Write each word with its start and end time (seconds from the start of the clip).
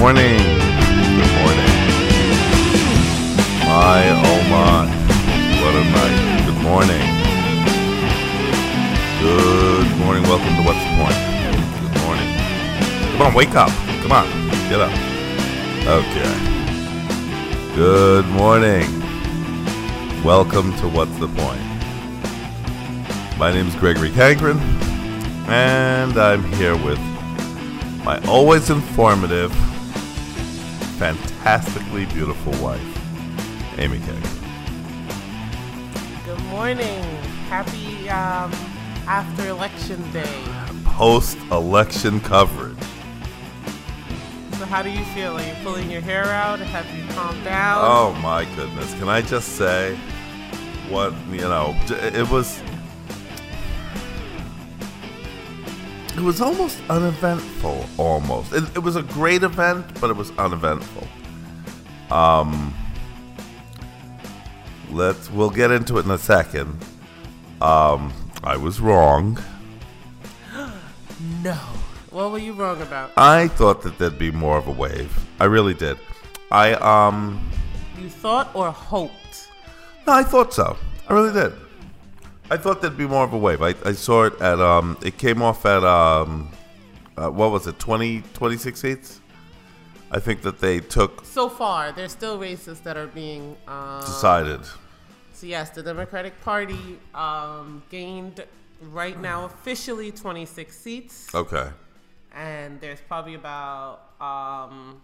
morning. 0.00 0.38
Good 0.38 1.32
morning. 1.36 1.70
My 3.68 4.00
oh 4.24 4.40
my. 4.48 4.88
What 5.60 5.74
a 5.76 5.84
night. 5.92 6.18
Good 6.46 6.60
morning. 6.62 7.04
Good 9.20 9.88
morning. 9.98 10.22
Welcome 10.22 10.56
to 10.56 10.62
What's 10.64 10.80
the 10.80 10.92
Point? 10.96 11.18
Good 11.82 11.96
morning. 12.00 12.28
Come 13.12 13.22
on, 13.26 13.34
wake 13.34 13.54
up. 13.54 13.68
Come 14.00 14.12
on. 14.12 14.26
Get 14.70 14.80
up. 14.80 14.90
Okay. 15.86 16.32
Good 17.76 18.26
morning. 18.28 18.88
Welcome 20.24 20.74
to 20.78 20.88
What's 20.88 21.14
the 21.18 21.28
Point? 21.28 21.60
My 23.38 23.52
name 23.52 23.66
is 23.66 23.74
Gregory 23.74 24.12
Cankren, 24.12 24.58
and 25.50 26.16
I'm 26.16 26.42
here 26.54 26.74
with 26.74 26.98
my 28.02 28.18
always 28.26 28.70
informative, 28.70 29.52
fantastically 31.00 32.04
beautiful 32.04 32.52
wife, 32.62 33.78
Amy 33.78 33.98
Cankren. 34.00 34.36
Good 36.26 36.44
morning. 36.50 37.02
Happy 37.48 38.10
um, 38.10 38.52
after 39.08 39.48
election 39.48 39.98
day. 40.12 40.44
Post 40.84 41.38
election 41.50 42.20
coverage. 42.20 42.76
So, 44.58 44.66
how 44.66 44.82
do 44.82 44.90
you 44.90 45.02
feel? 45.14 45.38
Are 45.38 45.42
you 45.42 45.54
pulling 45.62 45.90
your 45.90 46.02
hair 46.02 46.26
out? 46.26 46.58
Have 46.58 46.84
you 46.94 47.08
calmed 47.14 47.44
down? 47.44 47.78
Oh 47.82 48.12
my 48.20 48.44
goodness. 48.54 48.92
Can 48.98 49.08
I 49.08 49.22
just 49.22 49.56
say 49.56 49.96
what, 50.90 51.14
you 51.30 51.40
know, 51.40 51.74
it 51.88 52.28
was. 52.28 52.62
It 56.20 56.24
was 56.24 56.42
almost 56.42 56.78
uneventful, 56.90 57.86
almost. 57.96 58.52
It, 58.52 58.64
it 58.76 58.80
was 58.80 58.94
a 58.94 59.02
great 59.02 59.42
event, 59.42 59.86
but 60.02 60.10
it 60.10 60.16
was 60.16 60.30
uneventful. 60.32 61.08
Um, 62.14 62.74
let's. 64.90 65.30
We'll 65.30 65.48
get 65.48 65.70
into 65.70 65.96
it 65.96 66.04
in 66.04 66.10
a 66.10 66.18
second. 66.18 66.78
Um, 67.62 68.12
I 68.44 68.58
was 68.58 68.80
wrong. 68.80 69.38
No. 71.42 71.54
What 72.10 72.32
were 72.32 72.38
you 72.38 72.52
wrong 72.52 72.82
about? 72.82 73.12
I 73.16 73.48
thought 73.48 73.80
that 73.82 73.96
there'd 73.96 74.18
be 74.18 74.30
more 74.30 74.58
of 74.58 74.68
a 74.68 74.72
wave. 74.72 75.18
I 75.40 75.46
really 75.46 75.72
did. 75.72 75.98
I 76.50 76.74
um. 76.74 77.50
You 77.98 78.10
thought 78.10 78.50
or 78.52 78.70
hoped? 78.70 79.48
No, 80.06 80.12
I 80.12 80.22
thought 80.22 80.52
so. 80.52 80.76
I 81.08 81.14
really 81.14 81.32
did. 81.32 81.54
I 82.50 82.56
thought 82.56 82.80
there'd 82.80 82.96
be 82.96 83.06
more 83.06 83.24
of 83.24 83.32
a 83.32 83.38
wave. 83.38 83.62
I, 83.62 83.74
I 83.84 83.92
saw 83.92 84.24
it 84.24 84.40
at 84.40 84.58
um. 84.60 84.98
It 85.02 85.16
came 85.18 85.42
off 85.42 85.64
at 85.66 85.84
um. 85.84 86.50
Uh, 87.16 87.28
what 87.30 87.50
was 87.50 87.66
it? 87.66 87.78
20, 87.78 88.22
26 88.34 88.80
seats. 88.80 89.20
I 90.10 90.18
think 90.18 90.42
that 90.42 90.58
they 90.58 90.80
took 90.80 91.24
So 91.24 91.48
far, 91.48 91.92
there's 91.92 92.12
still 92.12 92.38
races 92.38 92.80
that 92.80 92.96
are 92.96 93.06
being 93.06 93.56
um, 93.68 94.00
decided. 94.00 94.60
So 95.32 95.46
yes, 95.46 95.70
the 95.70 95.82
Democratic 95.82 96.40
Party 96.42 96.98
um, 97.14 97.82
gained 97.90 98.44
right 98.90 99.20
now 99.20 99.44
officially 99.44 100.10
26 100.10 100.76
seats, 100.76 101.34
Okay. 101.34 101.68
and 102.32 102.80
there's 102.80 103.00
probably 103.00 103.34
about 103.34 104.00
um, 104.20 105.00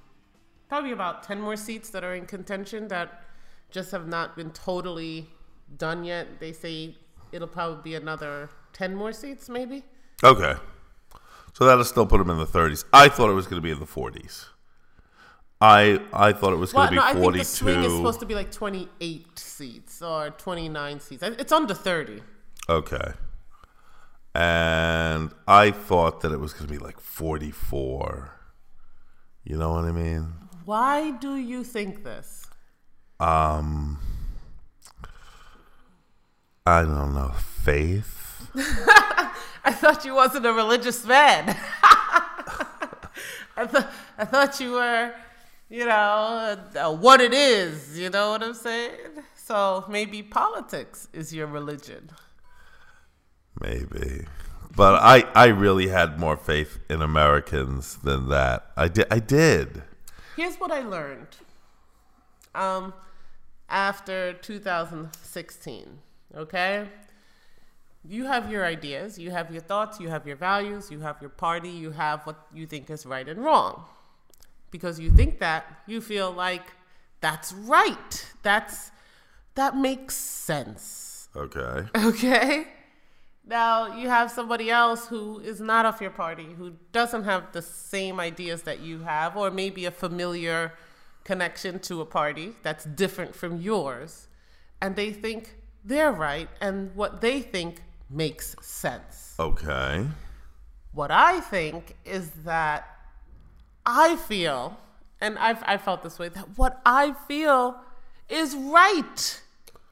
probably 0.69 0.93
about 0.93 1.23
10 1.23 1.41
more 1.41 1.57
seats 1.57 1.91
that 1.91 2.03
are 2.03 2.15
in 2.15 2.27
contention 2.27 2.89
that 2.89 3.23
just 3.71 3.91
have 3.93 4.09
not 4.09 4.35
been 4.37 4.51
totally 4.51 5.29
done 5.79 6.03
yet. 6.05 6.41
They 6.41 6.53
say 6.53 6.97
it'll 7.37 7.47
probably 7.49 7.83
be 7.83 7.95
another 7.95 8.51
10 8.73 8.97
more 8.97 9.13
seats, 9.13 9.49
maybe. 9.49 9.85
Okay. 10.25 10.55
So 11.53 11.65
that'll 11.65 11.85
still 11.85 12.07
put 12.07 12.19
them 12.19 12.31
in 12.31 12.39
the 12.39 12.47
30s. 12.47 12.85
I 12.93 13.09
thought 13.09 13.31
it 13.31 13.35
was 13.35 13.47
going 13.47 13.63
to 13.63 13.65
be 13.65 13.71
in 13.71 13.79
the 13.79 13.87
40s. 13.87 14.47
I 15.59 16.01
I 16.13 16.33
thought 16.33 16.53
it 16.53 16.57
was 16.57 16.75
Well, 16.75 16.85
going 16.87 16.97
no, 16.97 17.01
to 17.01 17.07
I 17.07 17.15
be 17.15 17.21
think 17.21 17.33
the 17.39 17.45
swing 17.45 17.83
is 17.83 17.97
supposed 17.97 18.21
to 18.21 18.27
be 18.27 18.35
like 18.35 18.51
28 18.53 19.39
seats 19.39 20.03
or 20.03 20.29
29 20.31 21.01
seats. 21.01 21.23
It's 21.23 21.53
under 21.53 21.73
30. 21.73 22.23
Okay. 22.69 23.13
And 24.35 25.31
I 25.49 25.71
thought 25.71 26.21
that 26.21 26.33
it 26.33 26.41
was 26.41 26.53
going 26.53 26.67
to 26.67 26.73
be 26.73 26.79
like 26.79 27.01
44. 27.01 28.33
You 29.45 29.57
know 29.57 29.71
what 29.71 29.85
I 29.85 29.93
mean? 29.93 30.33
Why 30.67 31.13
do 31.13 31.37
you 31.37 31.65
think 31.65 32.05
this? 32.05 32.47
Um, 33.19 33.99
I 36.67 36.83
don't 36.83 37.15
know. 37.15 37.31
Faith? 37.63 38.51
I 39.65 39.73
thought 39.73 40.05
you 40.05 40.15
wasn't 40.15 40.47
a 40.47 40.53
religious 40.53 41.05
man. 41.05 41.57
I 43.57 43.67
thought 43.67 43.93
I 44.19 44.25
thought 44.25 44.61
you 44.61 44.73
were, 44.73 45.15
you 45.71 45.87
know, 45.87 46.59
uh, 46.77 46.93
what 46.93 47.21
it 47.21 47.33
is. 47.33 47.99
You 47.99 48.11
know 48.11 48.31
what 48.31 48.43
I'm 48.43 48.55
saying? 48.55 48.99
So 49.35 49.85
maybe 49.89 50.23
politics 50.23 51.09
is 51.13 51.33
your 51.33 51.47
religion. 51.47 52.11
Maybe. 53.61 54.27
But 54.75 54.95
I, 55.03 55.21
I 55.35 55.47
really 55.47 55.89
had 55.89 56.19
more 56.19 56.37
faith 56.37 56.81
in 56.91 57.01
Americans 57.01 57.97
than 57.97 58.29
that. 58.29 58.73
I 58.77 58.89
did. 58.89 59.07
I 59.11 59.21
did. 59.21 59.83
Here's 60.37 60.57
what 60.57 60.73
I 60.73 60.81
learned. 60.81 61.29
Um, 62.55 62.93
after 63.69 64.33
2016, 64.35 65.99
okay. 66.37 66.89
You 68.09 68.27
have 68.27 68.51
your 68.51 68.65
ideas, 68.65 69.19
you 69.19 69.31
have 69.33 69.51
your 69.51 69.63
thoughts, 69.63 69.99
you 69.99 70.09
have 70.09 70.27
your 70.27 70.37
values, 70.37 70.91
you 70.91 71.01
have 71.01 71.17
your 71.21 71.31
party, 71.31 71.71
you 71.71 71.91
have 71.91 72.25
what 72.25 72.47
you 72.55 72.67
think 72.67 72.89
is 72.91 73.05
right 73.05 73.29
and 73.29 73.43
wrong. 73.43 73.85
Because 74.71 75.01
you 75.01 75.11
think 75.11 75.41
that, 75.41 75.65
you 75.87 76.01
feel 76.01 76.31
like 76.31 76.73
that's 77.21 77.53
right. 77.53 78.27
That's 78.43 78.91
that 79.57 79.77
makes 79.77 80.15
sense. 80.15 81.29
Okay. 81.35 81.89
Okay? 81.97 82.69
Now 83.49 83.97
you 83.97 84.09
have 84.09 84.31
somebody 84.31 84.71
else 84.71 85.07
who 85.07 85.39
is 85.39 85.61
not 85.61 85.87
of 85.87 86.01
your 86.01 86.11
party, 86.11 86.49
who 86.59 86.73
doesn't 86.91 87.23
have 87.25 87.53
the 87.53 87.63
same 87.63 88.19
ideas 88.19 88.63
that 88.63 88.81
you 88.81 89.01
have, 89.01 89.37
or 89.37 89.53
maybe 89.53 89.85
a 89.85 89.93
familiar 89.93 90.73
connection 91.23 91.79
to 91.81 92.01
a 92.01 92.05
party 92.05 92.55
that's 92.65 92.85
different 92.85 93.37
from 93.37 93.61
yours, 93.61 94.27
and 94.83 94.97
they 94.97 95.13
think 95.13 95.55
they're 95.87 96.13
right, 96.13 96.49
and 96.61 96.95
what 96.97 97.21
they 97.21 97.41
think 97.41 97.83
makes 98.11 98.57
sense. 98.61 99.35
Okay. 99.39 100.07
What 100.93 101.11
I 101.11 101.41
think 101.41 101.97
is 102.05 102.31
that 102.45 102.89
I 103.85 104.17
feel, 104.17 104.79
and 105.21 105.39
I've 105.39 105.63
I 105.65 105.79
felt 105.79 106.03
this 106.03 106.19
way, 106.19 106.29
that 106.31 106.59
what 106.59 106.81
I 106.85 107.15
feel 107.29 107.81
is 108.29 108.57
right 108.57 109.43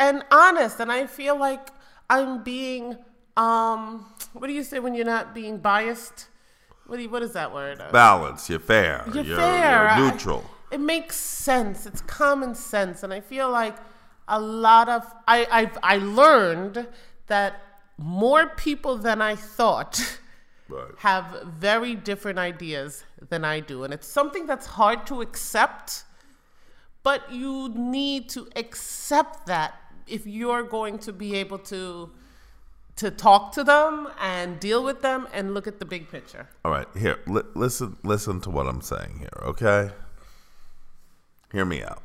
and 0.00 0.25
honest, 0.31 0.81
and 0.81 0.91
I 0.91 1.06
feel 1.06 1.38
like 1.38 1.69
I'm 2.10 2.43
being 2.43 2.97
um 3.37 4.06
what 4.33 4.47
do 4.47 4.53
you 4.53 4.62
say 4.62 4.78
when 4.81 4.94
you're 4.94 5.04
not 5.04 5.34
being 5.34 5.59
biased? 5.59 6.27
What 6.87 6.97
do 6.97 7.03
you, 7.03 7.09
what 7.09 7.22
is 7.22 7.33
that 7.33 7.53
word? 7.54 7.83
Balance. 7.93 8.50
You're 8.50 8.59
fair. 8.59 9.04
You're, 9.15 9.25
you're, 9.25 9.37
fair. 9.37 9.97
You're 9.97 10.10
neutral. 10.10 10.44
it 10.71 10.81
makes 10.81 11.16
sense. 11.16 11.87
It's 11.87 12.03
common 12.03 12.54
sense, 12.54 13.03
and 13.03 13.12
I 13.12 13.21
feel 13.21 13.49
like 13.50 13.77
a 14.29 14.41
lot 14.41 14.89
of 14.89 15.05
I 15.27 15.47
I've, 15.51 15.79
I 15.83 15.99
learned 15.99 16.87
that 17.27 17.62
more 17.99 18.49
people 18.49 18.97
than 18.97 19.23
I 19.23 19.37
thought 19.37 20.19
right. 20.69 20.91
have 20.99 21.47
very 21.59 21.95
different 21.95 22.39
ideas 22.39 23.05
than 23.29 23.45
I 23.45 23.61
do, 23.61 23.84
and 23.84 23.95
it's 23.95 24.07
something 24.07 24.47
that's 24.47 24.67
hard 24.67 25.07
to 25.07 25.21
accept. 25.21 26.05
But 27.03 27.31
you 27.31 27.69
need 27.69 28.31
to 28.31 28.49
accept 28.57 29.47
that 29.47 29.75
if 30.07 30.27
you're 30.27 30.63
going 30.63 30.98
to 31.01 31.13
be 31.13 31.34
able 31.37 31.59
to 31.59 32.10
to 32.97 33.10
talk 33.10 33.53
to 33.53 33.65
them 33.65 34.09
and 34.21 34.60
deal 34.60 34.83
with 34.83 35.03
them 35.03 35.27
and 35.33 35.53
look 35.53 35.66
at 35.66 35.81
the 35.81 35.84
big 35.84 36.09
picture. 36.09 36.48
All 36.65 36.71
right. 36.71 36.87
Here. 36.97 37.19
Li- 37.27 37.43
listen. 37.54 37.97
Listen 38.04 38.41
to 38.43 38.51
what 38.51 38.66
I'm 38.66 38.81
saying 38.81 39.19
here. 39.19 39.43
Okay. 39.43 39.91
Hear 41.53 41.65
me 41.65 41.83
out. 41.83 42.03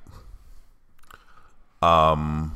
Um. 1.81 2.53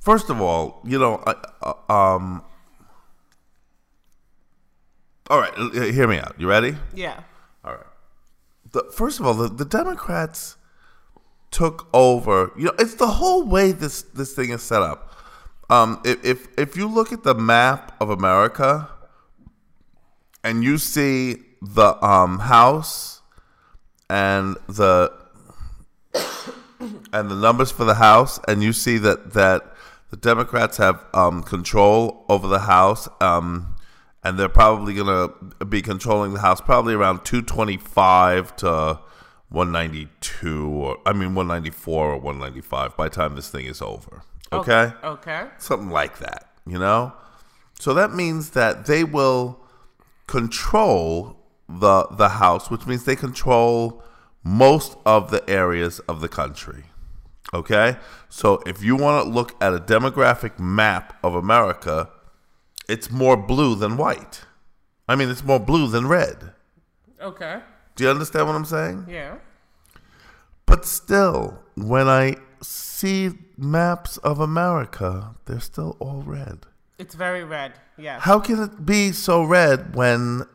First 0.00 0.30
of 0.30 0.40
all, 0.40 0.80
you 0.84 0.98
know, 0.98 1.22
I, 1.26 1.34
uh, 1.62 1.92
um. 1.92 2.44
All 5.30 5.38
right, 5.38 5.54
hear 5.72 6.08
me 6.08 6.18
out. 6.18 6.34
You 6.38 6.48
ready? 6.48 6.76
Yeah. 6.94 7.22
All 7.64 7.72
right. 7.72 7.86
The, 8.72 8.84
first 8.92 9.20
of 9.20 9.26
all, 9.26 9.34
the, 9.34 9.48
the 9.48 9.64
Democrats 9.64 10.56
took 11.50 11.88
over. 11.94 12.50
You 12.56 12.64
know, 12.64 12.74
it's 12.78 12.94
the 12.94 13.06
whole 13.06 13.46
way 13.46 13.72
this 13.72 14.02
this 14.02 14.34
thing 14.34 14.50
is 14.50 14.62
set 14.62 14.82
up. 14.82 15.10
Um, 15.70 16.00
if 16.04 16.24
if 16.24 16.48
if 16.58 16.76
you 16.76 16.88
look 16.88 17.12
at 17.12 17.22
the 17.22 17.34
map 17.34 17.94
of 18.00 18.10
America 18.10 18.88
and 20.42 20.64
you 20.64 20.78
see 20.78 21.36
the 21.62 22.04
um, 22.04 22.40
House 22.40 23.22
and 24.10 24.56
the 24.68 25.12
and 27.12 27.30
the 27.30 27.36
numbers 27.36 27.70
for 27.70 27.84
the 27.84 27.94
House, 27.94 28.38
and 28.48 28.62
you 28.62 28.72
see 28.72 28.98
that 28.98 29.32
that 29.32 29.74
the 30.10 30.16
Democrats 30.16 30.76
have 30.76 31.04
um, 31.14 31.42
control 31.42 32.24
over 32.28 32.46
the 32.46 32.60
House, 32.60 33.08
um, 33.20 33.74
and 34.22 34.38
they're 34.38 34.48
probably 34.48 34.94
going 34.94 35.06
to 35.06 35.64
be 35.64 35.82
controlling 35.82 36.34
the 36.34 36.40
House 36.40 36.60
probably 36.60 36.94
around 36.94 37.24
225 37.24 38.56
to 38.56 39.00
192 39.48 40.68
or 40.68 40.98
I 41.04 41.12
mean 41.12 41.34
194 41.34 42.12
or 42.12 42.16
195 42.18 42.96
by 42.96 43.08
the 43.08 43.14
time 43.14 43.36
this 43.36 43.50
thing 43.50 43.66
is 43.66 43.82
over. 43.82 44.22
Okay? 44.52 44.92
Okay. 45.02 45.46
Something 45.58 45.90
like 45.90 46.18
that, 46.18 46.50
you 46.66 46.78
know? 46.78 47.12
So 47.78 47.94
that 47.94 48.12
means 48.12 48.50
that 48.50 48.86
they 48.86 49.04
will 49.04 49.58
control 50.26 51.38
the 51.68 52.06
the 52.10 52.28
house, 52.28 52.70
which 52.70 52.86
means 52.86 53.04
they 53.04 53.16
control 53.16 54.02
most 54.42 54.96
of 55.04 55.30
the 55.30 55.48
areas 55.48 55.98
of 56.00 56.20
the 56.20 56.28
country. 56.28 56.84
Okay? 57.54 57.96
So 58.28 58.62
if 58.66 58.82
you 58.82 58.96
want 58.96 59.24
to 59.24 59.30
look 59.30 59.54
at 59.62 59.74
a 59.74 59.78
demographic 59.78 60.58
map 60.58 61.18
of 61.22 61.34
America, 61.34 62.10
it's 62.88 63.10
more 63.10 63.36
blue 63.36 63.74
than 63.74 63.96
white. 63.96 64.42
I 65.08 65.16
mean, 65.16 65.28
it's 65.28 65.44
more 65.44 65.60
blue 65.60 65.88
than 65.88 66.06
red. 66.06 66.52
Okay. 67.20 67.60
Do 67.96 68.04
you 68.04 68.10
understand 68.10 68.46
what 68.46 68.56
I'm 68.56 68.64
saying? 68.64 69.06
Yeah. 69.08 69.36
But 70.66 70.86
still, 70.86 71.60
when 71.76 72.08
I 72.08 72.36
see 72.62 73.30
maps 73.58 74.16
of 74.18 74.40
America, 74.40 75.34
they're 75.44 75.60
still 75.60 75.96
all 76.00 76.22
red. 76.22 76.66
It's 76.98 77.14
very 77.14 77.44
red. 77.44 77.72
yeah. 77.98 78.20
How 78.20 78.38
can 78.38 78.62
it 78.62 78.86
be 78.86 79.12
so 79.12 79.42
red 79.42 79.94
when 79.94 80.46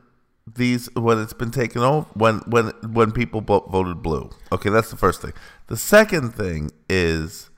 these 0.55 0.87
when 0.95 1.19
it's 1.21 1.33
been 1.33 1.51
taken 1.51 1.81
over 1.81 2.07
when 2.13 2.37
when 2.47 2.67
when 2.93 3.11
people 3.11 3.41
voted 3.41 4.01
blue? 4.01 4.29
Okay, 4.51 4.69
that's 4.69 4.89
the 4.89 4.97
first 4.97 5.21
thing. 5.21 5.33
The 5.67 5.77
second 5.77 6.31
thing 6.33 6.71
is, 6.89 7.49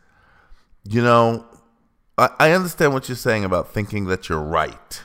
you 0.84 1.02
know, 1.02 1.46
I, 2.18 2.30
I 2.40 2.52
understand 2.52 2.94
what 2.94 3.08
you're 3.08 3.16
saying 3.16 3.46
about 3.46 3.74
thinking 3.74 4.06
that 4.06 4.28
you're 4.30 4.42
right. 4.42 5.04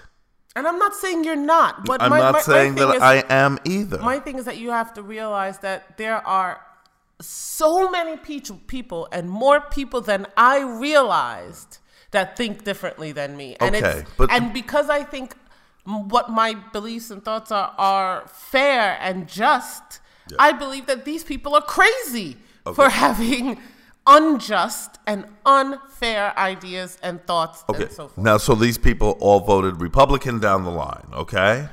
And 0.56 0.68
I'm 0.68 0.78
not 0.78 0.94
saying 0.94 1.24
you're 1.24 1.34
not, 1.36 1.84
but 1.84 2.00
I'm 2.00 2.10
my, 2.10 2.20
not 2.20 2.32
my- 2.32 2.38
my 2.38 2.42
saying 2.42 2.74
thing 2.76 2.86
that 2.88 2.96
is- 2.96 3.02
I 3.02 3.24
am 3.28 3.58
either. 3.64 3.98
My 3.98 4.18
thing 4.20 4.38
is 4.38 4.44
that 4.44 4.56
you 4.56 4.70
have 4.70 4.94
to 4.94 5.02
realize 5.02 5.58
that 5.58 5.98
there 5.98 6.24
are 6.26 6.60
so 7.20 7.90
many 7.90 8.16
pe- 8.16 8.40
people 8.68 9.08
and 9.12 9.28
more 9.28 9.60
people 9.60 10.00
than 10.00 10.26
I 10.36 10.60
realized 10.60 11.78
that 12.12 12.36
think 12.36 12.62
differently 12.64 13.10
than 13.12 13.36
me. 13.36 13.56
And 13.60 13.74
Okay, 13.74 13.98
it's, 14.00 14.10
but- 14.16 14.30
and 14.30 14.52
because 14.52 14.88
I 14.88 15.02
think 15.02 15.34
what 15.84 16.30
my 16.30 16.54
beliefs 16.72 17.10
and 17.10 17.24
thoughts 17.24 17.52
are 17.52 17.74
are 17.78 18.26
fair 18.28 18.96
and 19.00 19.28
just, 19.28 20.00
I 20.38 20.52
believe 20.52 20.86
that 20.86 21.04
these 21.04 21.24
people 21.24 21.54
are 21.54 21.62
crazy 21.62 22.38
for 22.74 22.88
having 23.04 23.58
unjust 24.06 24.98
and 25.06 25.26
unfair 25.46 26.38
ideas 26.38 26.98
and 27.02 27.24
thoughts 27.26 27.64
Okay. 27.68 27.84
and 27.84 27.92
so 27.92 28.08
forth. 28.08 28.24
Now, 28.24 28.36
so 28.38 28.54
these 28.54 28.78
people 28.78 29.16
all 29.20 29.40
voted 29.40 29.80
Republican 29.80 30.38
down 30.40 30.64
the 30.64 30.70
line, 30.70 31.06
okay? 31.12 31.68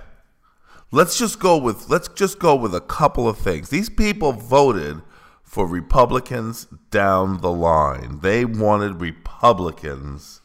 Let's 0.91 1.17
just 1.17 1.39
go 1.39 1.57
with 1.57 1.89
let's 1.89 2.09
just 2.09 2.37
go 2.39 2.53
with 2.55 2.75
a 2.75 2.81
couple 2.81 3.27
of 3.29 3.37
things. 3.37 3.69
These 3.69 3.89
people 3.89 4.33
voted 4.33 5.01
for 5.41 5.65
Republicans 5.65 6.67
down 6.89 7.39
the 7.39 7.51
line. 7.51 8.19
They 8.21 8.43
wanted 8.43 8.99
Republicans. 8.99 10.40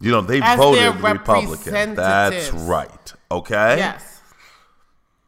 You 0.00 0.10
know, 0.10 0.20
they 0.20 0.40
As 0.42 0.58
voted 0.58 1.00
Republican. 1.00 1.94
That's 1.94 2.50
right. 2.50 3.12
Okay? 3.30 3.76
Yes. 3.78 4.20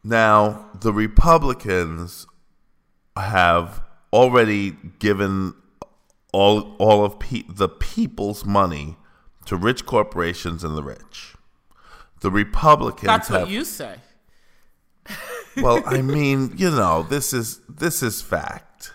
Now, 0.03 0.69
the 0.79 0.93
Republicans 0.93 2.27
have 3.15 3.81
already 4.13 4.77
given 4.99 5.53
all 6.31 6.75
all 6.77 7.03
of 7.03 7.19
pe- 7.19 7.43
the 7.49 7.67
people's 7.67 8.45
money 8.45 8.97
to 9.45 9.55
rich 9.55 9.85
corporations 9.85 10.63
and 10.63 10.77
the 10.77 10.83
rich. 10.83 11.35
The 12.21 12.31
Republicans 12.31 13.07
That's 13.07 13.27
have 13.29 13.41
what 13.41 13.49
you 13.49 13.63
say. 13.65 13.95
well, 15.57 15.83
I 15.85 16.01
mean, 16.15 16.53
you 16.57 16.69
know, 16.69 17.03
this 17.03 17.33
is 17.33 17.61
this 17.67 18.03
is 18.03 18.21
fact. 18.21 18.93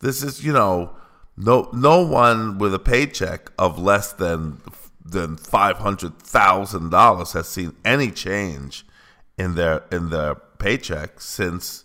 This 0.00 0.22
is, 0.22 0.44
you 0.44 0.52
know, 0.52 0.96
no 1.36 1.68
no 1.72 2.04
one 2.04 2.58
with 2.58 2.74
a 2.74 2.78
paycheck 2.78 3.50
of 3.58 3.78
less 3.78 4.12
than 4.12 4.60
than 5.10 5.36
five 5.36 5.78
hundred 5.78 6.18
thousand 6.18 6.90
dollars 6.90 7.32
has 7.32 7.48
seen 7.48 7.76
any 7.84 8.10
change 8.10 8.86
in 9.38 9.54
their 9.54 9.84
in 9.90 10.10
their 10.10 10.36
paycheck 10.58 11.20
since 11.20 11.84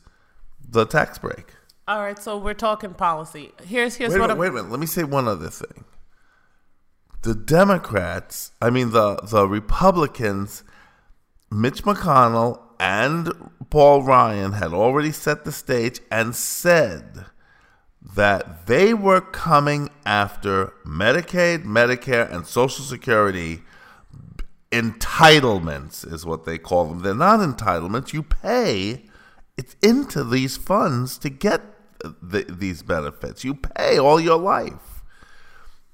the 0.68 0.86
tax 0.86 1.18
break. 1.18 1.54
All 1.88 2.00
right, 2.00 2.18
so 2.18 2.38
we're 2.38 2.54
talking 2.54 2.94
policy. 2.94 3.52
Here's 3.64 3.96
here's 3.96 4.14
Wait 4.14 4.20
what 4.20 4.28
minute, 4.28 4.40
wait 4.40 4.48
a 4.50 4.52
minute. 4.52 4.72
Let 4.72 4.80
me 4.80 4.88
say 4.88 5.04
one 5.04 5.28
other 5.28 5.50
thing. 5.50 5.86
The 7.22 7.36
Democrats, 7.36 8.52
I 8.62 8.70
mean 8.70 8.92
the 8.92 9.16
the 9.16 9.48
Republicans, 9.48 10.64
Mitch 11.52 11.84
McConnell 11.84 12.62
and 12.80 13.32
Paul 13.70 14.04
Ryan 14.04 14.54
had 14.54 14.74
already 14.74 15.12
set 15.12 15.46
the 15.46 15.52
stage 15.52 16.02
and 16.12 16.36
said 16.36 17.26
that 18.16 18.66
they 18.68 18.94
were 18.94 19.22
coming 19.22 19.90
after 20.06 20.74
Medicaid, 20.86 21.64
Medicare, 21.64 22.32
and 22.32 22.48
Social 22.48 22.84
Security 22.84 23.62
entitlements 24.72 26.12
is 26.12 26.26
what 26.26 26.46
they 26.46 26.58
call 26.58 26.86
them. 26.88 27.00
They're 27.00 27.16
not 27.16 27.40
entitlements. 27.40 28.14
You 28.14 28.24
pay 28.24 29.04
it's 29.58 29.76
into 29.82 30.24
these 30.24 30.58
funds 30.58 31.18
to 31.20 31.30
get 31.30 31.62
the, 32.00 32.46
these 32.50 32.84
benefits. 32.84 33.44
You 33.44 33.56
pay 33.56 33.98
all 33.98 34.20
your 34.20 34.38
life. 34.38 35.04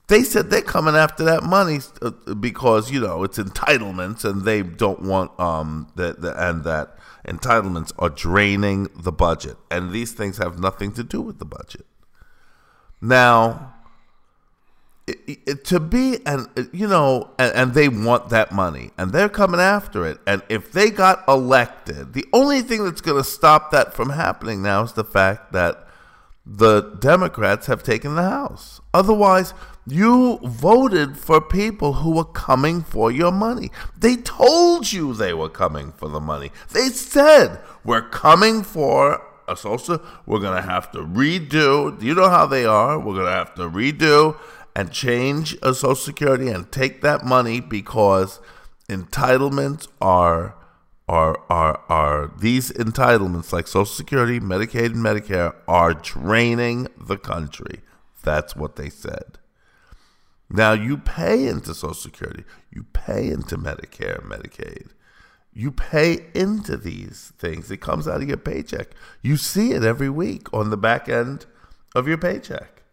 They 0.07 0.24
said 0.24 0.50
they're 0.50 0.62
coming 0.62 0.95
after 0.95 1.24
that 1.24 1.44
money 1.44 1.79
uh, 2.01 2.33
because 2.33 2.91
you 2.91 3.00
know 3.00 3.24
it's 3.24 3.38
entitlements, 3.38 4.25
and 4.25 4.44
they 4.44 4.62
don't 4.62 5.03
want 5.03 5.39
um 5.39 5.88
that 5.95 6.21
the, 6.21 6.50
and 6.50 6.63
that 6.65 6.97
entitlements 7.25 7.94
are 7.97 8.09
draining 8.09 8.89
the 8.95 9.12
budget, 9.12 9.56
and 9.69 9.91
these 9.91 10.12
things 10.12 10.38
have 10.38 10.59
nothing 10.59 10.91
to 10.94 11.03
do 11.03 11.21
with 11.21 11.39
the 11.39 11.45
budget. 11.45 11.85
Now, 13.01 13.71
it, 15.07 15.39
it, 15.45 15.65
to 15.65 15.80
be 15.80 16.19
and 16.25 16.48
you 16.71 16.88
know 16.88 17.31
and, 17.39 17.53
and 17.53 17.74
they 17.74 17.89
want 17.89 18.30
that 18.30 18.51
money 18.51 18.92
and 18.98 19.12
they're 19.12 19.30
coming 19.30 19.59
after 19.59 20.06
it. 20.06 20.19
And 20.27 20.42
if 20.50 20.71
they 20.71 20.89
got 20.89 21.24
elected 21.27 22.13
the 22.13 22.25
only 22.33 22.62
thing 22.62 22.83
that's 22.86 23.01
going 23.01 23.21
to 23.21 23.27
stop 23.27 23.71
that 23.71 23.94
from 23.94 24.12
happening 24.12 24.62
now 24.62 24.83
is 24.83 24.94
the 24.94 25.03
fact 25.03 25.51
that 25.53 25.88
the 26.45 26.81
democrats 27.00 27.68
have 27.68 27.83
taken 27.83 28.15
the 28.15 28.24
house. 28.24 28.80
Otherwise 28.94 29.53
you 29.88 30.39
voted 30.43 31.17
for 31.17 31.41
people 31.41 31.93
who 31.93 32.12
were 32.12 32.24
coming 32.24 32.84
for 32.84 33.12
your 33.12 33.31
money. 33.31 33.72
They 33.98 34.17
told 34.17 34.91
you 34.93 35.13
they 35.13 35.34
were 35.34 35.50
coming 35.50 35.91
for 35.93 36.08
the 36.08 36.20
money. 36.20 36.51
They 36.70 36.89
said 36.89 37.60
we're 37.84 38.08
coming 38.08 38.63
for 38.63 39.25
a 39.48 39.55
social 39.55 40.01
we're 40.25 40.39
going 40.39 40.55
to 40.55 40.67
have 40.67 40.91
to 40.91 41.00
redo. 41.00 42.01
You 42.01 42.15
know 42.15 42.29
how 42.29 42.45
they 42.45 42.65
are? 42.65 42.98
We're 43.00 43.15
going 43.15 43.25
to 43.25 43.31
have 43.31 43.55
to 43.55 43.63
redo 43.63 44.38
and 44.75 44.91
change 44.91 45.57
a 45.62 45.74
social 45.74 45.95
security 45.95 46.48
and 46.50 46.71
take 46.71 47.01
that 47.01 47.25
money 47.25 47.60
because 47.60 48.39
entitlements 48.89 49.88
are 50.01 50.55
are 51.07 51.41
are 51.50 51.81
are 51.89 52.31
these 52.39 52.71
entitlements 52.71 53.51
like 53.51 53.67
social 53.67 53.86
security 53.86 54.39
medicaid 54.39 54.88
and 54.88 54.98
medicare 54.98 55.53
are 55.67 55.93
draining 55.93 56.88
the 56.98 57.17
country. 57.17 57.81
That's 58.24 58.55
what 58.55 58.75
they 58.75 58.89
said. 58.89 59.39
Now 60.50 60.74
you 60.74 60.98
pay 60.98 61.48
into 61.48 61.74
social 61.74 61.93
security. 61.93 62.43
You 62.71 62.83
pay 62.93 63.29
into 63.29 63.57
medicare 63.57 64.21
medicaid 64.24 64.89
you 65.53 65.72
pay 65.72 66.25
into 66.34 66.77
these 66.77 67.34
things 67.38 67.70
it 67.70 67.77
comes 67.77 68.08
out 68.08 68.22
of 68.22 68.27
your 68.27 68.38
paycheck 68.38 68.89
you 69.22 69.36
see 69.38 69.72
it 69.72 69.84
every 69.84 70.10
week 70.10 70.51
on 70.53 70.70
the 70.70 70.77
back 70.77 71.10
end 71.10 71.46
of 71.96 72.08
your 72.08 72.17
paycheck 72.17 72.84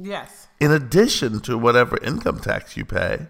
yes. 0.00 0.48
in 0.60 0.70
addition 0.70 1.40
to 1.40 1.58
whatever 1.58 1.98
income 2.02 2.40
tax 2.40 2.76
you 2.76 2.84
pay, 2.84 3.26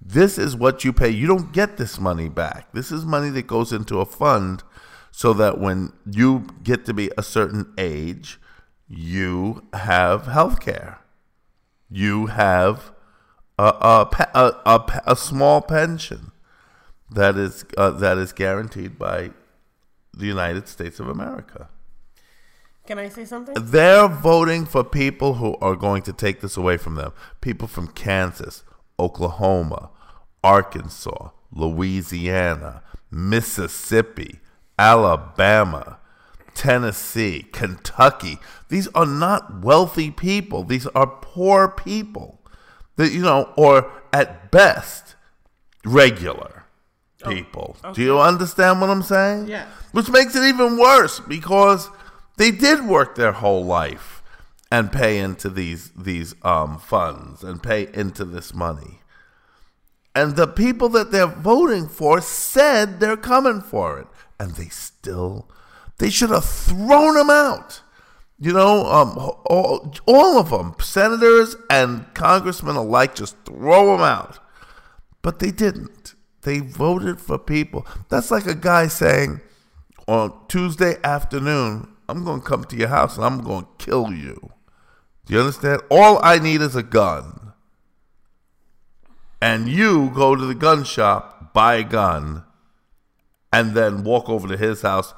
this 0.00 0.38
is 0.38 0.56
what 0.56 0.84
you 0.84 0.92
pay. 0.92 1.10
You 1.10 1.26
don't 1.26 1.52
get 1.52 1.76
this 1.76 1.98
money 1.98 2.28
back. 2.28 2.72
This 2.72 2.92
is 2.92 3.04
money 3.04 3.30
that 3.30 3.46
goes 3.46 3.72
into 3.72 4.00
a 4.00 4.06
fund 4.06 4.62
so 5.10 5.32
that 5.34 5.58
when 5.58 5.92
you 6.08 6.46
get 6.62 6.84
to 6.86 6.94
be 6.94 7.10
a 7.18 7.22
certain 7.22 7.72
age, 7.76 8.38
you 8.86 9.64
have 9.72 10.26
health 10.26 10.60
care. 10.60 11.00
You 11.90 12.26
have 12.26 12.92
a, 13.58 13.64
a, 13.64 14.26
a, 14.34 14.60
a, 14.64 15.02
a 15.06 15.16
small 15.16 15.60
pension 15.60 16.30
that 17.10 17.36
is, 17.36 17.64
uh, 17.76 17.90
that 17.90 18.18
is 18.18 18.32
guaranteed 18.32 18.98
by 18.98 19.30
the 20.12 20.26
United 20.26 20.68
States 20.68 21.00
of 21.00 21.08
America. 21.08 21.68
Can 22.86 22.98
I 22.98 23.08
say 23.10 23.26
something? 23.26 23.54
They're 23.58 24.08
voting 24.08 24.64
for 24.64 24.82
people 24.82 25.34
who 25.34 25.56
are 25.60 25.76
going 25.76 26.02
to 26.02 26.12
take 26.12 26.40
this 26.40 26.56
away 26.56 26.78
from 26.78 26.94
them. 26.94 27.12
People 27.42 27.68
from 27.68 27.88
Kansas, 27.88 28.64
Oklahoma, 28.98 29.90
Arkansas, 30.42 31.30
Louisiana, 31.52 32.82
Mississippi, 33.10 34.40
Alabama, 34.78 35.98
Tennessee, 36.54 37.46
Kentucky. 37.52 38.38
These 38.68 38.88
are 38.88 39.06
not 39.06 39.62
wealthy 39.62 40.10
people. 40.10 40.64
These 40.64 40.86
are 40.88 41.06
poor 41.06 41.68
people. 41.68 42.40
That 42.96 43.12
you 43.12 43.20
know, 43.20 43.52
or 43.56 43.90
at 44.12 44.50
best, 44.50 45.14
regular. 45.84 46.57
People. 47.26 47.76
Do 47.94 48.02
you 48.02 48.18
understand 48.18 48.80
what 48.80 48.90
I'm 48.90 49.02
saying? 49.02 49.48
Yes. 49.48 49.68
Which 49.92 50.08
makes 50.08 50.34
it 50.36 50.44
even 50.44 50.78
worse 50.78 51.20
because 51.20 51.88
they 52.36 52.50
did 52.50 52.86
work 52.86 53.14
their 53.14 53.32
whole 53.32 53.64
life 53.64 54.22
and 54.70 54.92
pay 54.92 55.18
into 55.18 55.48
these 55.48 55.90
these 55.90 56.34
um, 56.42 56.78
funds 56.78 57.42
and 57.42 57.62
pay 57.62 57.88
into 57.92 58.24
this 58.24 58.54
money. 58.54 59.00
And 60.14 60.36
the 60.36 60.46
people 60.46 60.88
that 60.90 61.12
they're 61.12 61.26
voting 61.26 61.88
for 61.88 62.20
said 62.20 63.00
they're 63.00 63.16
coming 63.16 63.60
for 63.60 63.98
it, 64.00 64.06
and 64.38 64.52
they 64.52 64.68
still 64.68 65.48
they 65.98 66.10
should 66.10 66.30
have 66.30 66.44
thrown 66.44 67.14
them 67.14 67.30
out. 67.30 67.82
You 68.40 68.52
know, 68.52 68.86
um, 68.86 69.18
all, 69.46 69.92
all 70.06 70.38
of 70.38 70.50
them, 70.50 70.76
senators 70.80 71.56
and 71.68 72.06
congressmen 72.14 72.76
alike, 72.76 73.16
just 73.16 73.36
throw 73.44 73.96
them 73.96 74.02
out. 74.04 74.38
But 75.22 75.40
they 75.40 75.50
didn't. 75.50 76.14
They 76.42 76.60
voted 76.60 77.20
for 77.20 77.38
people. 77.38 77.86
That's 78.08 78.30
like 78.30 78.46
a 78.46 78.54
guy 78.54 78.88
saying 78.88 79.40
on 80.06 80.32
Tuesday 80.48 80.96
afternoon, 81.04 81.88
I'm 82.08 82.24
going 82.24 82.40
to 82.40 82.46
come 82.46 82.64
to 82.64 82.76
your 82.76 82.88
house 82.88 83.16
and 83.16 83.24
I'm 83.24 83.42
going 83.42 83.64
to 83.64 83.84
kill 83.84 84.12
you. 84.12 84.50
Do 85.26 85.34
you 85.34 85.40
understand? 85.40 85.82
All 85.90 86.18
I 86.24 86.38
need 86.38 86.62
is 86.62 86.74
a 86.74 86.82
gun. 86.82 87.52
And 89.42 89.68
you 89.68 90.10
go 90.14 90.34
to 90.34 90.44
the 90.46 90.54
gun 90.54 90.84
shop, 90.84 91.52
buy 91.52 91.76
a 91.76 91.84
gun, 91.84 92.44
and 93.52 93.74
then 93.74 94.04
walk 94.04 94.28
over 94.28 94.48
to 94.48 94.56
his 94.56 94.82
house 94.82 95.14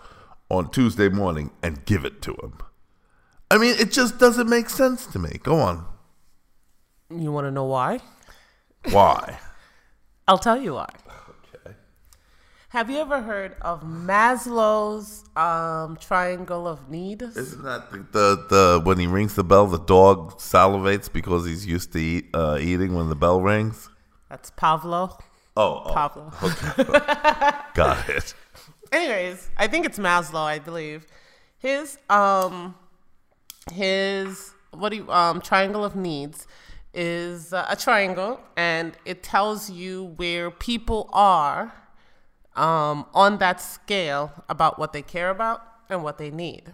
on 0.51 0.71
Tuesday 0.71 1.09
morning 1.09 1.51
and 1.63 1.85
give 1.85 2.05
it 2.05 2.21
to 2.23 2.33
him. 2.33 2.59
I 3.51 3.59
mean, 3.59 3.77
it 3.79 3.93
just 3.93 4.19
doesn't 4.19 4.49
make 4.49 4.69
sense 4.69 5.07
to 5.07 5.19
me. 5.19 5.39
Go 5.43 5.57
on. 5.57 5.87
You 7.11 7.33
want 7.33 7.47
to 7.47 7.51
know 7.51 7.65
why? 7.65 8.01
Why? 8.91 9.39
I'll 10.29 10.39
tell 10.39 10.61
you 10.61 10.75
why. 10.75 10.89
Have 12.71 12.89
you 12.89 12.99
ever 12.99 13.21
heard 13.21 13.57
of 13.63 13.83
Maslow's 13.83 15.25
um, 15.35 15.97
triangle 15.97 16.69
of 16.69 16.89
needs? 16.89 17.37
Isn't 17.37 17.65
that 17.65 17.91
the, 17.91 17.99
the, 18.13 18.47
the 18.49 18.83
when 18.85 19.01
he 19.01 19.09
rings 19.09 19.35
the 19.35 19.43
bell, 19.43 19.67
the 19.67 19.81
dog 19.81 20.39
salivates 20.39 21.13
because 21.13 21.45
he's 21.45 21.67
used 21.67 21.93
to 21.95 21.99
eat, 21.99 22.27
uh, 22.33 22.59
eating 22.61 22.95
when 22.95 23.09
the 23.09 23.17
bell 23.17 23.41
rings? 23.41 23.91
That's 24.29 24.53
Pavlo. 24.53 25.19
Oh, 25.57 25.83
oh 25.85 25.93
Pablo. 25.93 26.31
got 27.75 28.09
it. 28.09 28.35
Anyways, 28.93 29.51
I 29.57 29.67
think 29.67 29.85
it's 29.85 29.99
Maslow, 29.99 30.45
I 30.45 30.61
believe. 30.61 31.09
His 31.59 31.99
um 32.09 32.77
his 33.73 34.53
what 34.71 34.91
do 34.91 34.99
you 34.99 35.11
um 35.11 35.41
triangle 35.41 35.85
of 35.85 35.97
needs 35.97 36.47
is 36.95 37.53
uh, 37.53 37.67
a 37.69 37.75
triangle 37.75 38.41
and 38.57 38.97
it 39.05 39.25
tells 39.25 39.71
you 39.71 40.15
where 40.17 40.53
people 40.53 41.11
are 41.13 41.80
um 42.57 43.07
on 43.15 43.39
that 43.39 43.61
scale 43.61 44.33
about 44.49 44.79
what 44.79 44.93
they 44.93 45.03
care 45.03 45.31
about 45.31 45.63
and 45.89 46.03
what 46.03 46.19
they 46.19 46.31
need. 46.31 46.65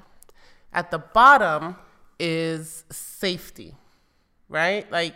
At 0.72 0.90
the 0.90 0.98
bottom 0.98 1.76
is 2.18 2.84
safety, 2.90 3.74
right? 4.48 4.90
Like 4.90 5.14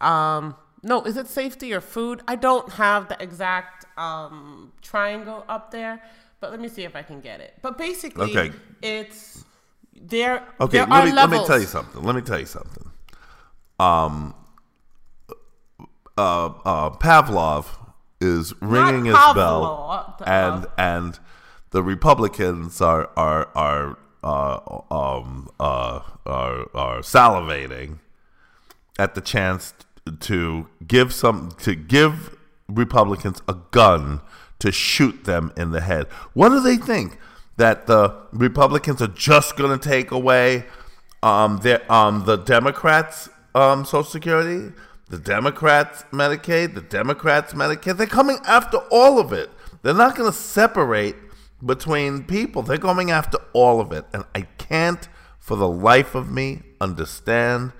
um 0.00 0.56
no, 0.84 1.02
is 1.02 1.16
it 1.16 1.28
safety 1.28 1.72
or 1.72 1.80
food? 1.80 2.22
I 2.28 2.36
don't 2.36 2.70
have 2.72 3.08
the 3.08 3.16
exact 3.20 3.86
um, 3.98 4.72
triangle 4.82 5.44
up 5.48 5.70
there, 5.70 6.02
but 6.40 6.50
let 6.50 6.60
me 6.60 6.68
see 6.68 6.84
if 6.84 6.94
I 6.94 7.02
can 7.02 7.20
get 7.20 7.40
it. 7.40 7.54
But 7.62 7.78
basically, 7.78 8.36
Okay. 8.36 8.52
it's 8.82 9.44
there. 9.98 10.46
Okay, 10.60 10.78
there 10.78 10.86
let 10.86 11.02
are 11.02 11.06
me, 11.06 11.12
let 11.12 11.30
me 11.30 11.44
tell 11.46 11.58
you 11.58 11.66
something. 11.66 12.02
Let 12.02 12.14
me 12.14 12.20
tell 12.20 12.38
you 12.38 12.44
something. 12.44 12.90
Um, 13.80 14.34
uh, 16.18 16.46
uh, 16.46 16.90
Pavlov 16.90 17.64
is 18.20 18.54
ringing 18.60 19.06
his 19.06 19.14
bell, 19.34 20.16
and 20.26 20.66
and 20.78 21.18
the 21.70 21.82
Republicans 21.82 22.80
are 22.80 23.10
are 23.16 23.48
are 23.54 23.98
uh, 24.22 24.80
um, 24.90 25.50
uh, 25.60 26.00
are, 26.24 26.68
are 26.74 27.00
salivating 27.00 27.98
at 28.98 29.14
the 29.14 29.20
chance 29.20 29.74
to 30.20 30.68
give 30.86 31.12
some 31.12 31.50
to 31.58 31.74
give 31.74 32.36
Republicans 32.68 33.42
a 33.46 33.56
gun 33.70 34.20
to 34.58 34.72
shoot 34.72 35.24
them 35.24 35.52
in 35.56 35.72
the 35.72 35.80
head. 35.80 36.06
What 36.32 36.48
do 36.50 36.60
they 36.60 36.76
think? 36.76 37.18
That 37.56 37.86
the 37.86 38.16
Republicans 38.32 39.00
are 39.00 39.08
just 39.08 39.56
going 39.56 39.78
to 39.78 39.88
take 39.88 40.10
away 40.10 40.64
um, 41.22 41.58
their 41.58 41.80
um, 41.92 42.24
the 42.24 42.36
Democrats' 42.36 43.28
um, 43.54 43.84
Social 43.84 44.04
Security, 44.04 44.72
the 45.14 45.20
Democrats' 45.20 46.04
Medicaid, 46.10 46.74
the 46.74 46.80
Democrats' 46.80 47.52
Medicaid, 47.52 47.96
they're 47.96 48.06
coming 48.06 48.38
after 48.44 48.78
all 48.90 49.20
of 49.20 49.32
it. 49.32 49.48
They're 49.82 49.94
not 49.94 50.16
going 50.16 50.30
to 50.30 50.36
separate 50.36 51.14
between 51.64 52.24
people. 52.24 52.62
They're 52.62 52.78
going 52.78 53.12
after 53.12 53.38
all 53.52 53.80
of 53.80 53.92
it, 53.92 54.06
and 54.12 54.24
I 54.34 54.42
can't, 54.58 55.08
for 55.38 55.56
the 55.56 55.68
life 55.68 56.16
of 56.16 56.32
me, 56.32 56.62
understand 56.80 57.72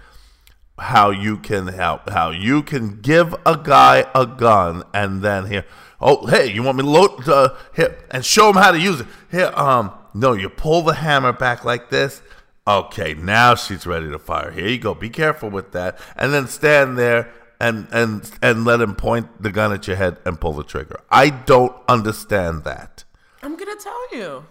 how 0.79 1.11
you 1.11 1.37
can 1.37 1.69
help 1.69 2.11
how 2.11 2.31
you 2.31 2.61
can 2.61 3.01
give 3.01 3.33
a 3.47 3.57
guy 3.57 4.05
a 4.13 4.27
gun 4.27 4.83
and 4.93 5.23
then 5.23 5.47
here 5.47 5.65
oh 6.01 6.27
hey 6.27 6.53
you 6.53 6.65
want 6.65 6.77
me 6.77 6.83
to 6.83 6.91
load 6.91 7.29
uh, 7.29 7.55
here 7.77 7.97
and 8.11 8.25
show 8.25 8.51
him 8.51 8.57
how 8.57 8.73
to 8.73 8.81
use 8.81 8.99
it 8.99 9.07
here 9.31 9.53
um 9.55 9.93
no 10.15 10.33
you 10.33 10.49
pull 10.49 10.83
the 10.83 10.95
hammer 10.95 11.33
back 11.33 11.65
like 11.65 11.91
this 11.91 12.23
okay 12.67 13.15
now 13.15 13.55
she's 13.55 13.87
ready 13.87 14.11
to 14.11 14.19
fire 14.19 14.51
here 14.51 14.67
you 14.67 14.79
go 14.79 14.95
be 14.95 15.11
careful 15.11 15.51
with 15.51 15.73
that 15.73 15.99
and 16.17 16.33
then 16.33 16.47
stand 16.47 16.97
there 16.99 17.31
and 17.61 17.87
and 17.93 18.31
and 18.43 18.65
let 18.65 18.81
him 18.81 18.95
point 18.95 19.27
the 19.43 19.51
gun 19.51 19.73
at 19.73 19.87
your 19.87 19.97
head 19.97 20.17
and 20.25 20.41
pull 20.41 20.53
the 20.53 20.65
trigger 20.65 20.99
i 21.11 21.29
don't 21.31 21.75
understand 21.89 22.65
that 22.65 23.05
I'm 23.43 23.57
gonna 23.57 23.77
tell 23.77 24.17
you. 24.17 24.45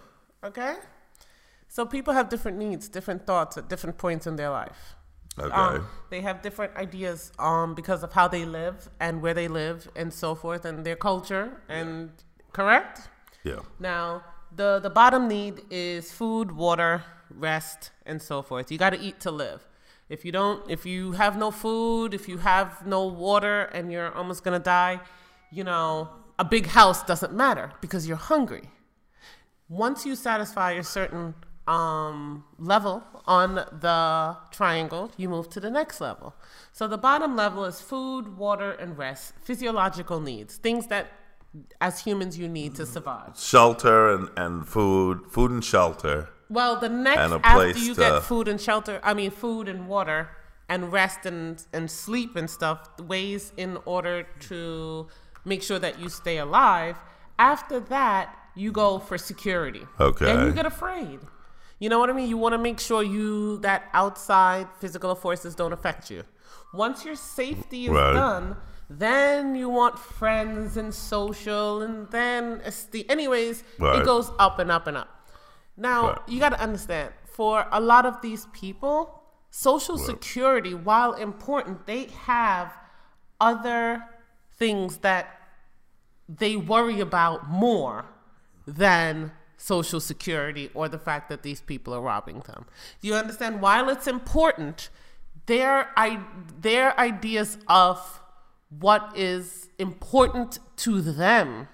Okay. 0.44 0.76
So 1.66 1.84
people 1.84 2.14
have 2.14 2.28
different 2.28 2.58
needs, 2.58 2.88
different 2.88 3.26
thoughts 3.26 3.58
at 3.58 3.68
different 3.68 3.98
points 3.98 4.24
in 4.28 4.36
their 4.36 4.50
life. 4.50 4.94
okay 5.36 5.50
Um, 5.52 5.88
they 6.10 6.20
have 6.20 6.42
different 6.42 6.76
ideas 6.76 7.32
um, 7.40 7.74
because 7.74 8.04
of 8.04 8.12
how 8.12 8.28
they 8.28 8.44
live 8.44 8.88
and 9.00 9.20
where 9.20 9.34
they 9.34 9.48
live 9.48 9.88
and 9.96 10.12
so 10.12 10.36
forth 10.36 10.64
and 10.64 10.86
their 10.86 10.94
culture 10.94 11.60
and 11.68 12.10
correct. 12.52 13.08
yeah 13.42 13.62
Now, 13.80 14.22
the 14.54 14.78
the 14.86 14.90
bottom 14.90 15.26
need 15.26 15.54
is 15.70 16.12
food, 16.12 16.52
water, 16.52 17.02
rest, 17.36 17.90
and 18.06 18.20
so 18.20 18.42
forth. 18.42 18.70
You 18.70 18.78
got 18.78 18.90
to 18.90 19.00
eat 19.00 19.20
to 19.20 19.30
live. 19.30 19.66
If 20.08 20.24
you 20.24 20.32
don't, 20.32 20.68
if 20.70 20.84
you 20.84 21.12
have 21.12 21.38
no 21.38 21.50
food, 21.50 22.12
if 22.14 22.28
you 22.28 22.38
have 22.38 22.86
no 22.86 23.06
water, 23.06 23.62
and 23.62 23.90
you're 23.90 24.12
almost 24.14 24.44
gonna 24.44 24.58
die, 24.58 25.00
you 25.50 25.64
know, 25.64 26.10
a 26.38 26.44
big 26.44 26.66
house 26.66 27.02
doesn't 27.02 27.32
matter 27.32 27.72
because 27.80 28.06
you're 28.06 28.16
hungry. 28.16 28.70
Once 29.68 30.04
you 30.04 30.14
satisfy 30.14 30.72
a 30.72 30.84
certain 30.84 31.34
um, 31.66 32.44
level 32.58 33.02
on 33.26 33.54
the 33.54 34.36
triangle, 34.50 35.10
you 35.16 35.30
move 35.30 35.48
to 35.50 35.60
the 35.60 35.70
next 35.70 36.00
level. 36.00 36.34
So 36.72 36.86
the 36.86 36.98
bottom 36.98 37.34
level 37.34 37.64
is 37.64 37.80
food, 37.80 38.36
water, 38.36 38.72
and 38.72 38.98
rest, 38.98 39.32
physiological 39.42 40.20
needs, 40.20 40.56
things 40.56 40.88
that 40.88 41.06
as 41.80 42.00
humans 42.00 42.36
you 42.36 42.48
need 42.48 42.74
to 42.74 42.84
survive. 42.84 43.38
shelter 43.38 44.12
and 44.12 44.28
and 44.36 44.66
food 44.66 45.20
food 45.30 45.52
and 45.52 45.64
shelter 45.64 46.28
Well, 46.50 46.78
the 46.78 46.88
next 46.88 47.18
after 47.42 47.68
you 47.78 47.94
to- 47.94 48.00
get 48.00 48.22
food 48.22 48.48
and 48.48 48.60
shelter, 48.60 49.00
I 49.02 49.14
mean 49.14 49.30
food 49.30 49.68
and 49.68 49.88
water 49.88 50.30
and 50.68 50.92
rest 50.92 51.26
and 51.26 51.62
and 51.72 51.90
sleep 51.90 52.36
and 52.36 52.48
stuff, 52.48 52.88
ways 53.00 53.52
in 53.56 53.78
order 53.84 54.26
to 54.48 55.08
make 55.44 55.62
sure 55.62 55.78
that 55.78 55.98
you 55.98 56.08
stay 56.08 56.38
alive. 56.38 56.96
After 57.38 57.80
that, 57.80 58.34
you 58.54 58.72
go 58.72 58.98
for 58.98 59.18
security. 59.18 59.86
Okay. 60.00 60.30
And 60.30 60.46
you 60.46 60.52
get 60.52 60.66
afraid. 60.66 61.20
You 61.80 61.88
know 61.88 61.98
what 61.98 62.08
I 62.08 62.12
mean? 62.12 62.28
You 62.28 62.38
want 62.38 62.52
to 62.52 62.58
make 62.58 62.78
sure 62.78 63.02
you 63.02 63.58
that 63.58 63.88
outside 63.92 64.68
physical 64.80 65.14
forces 65.14 65.54
don't 65.54 65.72
affect 65.72 66.10
you. 66.10 66.22
Once 66.72 67.04
your 67.04 67.16
safety 67.16 67.86
is 67.86 67.90
Right. 67.90 68.12
done, 68.14 68.56
then 68.88 69.54
you 69.56 69.68
want 69.68 69.98
friends 69.98 70.76
and 70.76 70.94
social, 70.94 71.82
and 71.82 72.08
then 72.10 72.60
esteem. 72.64 73.04
Anyways, 73.08 73.64
Right. 73.78 74.00
it 74.00 74.04
goes 74.04 74.30
up 74.38 74.58
and 74.58 74.70
up 74.70 74.86
and 74.86 74.96
up. 74.96 75.08
Now, 75.76 76.08
Right. 76.08 76.18
you 76.28 76.40
got 76.40 76.50
to 76.50 76.60
understand, 76.60 77.12
for 77.24 77.66
a 77.72 77.80
lot 77.80 78.06
of 78.06 78.20
these 78.22 78.46
people, 78.52 79.22
Social 79.50 79.98
Security, 79.98 80.74
while 80.74 81.12
important, 81.14 81.86
they 81.86 82.04
have 82.26 82.72
other 83.40 84.04
things 84.56 84.98
that 84.98 85.40
they 86.28 86.56
worry 86.56 87.00
about 87.00 87.48
more 87.48 88.06
than 88.66 89.32
Social 89.56 90.00
Security 90.00 90.70
or 90.74 90.88
the 90.88 90.98
fact 90.98 91.28
that 91.28 91.42
these 91.42 91.60
people 91.60 91.94
are 91.94 92.00
robbing 92.00 92.40
them. 92.40 92.66
Do 93.00 93.08
you 93.08 93.14
understand? 93.14 93.60
While 93.60 93.88
it's 93.88 94.06
important, 94.06 94.90
their, 95.46 95.90
I, 95.96 96.20
their 96.60 96.98
ideas 96.98 97.58
of 97.68 98.20
what 98.70 99.12
is 99.16 99.68
important 99.78 100.58
to 100.78 101.00
them 101.00 101.68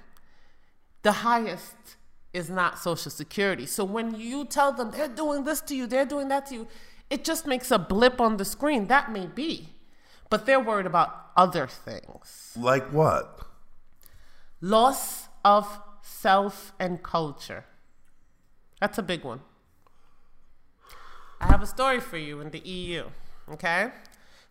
the 1.02 1.12
highest 1.12 1.96
is 2.32 2.48
not 2.48 2.78
social 2.78 3.10
security. 3.10 3.66
So 3.66 3.84
when 3.84 4.14
you 4.14 4.44
tell 4.44 4.72
them 4.72 4.90
they're 4.90 5.08
doing 5.08 5.44
this 5.44 5.60
to 5.62 5.74
you, 5.74 5.86
they're 5.86 6.06
doing 6.06 6.28
that 6.28 6.46
to 6.46 6.54
you, 6.54 6.68
it 7.08 7.24
just 7.24 7.46
makes 7.46 7.70
a 7.70 7.78
blip 7.78 8.20
on 8.20 8.36
the 8.36 8.44
screen. 8.44 8.86
That 8.86 9.10
may 9.10 9.26
be. 9.26 9.70
But 10.28 10.46
they're 10.46 10.60
worried 10.60 10.86
about 10.86 11.26
other 11.36 11.66
things. 11.66 12.52
like 12.56 12.92
what 12.92 13.40
Loss 14.60 15.28
of 15.44 15.80
self 16.02 16.72
and 16.78 17.02
culture. 17.02 17.64
That's 18.80 18.98
a 18.98 19.02
big 19.02 19.24
one. 19.24 19.40
I 21.40 21.46
have 21.46 21.62
a 21.62 21.66
story 21.66 22.00
for 22.00 22.18
you 22.18 22.40
in 22.40 22.50
the 22.50 22.60
EU, 22.60 23.04
okay? 23.50 23.90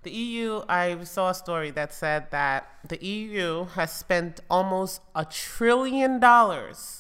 The 0.02 0.12
EU, 0.12 0.64
I 0.68 1.04
saw 1.04 1.30
a 1.30 1.34
story 1.34 1.72
that 1.72 1.94
said 1.94 2.32
that 2.32 2.68
the 2.88 3.04
EU 3.06 3.66
has 3.66 3.92
spent 3.92 4.40
almost 4.50 5.02
a 5.14 5.26
trillion 5.26 6.20
dollars. 6.20 6.99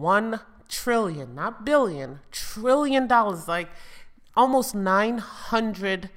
One 0.00 0.40
trillion, 0.68 1.34
not 1.34 1.64
billion, 1.66 2.20
trillion 2.30 3.06
dollars, 3.06 3.46
like 3.46 3.68
almost 4.34 4.74
900 4.74 6.08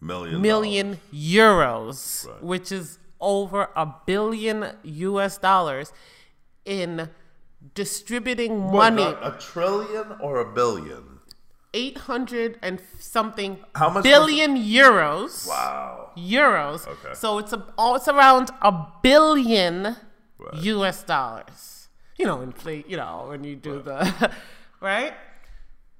Million. 0.00 0.42
million 0.42 0.98
euros, 1.12 2.26
Right. 2.26 2.42
which 2.42 2.72
is 2.72 2.98
over 3.20 3.70
a 3.76 3.86
billion 4.06 4.72
US 4.82 5.38
dollars 5.38 5.92
in 6.64 7.08
distributing 7.74 8.64
What, 8.70 8.92
money. 8.94 9.16
a, 9.22 9.36
trillion 9.38 10.16
or 10.20 10.40
a 10.40 10.52
billion? 10.52 11.20
800 11.72 12.58
and 12.62 12.80
something 12.98 13.58
How 13.74 13.90
much 13.90 14.02
billion 14.02 14.56
euros. 14.56 15.46
Wow. 15.46 16.10
Euros. 16.16 16.86
Okay. 16.88 17.14
So 17.14 17.38
it's 17.38 17.52
a 17.52 17.64
oh, 17.78 17.94
it's 17.96 18.08
around 18.08 18.50
a 18.62 18.72
billion 19.02 19.96
Right. 20.38 20.62
US 20.62 21.02
dollars. 21.02 21.85
You 22.16 22.26
know, 22.26 22.40
inflate, 22.40 22.88
you 22.88 22.96
know, 22.96 23.26
when 23.28 23.44
you 23.44 23.56
do 23.56 23.80
the 23.80 24.32
right? 24.80 25.14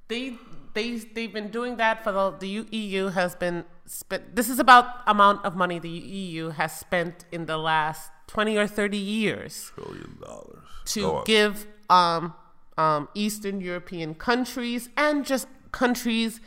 They 0.09 0.39
they 0.75 0.97
they've 0.99 1.33
been 1.33 1.51
doing 1.51 1.77
that 1.77 2.05
for 2.05 2.13
the 2.13 2.37
the 2.39 2.77
EU 2.77 3.09
has 3.09 3.35
been 3.35 3.65
spent 3.87 4.37
this 4.37 4.49
is 4.49 4.59
about 4.59 4.87
amount 5.07 5.45
of 5.45 5.57
money 5.57 5.79
the 5.79 5.89
EU 5.89 6.51
has 6.51 6.73
spent 6.79 7.25
in 7.33 7.47
the 7.47 7.57
last 7.57 8.11
20 8.29 8.57
or 8.57 8.67
30 8.67 8.97
years 8.97 9.73
Trillion 9.75 10.19
dollars. 10.21 10.65
To 10.87 11.23
give 11.25 11.67
um, 11.91 12.35
um, 12.79 13.09
Eastern 13.15 13.61
European 13.61 14.15
countries 14.15 14.89
and 14.97 15.25
just 15.25 15.49
countries 15.73 16.41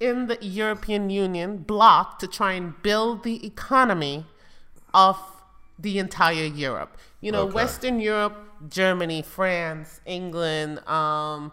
in 0.00 0.26
the 0.26 0.38
European 0.44 1.08
Union 1.10 1.58
bloc 1.58 2.18
to 2.18 2.26
try 2.26 2.52
and 2.52 2.80
build 2.82 3.22
the 3.22 3.44
economy 3.46 4.26
of 4.92 5.18
the 5.78 5.98
entire 5.98 6.44
Europe. 6.44 6.96
You 7.26 7.32
know, 7.32 7.46
Okay. 7.46 7.54
Western 7.62 7.96
Europe, 8.12 8.36
Germany, 8.80 9.20
France, 9.36 10.00
England. 10.18 10.72
Um, 11.00 11.52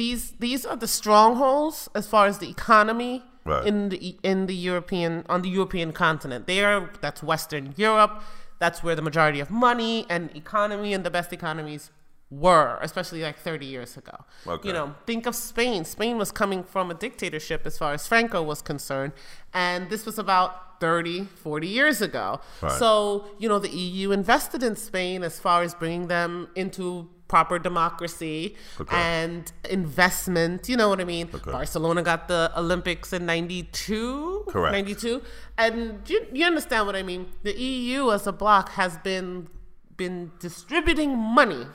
these 0.00 0.22
these 0.46 0.62
are 0.70 0.76
the 0.84 0.88
strongholds 1.00 1.88
as 1.94 2.04
far 2.12 2.24
as 2.26 2.36
the 2.38 2.48
economy 2.58 3.22
Right. 3.44 3.66
in 3.70 3.76
the 3.90 3.98
in 4.22 4.38
the 4.46 4.54
European 4.70 5.12
on 5.28 5.42
the 5.42 5.50
European 5.58 5.92
continent. 5.92 6.46
There, 6.46 6.90
that's 7.04 7.20
Western 7.22 7.74
Europe. 7.76 8.14
That's 8.62 8.78
where 8.84 8.96
the 9.00 9.02
majority 9.10 9.40
of 9.44 9.48
money 9.50 9.96
and 10.14 10.22
economy 10.44 10.90
and 10.96 11.02
the 11.04 11.10
best 11.18 11.30
economies 11.32 11.90
were, 12.30 12.78
especially 12.80 13.22
like 13.22 13.38
30 13.38 13.66
years 13.66 13.96
ago. 13.96 14.16
Okay. 14.46 14.68
You 14.68 14.72
know, 14.74 14.86
think 15.06 15.26
of 15.26 15.34
Spain. 15.36 15.84
Spain 15.84 16.16
was 16.18 16.30
coming 16.32 16.64
from 16.64 16.90
a 16.90 16.94
dictatorship 16.94 17.60
as 17.66 17.76
far 17.78 17.92
as 17.92 18.06
Franco 18.08 18.42
was 18.42 18.60
concerned, 18.62 19.12
and 19.54 19.88
this 19.90 20.04
was 20.04 20.18
about 20.18 20.80
30, 20.80 21.24
40 21.24 21.66
years 21.66 22.02
ago. 22.02 22.40
Right. 22.60 22.72
So, 22.72 23.24
you 23.38 23.48
know, 23.48 23.58
the 23.58 23.70
EU 23.70 24.10
invested 24.10 24.62
in 24.62 24.76
Spain 24.76 25.22
as 25.22 25.38
far 25.40 25.62
as 25.62 25.74
bringing 25.74 26.08
them 26.08 26.48
into 26.56 27.08
proper 27.28 27.58
democracy 27.58 28.54
Okay. 28.80 28.94
and 28.94 29.50
investment. 29.70 30.68
You 30.68 30.76
know 30.76 30.88
what 30.88 31.00
I 31.00 31.04
mean? 31.04 31.30
Okay. 31.32 31.50
Barcelona 31.50 32.02
got 32.02 32.28
the 32.28 32.52
Olympics 32.56 33.12
in 33.12 33.24
92. 33.24 34.44
Correct. 34.48 34.72
92. 34.72 35.22
And 35.56 36.00
you, 36.08 36.26
you 36.32 36.44
understand 36.44 36.86
what 36.86 36.96
I 36.96 37.02
mean? 37.02 37.26
The 37.44 37.54
EU 37.58 38.10
as 38.10 38.26
a 38.26 38.32
bloc 38.32 38.70
has 38.70 38.98
been 38.98 39.48
been 39.96 40.32
distributing 40.40 41.16
money 41.16 41.66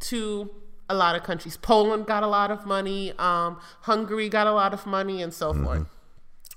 to 0.00 0.50
a 0.88 0.94
lot 0.94 1.14
of 1.16 1.22
countries. 1.22 1.56
Poland 1.56 2.06
got 2.06 2.22
a 2.22 2.26
lot 2.26 2.50
of 2.50 2.66
money. 2.66 3.12
Um, 3.18 3.58
Hungary 3.82 4.28
got 4.28 4.46
a 4.46 4.52
lot 4.52 4.74
of 4.74 4.84
money, 4.84 5.22
and 5.22 5.32
so 5.32 5.54
forth. 5.54 5.86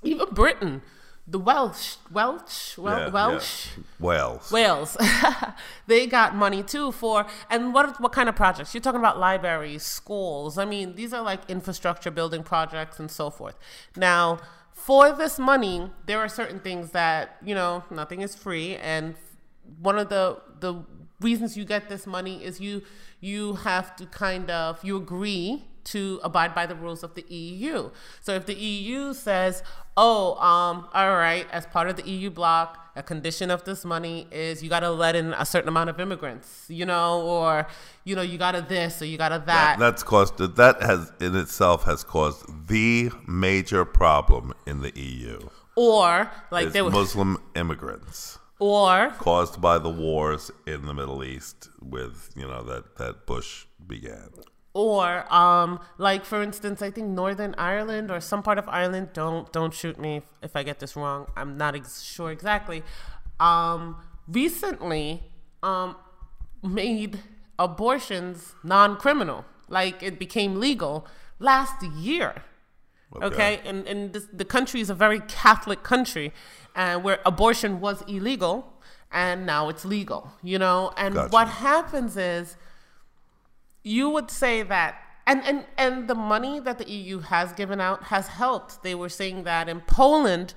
Even 0.04 0.28
Britain, 0.32 0.82
the 1.28 1.40
Welsh, 1.40 1.98
Welsh, 2.12 2.78
Wel- 2.78 2.98
Yeah, 2.98 3.06
yeah. 3.06 3.12
Welsh. 3.12 3.68
Wales. 4.00 4.52
Wales, 4.52 4.98
they 5.88 6.08
got 6.08 6.36
money 6.36 6.64
too 6.64 6.92
for 6.92 7.26
and 7.50 7.74
what 7.74 8.00
what 8.02 8.12
kind 8.12 8.30
of 8.30 8.36
projects? 8.36 8.74
You're 8.74 8.82
talking 8.82 9.00
about 9.00 9.20
libraries, 9.20 9.84
schools. 9.84 10.58
I 10.58 10.66
mean, 10.66 10.96
these 10.96 11.14
are 11.14 11.22
like 11.22 11.42
infrastructure 11.50 12.12
building 12.12 12.44
projects 12.44 13.00
and 13.00 13.12
so 13.12 13.30
forth. 13.30 13.58
Now, 13.96 14.40
for 14.74 15.12
this 15.12 15.38
money, 15.38 15.92
there 16.06 16.20
are 16.20 16.30
certain 16.30 16.60
things 16.60 16.92
that 16.92 17.38
you 17.44 17.54
know 17.54 17.84
nothing 17.92 18.22
is 18.22 18.36
free, 18.36 18.76
and 18.78 19.16
one 19.82 20.00
of 20.00 20.10
the 20.10 20.40
the 20.60 20.84
reasons 21.20 21.58
you 21.58 21.66
get 21.66 21.90
this 21.90 22.08
money 22.08 22.44
is 22.44 22.62
you 22.62 22.82
you 23.20 23.56
have 23.56 23.96
to 23.98 24.06
kind 24.06 24.50
of 24.50 24.84
you 24.84 24.96
agree 24.96 25.66
to 25.86 26.20
abide 26.24 26.54
by 26.54 26.66
the 26.66 26.76
rules 26.76 27.04
of 27.04 27.16
the 27.16 27.26
EU. 27.30 27.90
So 28.22 28.34
if 28.34 28.46
the 28.46 28.56
EU 28.56 29.14
says, 29.14 29.64
"Oh, 29.98 30.36
um, 30.36 30.88
all 30.94 31.16
right, 31.16 31.48
as 31.52 31.66
part 31.66 31.90
of 31.90 31.96
the 31.96 32.08
EU 32.10 32.30
bloc, 32.30 32.78
a 32.96 33.04
condition 33.04 33.50
of 33.50 33.64
this 33.64 33.86
money 33.86 34.28
is 34.32 34.62
you 34.62 34.70
got 34.70 34.82
to 34.82 34.92
let 34.92 35.16
in 35.16 35.34
a 35.34 35.46
certain 35.46 35.70
amount 35.70 35.90
of 35.90 36.00
immigrants, 36.00 36.66
you 36.68 36.86
know, 36.86 37.22
or 37.22 37.68
you 38.04 38.16
know, 38.16 38.22
you 38.22 38.38
got 38.38 38.54
to 38.54 38.62
this 38.62 39.02
or 39.02 39.06
you 39.06 39.18
got 39.18 39.30
to 39.30 39.44
that." 39.46 39.80
That's 39.80 40.04
caused 40.04 40.38
that 40.38 40.82
has 40.82 41.12
in 41.20 41.36
itself 41.36 41.84
has 41.86 42.04
caused 42.04 42.68
the 42.68 43.12
major 43.28 43.86
problem 43.86 44.54
in 44.66 44.82
the 44.82 44.92
EU. 45.00 45.50
or 45.76 46.30
like 46.52 46.72
there 46.74 46.84
was 46.84 46.94
Muslim 46.94 47.38
immigrants 47.56 48.38
or 48.60 49.12
caused 49.12 49.62
by 49.62 49.78
the 49.78 49.90
wars 49.90 50.52
in 50.68 50.86
the 50.86 50.94
Middle 50.94 51.24
East 51.24 51.70
with 51.82 52.30
you 52.36 52.46
know 52.46 52.64
that 52.64 52.98
that 52.98 53.26
Bush 53.26 53.66
began. 53.88 54.30
Or 54.74 55.32
um 55.34 55.80
like 55.98 56.24
for 56.24 56.44
instance 56.44 56.82
i 56.82 56.92
think 56.92 57.08
northern 57.08 57.56
ireland 57.58 58.12
or 58.12 58.20
some 58.20 58.44
part 58.44 58.58
of 58.58 58.70
ireland 58.70 59.10
don't 59.14 59.52
don't 59.52 59.74
shoot 59.74 60.00
me 60.00 60.18
if, 60.18 60.24
if 60.44 60.56
i 60.56 60.64
get 60.64 60.80
this 60.80 60.96
wrong. 60.96 61.26
I'm 61.36 61.58
not 61.58 61.76
ex- 61.76 62.02
sure 62.02 62.32
exactly. 62.32 62.84
Um 63.40 63.98
recently 64.28 65.24
um 65.64 65.96
made 66.64 67.20
abortions 67.58 68.54
non-criminal. 68.64 69.46
Like 69.68 70.02
it 70.04 70.20
became 70.20 70.60
legal 70.60 71.08
last 71.40 71.84
year. 71.84 72.44
Okay, 73.24 73.60
and 73.66 73.88
and 73.88 74.14
this, 74.14 74.28
the 74.32 74.46
country 74.46 74.82
is 74.82 74.90
a 74.90 74.94
very 74.94 75.20
catholic 75.22 75.82
country 75.82 76.32
uh, 76.76 77.00
where 77.00 77.20
abortion 77.26 77.80
was 77.80 78.04
illegal 78.04 78.74
and 79.12 79.48
now 79.48 79.68
it's 79.70 79.84
legal 79.84 80.32
you 80.44 80.60
know? 80.60 80.92
And 80.96 81.16
Gotcha. 81.16 81.32
what 81.32 81.48
happens 81.48 82.16
is 82.18 82.56
you 83.84 84.10
would 84.10 84.30
say 84.30 84.64
that 84.64 85.02
and, 85.28 85.44
and 85.46 85.66
and 85.78 86.08
the 86.08 86.16
money 86.16 86.60
that 86.60 86.80
the 86.80 86.90
EU 86.90 87.20
has 87.20 87.54
given 87.54 87.80
out 87.80 88.06
has 88.06 88.28
helped. 88.28 88.82
They 88.82 88.96
were 88.96 89.10
saying 89.10 89.44
that 89.44 89.70
in 89.70 89.82
Poland 89.82 90.56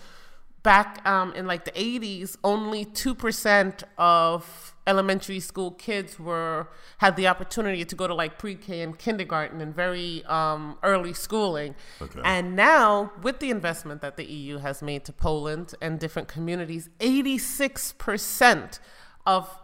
back 0.62 1.06
um, 1.06 1.32
in 1.35 1.46
like 1.46 1.64
the 1.64 1.72
80s 1.72 2.37
only 2.44 2.85
2% 2.85 3.82
of 3.98 4.74
elementary 4.87 5.40
school 5.40 5.72
kids 5.72 6.18
were 6.18 6.68
had 6.98 7.16
the 7.16 7.26
opportunity 7.26 7.85
to 7.85 7.94
go 7.94 8.06
to 8.06 8.14
like 8.14 8.38
pre-K 8.38 8.80
and 8.80 8.98
kindergarten 8.98 9.61
and 9.61 9.74
very 9.74 10.24
um, 10.26 10.78
early 10.82 11.12
schooling. 11.12 11.74
Okay. 12.00 12.20
And 12.24 12.56
now 12.56 13.12
with 13.22 13.40
the 13.40 13.50
investment 13.50 14.00
that 14.00 14.16
the 14.16 14.24
EU 14.24 14.58
has 14.58 14.82
made 14.82 15.04
to 15.04 15.12
Poland 15.12 15.74
and 15.80 15.98
different 15.98 16.28
communities, 16.28 16.88
86% 17.00 18.78
of 19.26 19.62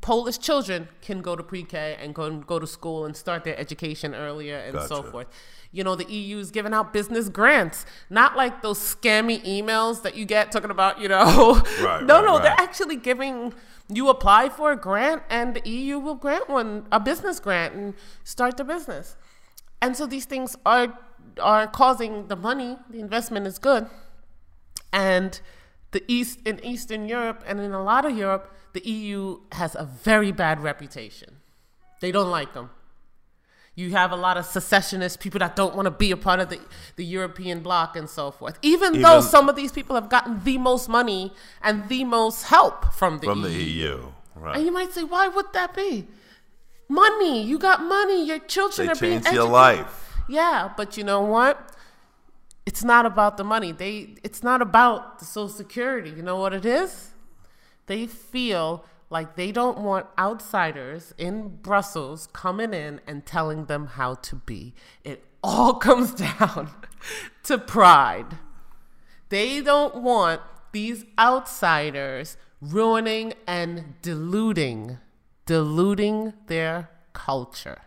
Polish 0.00 0.38
children 0.38 0.88
can 1.02 1.20
go 1.20 1.34
to 1.34 1.42
pre-K 1.42 1.96
and 2.00 2.14
go 2.14 2.30
go 2.38 2.60
to 2.60 2.66
school 2.66 3.06
and 3.06 3.16
start 3.16 3.42
their 3.42 3.58
education 3.58 4.14
earlier 4.14 4.56
and 4.56 4.80
so 4.82 5.02
forth. 5.02 5.26
You 5.72 5.82
know, 5.82 5.96
the 5.96 6.08
EU 6.08 6.38
is 6.38 6.52
giving 6.52 6.72
out 6.72 6.92
business 6.92 7.28
grants, 7.28 7.84
not 8.08 8.36
like 8.36 8.62
those 8.62 8.78
scammy 8.78 9.44
emails 9.44 10.02
that 10.02 10.14
you 10.14 10.24
get 10.24 10.52
talking 10.52 10.70
about, 10.70 11.00
you 11.00 11.08
know. 11.08 11.60
Right, 11.80 12.04
no, 12.04 12.16
right, 12.16 12.24
no, 12.24 12.38
they're 12.38 12.54
actually 12.56 12.96
giving 12.96 13.52
you 13.88 14.08
apply 14.08 14.48
for 14.48 14.70
a 14.72 14.76
grant 14.76 15.22
and 15.28 15.54
the 15.54 15.68
EU 15.68 15.98
will 15.98 16.14
grant 16.14 16.48
one, 16.48 16.86
a 16.92 17.00
business 17.00 17.40
grant 17.40 17.74
and 17.74 17.94
start 18.22 18.56
the 18.56 18.64
business. 18.64 19.16
And 19.82 19.96
so 19.96 20.06
these 20.06 20.24
things 20.24 20.56
are 20.64 20.96
are 21.40 21.66
causing 21.66 22.28
the 22.28 22.36
money, 22.36 22.78
the 22.88 23.00
investment 23.00 23.46
is 23.46 23.58
good. 23.58 23.88
And 24.92 25.40
the 25.90 26.02
East 26.06 26.40
in 26.46 26.64
Eastern 26.64 27.08
Europe 27.08 27.42
and 27.46 27.60
in 27.60 27.72
a 27.72 27.82
lot 27.82 28.04
of 28.04 28.16
Europe, 28.16 28.54
the 28.76 28.86
EU 28.90 29.40
has 29.52 29.74
a 29.74 29.84
very 29.84 30.32
bad 30.32 30.62
reputation. 30.62 31.36
They 32.02 32.12
don't 32.12 32.30
like 32.30 32.52
them. 32.52 32.68
You 33.74 33.90
have 33.92 34.12
a 34.12 34.16
lot 34.16 34.36
of 34.36 34.44
secessionists, 34.44 35.16
people 35.16 35.38
that 35.38 35.56
don't 35.56 35.74
want 35.74 35.86
to 35.86 35.90
be 35.90 36.10
a 36.10 36.16
part 36.16 36.40
of 36.40 36.50
the, 36.50 36.60
the 36.96 37.04
European 37.04 37.60
bloc 37.60 37.96
and 37.96 38.08
so 38.08 38.30
forth. 38.30 38.58
Even, 38.60 39.00
though 39.00 39.22
some 39.22 39.48
of 39.48 39.56
these 39.56 39.72
people 39.72 39.94
have 39.94 40.10
gotten 40.10 40.44
the 40.44 40.58
most 40.58 40.90
money 40.90 41.32
and 41.62 41.88
the 41.88 42.04
most 42.04 42.44
help 42.44 42.92
from 42.92 43.18
the 43.18 43.26
from 43.26 43.42
EU. 43.42 43.48
the 43.48 43.54
EU. 43.54 44.12
And 44.44 44.64
you 44.66 44.72
might 44.72 44.92
say, 44.92 45.04
why 45.04 45.28
would 45.28 45.50
that 45.54 45.74
be? 45.74 46.06
Money. 46.86 47.42
You 47.42 47.58
got 47.58 47.82
money. 47.82 48.26
Your 48.26 48.40
children 48.40 48.88
They 48.88 48.92
are 48.92 48.96
being 48.96 49.20
changed 49.22 49.32
your 49.34 49.48
life. 49.48 50.12
Yeah, 50.28 50.70
but 50.76 50.98
you 50.98 51.04
know 51.04 51.22
what? 51.22 51.72
It's 52.66 52.84
not 52.84 53.06
about 53.06 53.38
the 53.38 53.44
money. 53.44 53.72
They 53.72 54.16
it's 54.22 54.42
not 54.42 54.60
about 54.60 55.18
the 55.18 55.24
social 55.24 55.48
security. 55.48 56.10
You 56.10 56.22
know 56.22 56.36
what 56.36 56.52
it 56.52 56.66
is? 56.66 57.12
They 57.86 58.06
feel 58.06 58.84
like 59.10 59.36
they 59.36 59.52
don't 59.52 59.78
want 59.78 60.06
outsiders 60.18 61.14
in 61.16 61.56
Brussels 61.62 62.28
coming 62.32 62.74
in 62.74 63.00
and 63.06 63.24
telling 63.24 63.66
them 63.66 63.86
how 63.86 64.14
to 64.14 64.36
be. 64.36 64.74
It 65.04 65.24
all 65.42 65.74
comes 65.88 66.12
down 66.14 66.70
to 67.44 67.58
pride. 67.58 68.38
They 69.28 69.60
don't 69.60 69.96
want 69.96 70.40
these 70.72 71.04
outsiders 71.18 72.36
ruining 72.60 73.34
and 73.46 73.94
diluting, 74.02 74.98
diluting 75.46 76.32
their 76.46 76.90
culture. 77.12 77.78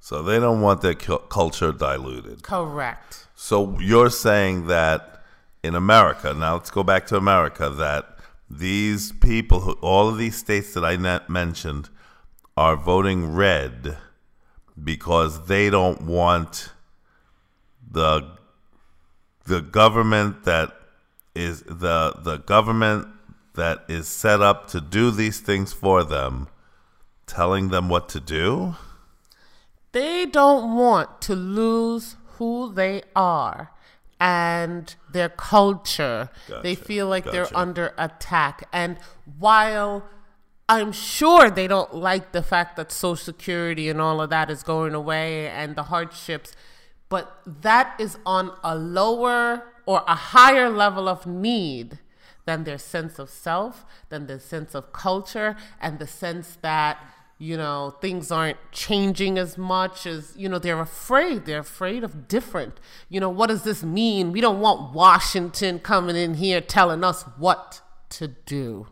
So 0.00 0.22
they 0.22 0.38
don't 0.38 0.60
want 0.60 0.82
their 0.82 0.94
cu- 0.94 1.26
culture 1.30 1.72
diluted. 1.72 2.42
Correct. 2.42 3.26
So 3.34 3.78
you're 3.80 4.10
saying 4.10 4.66
that 4.66 5.22
in 5.62 5.74
America, 5.74 6.34
now 6.34 6.54
let's 6.54 6.70
go 6.70 6.82
back 6.82 7.06
to 7.06 7.16
America, 7.16 7.70
that 7.70 8.13
these 8.48 9.12
people, 9.12 9.60
who, 9.60 9.72
all 9.74 10.08
of 10.08 10.18
these 10.18 10.36
states 10.36 10.74
that 10.74 10.84
I 10.84 10.96
mentioned, 11.28 11.88
are 12.56 12.76
voting 12.76 13.34
red 13.34 13.96
because 14.82 15.46
they 15.46 15.70
don't 15.70 16.02
want 16.02 16.70
the 17.90 18.36
the 19.46 19.60
government 19.60 20.44
that 20.44 20.74
is 21.34 21.62
the 21.62 22.14
the 22.18 22.38
government 22.38 23.08
that 23.54 23.84
is 23.88 24.08
set 24.08 24.40
up 24.40 24.68
to 24.68 24.80
do 24.80 25.10
these 25.10 25.40
things 25.40 25.72
for 25.72 26.02
them 26.02 26.48
telling 27.26 27.68
them 27.68 27.88
what 27.88 28.08
to 28.10 28.20
do? 28.20 28.74
They 29.92 30.26
don't 30.26 30.76
want 30.76 31.20
to 31.22 31.34
lose 31.34 32.16
who 32.36 32.72
they 32.72 33.02
are 33.14 33.70
and 34.20 34.94
their 35.12 35.28
culture. 35.28 36.30
They 36.62 36.74
feel 36.74 37.06
like 37.08 37.24
they're 37.24 37.54
under 37.56 37.94
attack. 37.98 38.68
And 38.72 38.98
while 39.38 40.08
I'm 40.68 40.92
sure 40.92 41.50
they 41.50 41.66
don't 41.66 41.94
like 41.94 42.32
the 42.32 42.42
fact 42.42 42.76
that 42.76 42.90
Social 42.90 43.16
Security 43.16 43.88
and 43.88 44.00
all 44.00 44.20
of 44.20 44.30
that 44.30 44.50
is 44.50 44.62
going 44.62 44.94
away 44.94 45.48
and 45.48 45.76
the 45.76 45.84
hardships, 45.84 46.56
but 47.08 47.40
that 47.46 47.94
is 48.00 48.18
on 48.24 48.52
a 48.62 48.74
lower 48.74 49.62
or 49.86 50.02
a 50.08 50.14
higher 50.14 50.70
level 50.70 51.08
of 51.08 51.26
need 51.26 51.98
than 52.46 52.64
their 52.64 52.78
sense 52.78 53.18
of 53.18 53.28
self, 53.30 53.84
than 54.08 54.26
the 54.26 54.40
sense 54.40 54.74
of 54.74 54.92
culture, 54.92 55.56
and 55.80 55.98
the 55.98 56.06
sense 56.06 56.58
that, 56.62 56.98
you 57.38 57.56
know, 57.56 57.94
things 58.00 58.30
aren't 58.30 58.58
changing 58.72 59.38
as 59.38 59.58
much 59.58 60.06
as, 60.06 60.32
you 60.36 60.48
know, 60.48 60.58
they're 60.58 60.80
afraid. 60.80 61.46
They're 61.46 61.60
afraid 61.60 62.04
of 62.04 62.28
different. 62.28 62.78
You 63.08 63.20
know, 63.20 63.28
what 63.28 63.48
does 63.48 63.64
this 63.64 63.82
mean? 63.82 64.30
We 64.32 64.40
don't 64.40 64.60
want 64.60 64.94
Washington 64.94 65.78
coming 65.80 66.16
in 66.16 66.34
here 66.34 66.60
telling 66.60 67.02
us 67.02 67.22
what 67.36 67.82
to 68.10 68.28
do. 68.28 68.86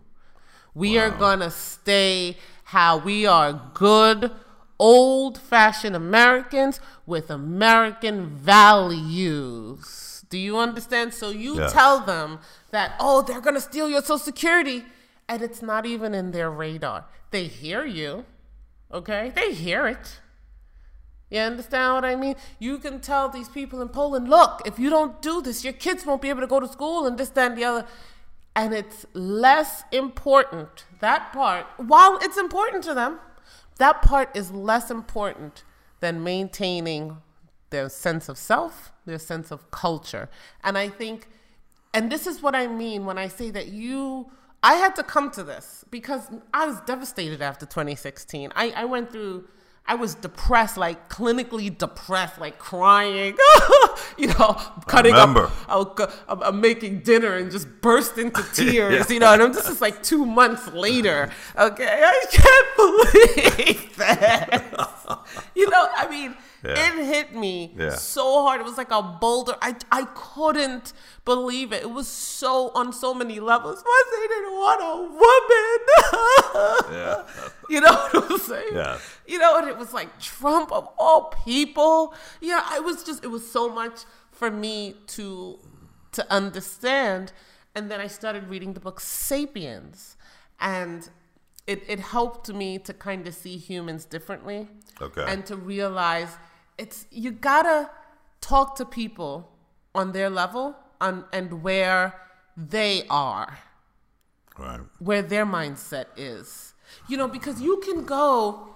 We 0.75 0.99
are 0.99 1.11
going 1.11 1.41
to 1.41 1.51
stay 1.51 2.37
how 2.65 2.97
we 2.99 3.27
are 3.27 3.71
good, 3.75 4.31
old 4.79 5.39
fashioned 5.39 5.95
Americans 5.95 6.81
with 7.07 7.31
American 7.31 8.27
values. 8.27 10.25
Do 10.31 10.39
you 10.39 10.57
understand? 10.59 11.13
So 11.15 11.29
you 11.31 11.59
Yes. 11.59 11.73
tell 11.73 12.01
them 12.01 12.41
that, 12.71 12.95
oh, 12.99 13.23
they're 13.23 13.41
going 13.41 13.55
to 13.55 13.61
steal 13.61 13.89
your 13.89 14.01
Social 14.01 14.19
Security, 14.19 14.85
and 15.29 15.43
it's 15.43 15.63
not 15.63 15.85
even 15.87 16.15
in 16.15 16.31
their 16.31 16.51
radar. 16.51 17.05
They 17.31 17.45
hear 17.45 17.85
you, 17.85 18.25
okay? 18.93 19.33
They 19.35 19.53
hear 19.53 19.87
it. 19.87 20.21
You 21.31 21.41
understand 21.41 21.95
what 21.95 22.05
I 22.05 22.15
mean? 22.15 22.37
You 22.59 22.77
can 22.79 23.01
tell 23.01 23.31
these 23.31 23.49
people 23.49 23.81
in 23.81 23.89
Poland, 23.89 24.29
look, 24.29 24.61
if 24.67 24.79
you 24.79 24.91
don't 24.91 25.23
do 25.23 25.41
this, 25.41 25.65
your 25.65 25.73
kids 25.73 26.05
won't 26.05 26.21
be 26.21 26.29
able 26.29 26.43
to 26.43 26.47
go 26.47 26.61
to 26.61 26.69
school 26.69 27.07
and 27.07 27.17
this, 27.17 27.31
that, 27.31 27.53
and 27.53 27.59
the 27.59 27.65
other. 27.65 27.87
And 28.55 28.75
it's 28.75 29.07
less 29.15 29.83
important, 29.93 30.85
that 31.01 31.33
part, 31.33 31.65
while 31.79 32.19
it's 32.21 32.37
important 32.37 32.85
to 32.85 32.93
them, 32.93 33.19
that 33.79 34.03
part 34.03 34.37
is 34.37 34.51
less 34.51 34.91
important 34.91 35.65
than 36.01 36.23
maintaining 36.23 37.17
their 37.71 37.89
sense 37.89 38.29
of 38.29 38.37
self, 38.37 38.93
their 39.07 39.19
sense 39.19 39.51
of 39.51 39.71
culture. 39.71 40.29
And 40.63 40.77
I 40.77 40.91
think, 40.91 41.29
and 41.95 42.13
this 42.13 42.27
is 42.27 42.43
what 42.43 42.55
I 42.55 42.67
mean 42.67 43.07
when 43.07 43.17
I 43.17 43.29
say 43.29 43.51
that 43.51 43.69
you, 43.69 44.31
I 44.63 44.75
had 44.75 44.95
to 44.97 45.03
come 45.03 45.31
to 45.33 45.43
this 45.43 45.85
because 45.91 46.29
I 46.55 46.67
was 46.67 46.81
devastated 46.83 47.43
after 47.43 47.67
2016. 47.67 48.53
I, 48.55 48.71
I 48.71 48.85
went 48.85 49.11
through, 49.11 49.49
I 49.87 49.97
was 49.97 50.15
depressed, 50.15 50.77
like 50.77 51.09
clinically 51.09 51.77
depressed, 51.77 52.39
like 52.39 52.61
crying, 52.61 53.37
you 54.17 54.29
know, 54.29 54.53
cutting 54.87 55.15
remember. 55.15 55.51
up. 55.69 55.99
I 56.29 56.35
I'm 56.47 56.61
making 56.61 57.01
dinner 57.01 57.35
and 57.35 57.51
just 57.51 57.67
burst 57.81 58.19
into 58.19 58.43
tears, 58.55 59.11
you 59.11 59.19
know, 59.19 59.33
and 59.33 59.43
I'm, 59.43 59.53
this 59.53 59.69
is 59.69 59.81
like 59.81 60.01
two 60.03 60.25
months 60.25 60.69
later. 60.69 61.31
Okay, 61.59 62.01
I 62.05 62.25
can't 62.31 62.77
believe 63.67 63.97
that. 63.97 65.27
you 65.57 65.69
know, 65.69 65.89
I 65.97 66.09
mean, 66.09 66.37
Yeah. 66.65 66.75
it 67.01 67.05
hit 67.07 67.35
me 67.35 67.73
Yeah. 67.77 67.91
so 67.97 68.43
hard. 68.43 68.61
It 68.61 68.65
was 68.65 68.77
like 68.79 68.91
a 68.93 69.03
boulder. 69.03 69.57
I, 69.61 69.75
I 69.91 70.05
couldn't 70.15 70.93
believe 71.25 71.73
it. 71.73 71.83
It 71.83 71.91
was 71.91 72.07
so 72.09 72.71
on 72.75 72.93
so 72.93 73.13
many 73.15 73.41
levels. 73.41 73.83
Why 73.83 74.03
they 74.13 74.29
didn't 74.35 74.53
want 74.53 74.81
a 74.83 74.95
woman? 75.25 76.93
yeah 76.99 77.49
You 77.69 77.81
know 77.81 77.93
what 78.13 78.31
I'm 78.31 78.39
saying? 78.39 78.75
Yeah. 78.75 78.99
You 79.27 79.39
know, 79.39 79.59
and 79.59 79.69
it 79.69 79.77
was 79.79 79.93
like 79.93 80.21
Trump 80.21 80.71
of 80.73 80.89
all 80.99 81.33
people. 81.45 82.15
Yeah, 82.41 82.61
I 82.65 82.81
was 82.81 83.03
just 83.03 83.25
it 83.25 83.29
was 83.29 83.51
so 83.51 83.69
much 83.69 84.05
for 84.31 84.51
me 84.51 84.97
to 85.09 85.59
to 86.13 86.33
understand. 86.33 87.33
And 87.75 87.91
then 87.91 88.01
I 88.01 88.07
started 88.07 88.49
reading 88.49 88.75
the 88.75 88.81
book 88.81 89.01
Sapiens. 89.01 90.17
And 90.61 91.09
it, 91.67 91.83
it 91.89 91.99
helped 92.01 92.53
me 92.53 92.79
to 92.79 92.93
kind 92.93 93.27
of 93.27 93.35
see 93.35 93.57
humans 93.57 94.05
differently. 94.05 94.69
Okay. 95.01 95.25
And 95.27 95.45
to 95.47 95.57
realize 95.57 96.37
it's 96.83 97.07
you 97.11 97.31
gotta 97.31 97.79
talk 98.41 98.67
to 98.81 98.85
people 98.85 99.35
on 99.95 100.07
their 100.17 100.29
level 100.29 100.65
on 101.01 101.25
and 101.33 101.63
where 101.63 102.03
they 102.57 102.95
are 103.09 103.59
right 104.59 104.81
where 104.99 105.23
their 105.23 105.47
mindset 105.47 106.07
is. 106.17 106.75
You 107.09 107.17
know, 107.17 107.29
because 107.39 107.59
you 107.69 107.75
can 107.87 108.05
go, 108.05 108.69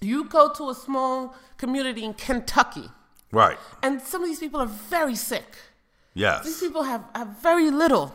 you 0.00 0.24
go 0.24 0.44
to 0.54 0.70
a 0.70 0.74
small 0.74 1.34
community 1.58 2.02
in 2.08 2.14
Kentucky, 2.14 2.88
right 3.30 3.58
and 3.82 4.00
some 4.00 4.22
of 4.22 4.28
these 4.30 4.42
people 4.44 4.60
are 4.60 4.72
very 4.96 5.14
sick. 5.14 5.50
Yes. 6.14 6.44
These 6.44 6.60
people 6.60 6.82
have, 6.82 7.04
have 7.14 7.30
very 7.50 7.70
little, 7.70 8.14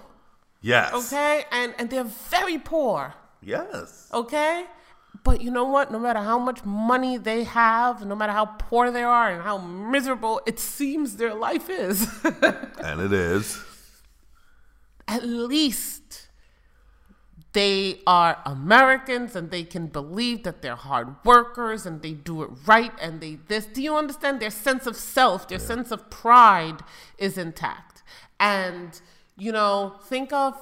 yes 0.61 0.93
okay? 0.93 1.45
And, 1.51 1.69
and 1.77 1.89
they're 1.89 2.11
very 2.37 2.57
poor, 2.57 3.13
yes 3.41 4.09
okay? 4.13 4.65
But 5.27 5.41
you 5.41 5.51
know 5.51 5.65
what? 5.65 5.91
No 5.91 5.99
matter 5.99 6.21
how 6.21 6.39
much 6.39 6.63
money 6.63 7.17
they 7.17 7.43
have, 7.43 8.05
no 8.05 8.15
matter 8.15 8.31
how 8.31 8.45
poor 8.45 8.91
they 8.91 9.03
are 9.03 9.29
and 9.29 9.43
how 9.43 9.57
miserable 9.57 10.39
it 10.45 10.57
seems 10.57 11.17
their 11.17 11.33
life 11.33 11.69
is, 11.69 12.07
and 12.23 13.01
it 13.01 13.11
is 13.11 13.61
at 15.05 15.25
least 15.25 16.29
they 17.51 17.99
are 18.07 18.41
Americans 18.45 19.35
and 19.35 19.51
they 19.51 19.63
can 19.63 19.87
believe 19.87 20.43
that 20.43 20.61
they're 20.61 20.77
hard 20.77 21.13
workers 21.25 21.85
and 21.85 22.01
they 22.01 22.13
do 22.13 22.41
it 22.43 22.49
right 22.65 22.93
and 23.01 23.19
they 23.19 23.37
this. 23.49 23.65
Do 23.65 23.81
you 23.81 23.97
understand? 23.97 24.39
Their 24.39 24.49
sense 24.49 24.87
of 24.87 24.95
self, 24.95 25.49
their 25.49 25.59
sense 25.59 25.91
of 25.91 26.09
pride 26.09 26.79
is 27.17 27.37
intact. 27.37 28.01
And 28.39 29.01
you 29.37 29.51
know, 29.51 29.95
think 30.05 30.31
of 30.31 30.57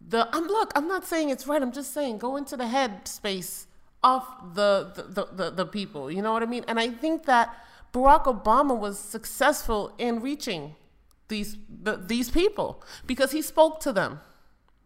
the. 0.00 0.28
I'm 0.32 0.46
look. 0.46 0.70
I'm 0.76 0.86
not 0.86 1.04
saying 1.04 1.30
it's 1.30 1.48
right. 1.48 1.60
I'm 1.60 1.72
just 1.72 1.92
saying 1.92 2.18
go 2.18 2.36
into 2.36 2.56
the 2.56 2.68
head 2.68 3.08
space 3.08 3.66
of 4.04 4.22
the 4.54 4.92
the, 4.94 5.26
the, 5.32 5.50
the, 5.50 5.66
people. 5.66 6.10
You 6.10 6.22
know 6.22 6.32
what 6.32 6.42
I 6.42 6.46
mean? 6.46 6.64
And 6.68 6.78
I 6.78 6.90
think 6.90 7.24
that 7.24 7.56
Barack 7.92 8.24
Obama 8.24 8.78
was 8.78 8.98
successful 8.98 9.92
in 9.98 10.20
reaching 10.20 10.76
these 11.28 11.56
the, 11.82 11.96
these 11.96 12.30
people 12.30 12.84
because 13.06 13.32
he 13.32 13.42
spoke 13.42 13.80
to 13.80 13.92
them. 13.92 14.20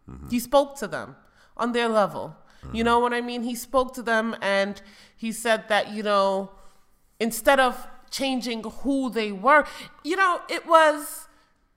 Mm-hmm. 0.08 0.28
He 0.30 0.38
spoke 0.38 0.78
to 0.78 0.86
them 0.86 1.16
on 1.56 1.72
their 1.72 1.88
level. 1.88 2.36
You 2.62 2.68
mm-hmm. 2.68 2.84
know 2.84 2.98
what 3.00 3.12
I 3.12 3.20
mean? 3.20 3.42
He 3.42 3.54
spoke 3.54 3.92
to 3.94 4.02
them 4.02 4.36
and 4.40 4.80
he 5.16 5.32
said 5.32 5.68
that, 5.68 5.90
you 5.90 6.02
know, 6.02 6.50
instead 7.20 7.60
of 7.60 7.86
changing 8.10 8.62
who 8.82 9.10
they 9.10 9.32
were, 9.32 9.64
you 10.02 10.16
know, 10.16 10.40
it 10.48 10.66
was 10.66 11.27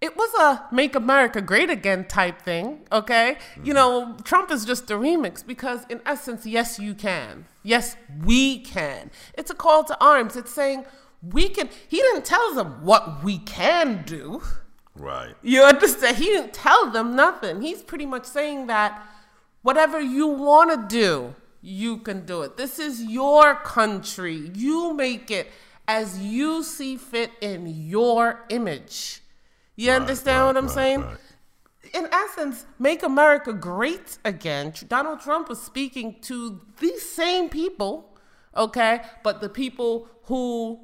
it 0.02 0.18
was 0.18 0.34
a 0.34 0.66
make 0.74 0.96
America 0.96 1.42
great 1.42 1.70
again 1.70 2.06
type 2.06 2.42
thing, 2.42 2.80
okay? 2.92 3.38
You 3.64 3.74
know, 3.76 4.18
Trump 4.24 4.50
is 4.50 4.66
just 4.66 4.90
a 4.90 4.96
remix 4.96 5.46
because 5.46 5.86
in 5.90 6.02
essence, 6.08 6.46
yes 6.46 6.80
you 6.80 6.96
can. 6.96 7.46
Yes, 7.62 7.96
we 8.26 8.60
can. 8.60 9.12
It's 9.36 9.52
a 9.52 9.56
call 9.56 9.84
to 9.84 10.04
arms. 10.04 10.36
It's 10.36 10.52
saying 10.52 10.86
we 11.22 11.50
can 11.50 11.70
he 11.88 11.98
didn't 11.98 12.26
tell 12.26 12.56
them 12.56 12.84
what 12.84 13.24
we 13.24 13.38
can 13.38 14.04
do. 14.04 14.42
right 14.96 15.36
You 15.44 15.62
understand? 15.62 16.18
He 16.18 16.26
didn't 16.26 16.54
tell 16.54 16.90
them 16.90 17.16
nothing. 17.16 17.62
He's 17.62 17.84
pretty 17.84 18.08
much 18.08 18.26
saying 18.26 18.66
that 18.68 19.06
whatever 19.62 20.02
you 20.02 20.26
want 20.26 20.72
to 20.72 20.96
do, 20.96 21.36
you 21.62 21.98
can 21.98 22.26
do 22.26 22.42
it. 22.42 22.58
This 22.58 22.80
is 22.80 23.04
your 23.04 23.54
country. 23.54 24.52
You 24.56 24.96
make 24.96 25.30
it 25.30 25.52
as 25.88 26.20
you 26.20 26.64
see 26.64 26.98
fit 26.98 27.32
in 27.40 27.68
your 27.68 28.46
image. 28.50 29.21
You 29.76 29.92
understand 29.92 30.40
right, 30.40 30.46
what 30.48 30.58
I'm 30.58 30.66
right, 30.66 30.74
saying? 30.74 31.02
right. 31.02 31.18
in 31.94 32.08
essence, 32.12 32.66
make 32.80 33.04
America 33.04 33.54
great 33.54 34.18
again. 34.24 34.74
Donald 34.88 35.22
Trump 35.22 35.50
was 35.50 35.62
speaking 35.62 36.18
to 36.22 36.62
these 36.80 37.08
same 37.10 37.50
people, 37.50 38.18
okay, 38.56 39.02
but 39.24 39.42
the 39.42 39.50
people 39.50 40.08
who 40.24 40.80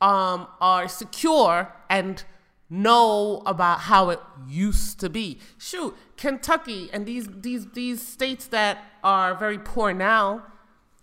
um, 0.00 0.46
are 0.60 0.88
secure 0.88 1.72
and 1.88 2.24
know 2.68 3.42
about 3.46 3.80
how 3.80 4.10
it 4.10 4.20
used 4.48 4.98
to 5.00 5.08
be. 5.08 5.38
Shoot, 5.58 5.96
Kentucky 6.16 6.90
and 6.92 7.06
these 7.06 7.28
these 7.30 7.66
these 7.72 8.06
states 8.06 8.46
that 8.48 8.78
are 9.02 9.34
very 9.34 9.58
poor 9.58 9.92
now 9.92 10.44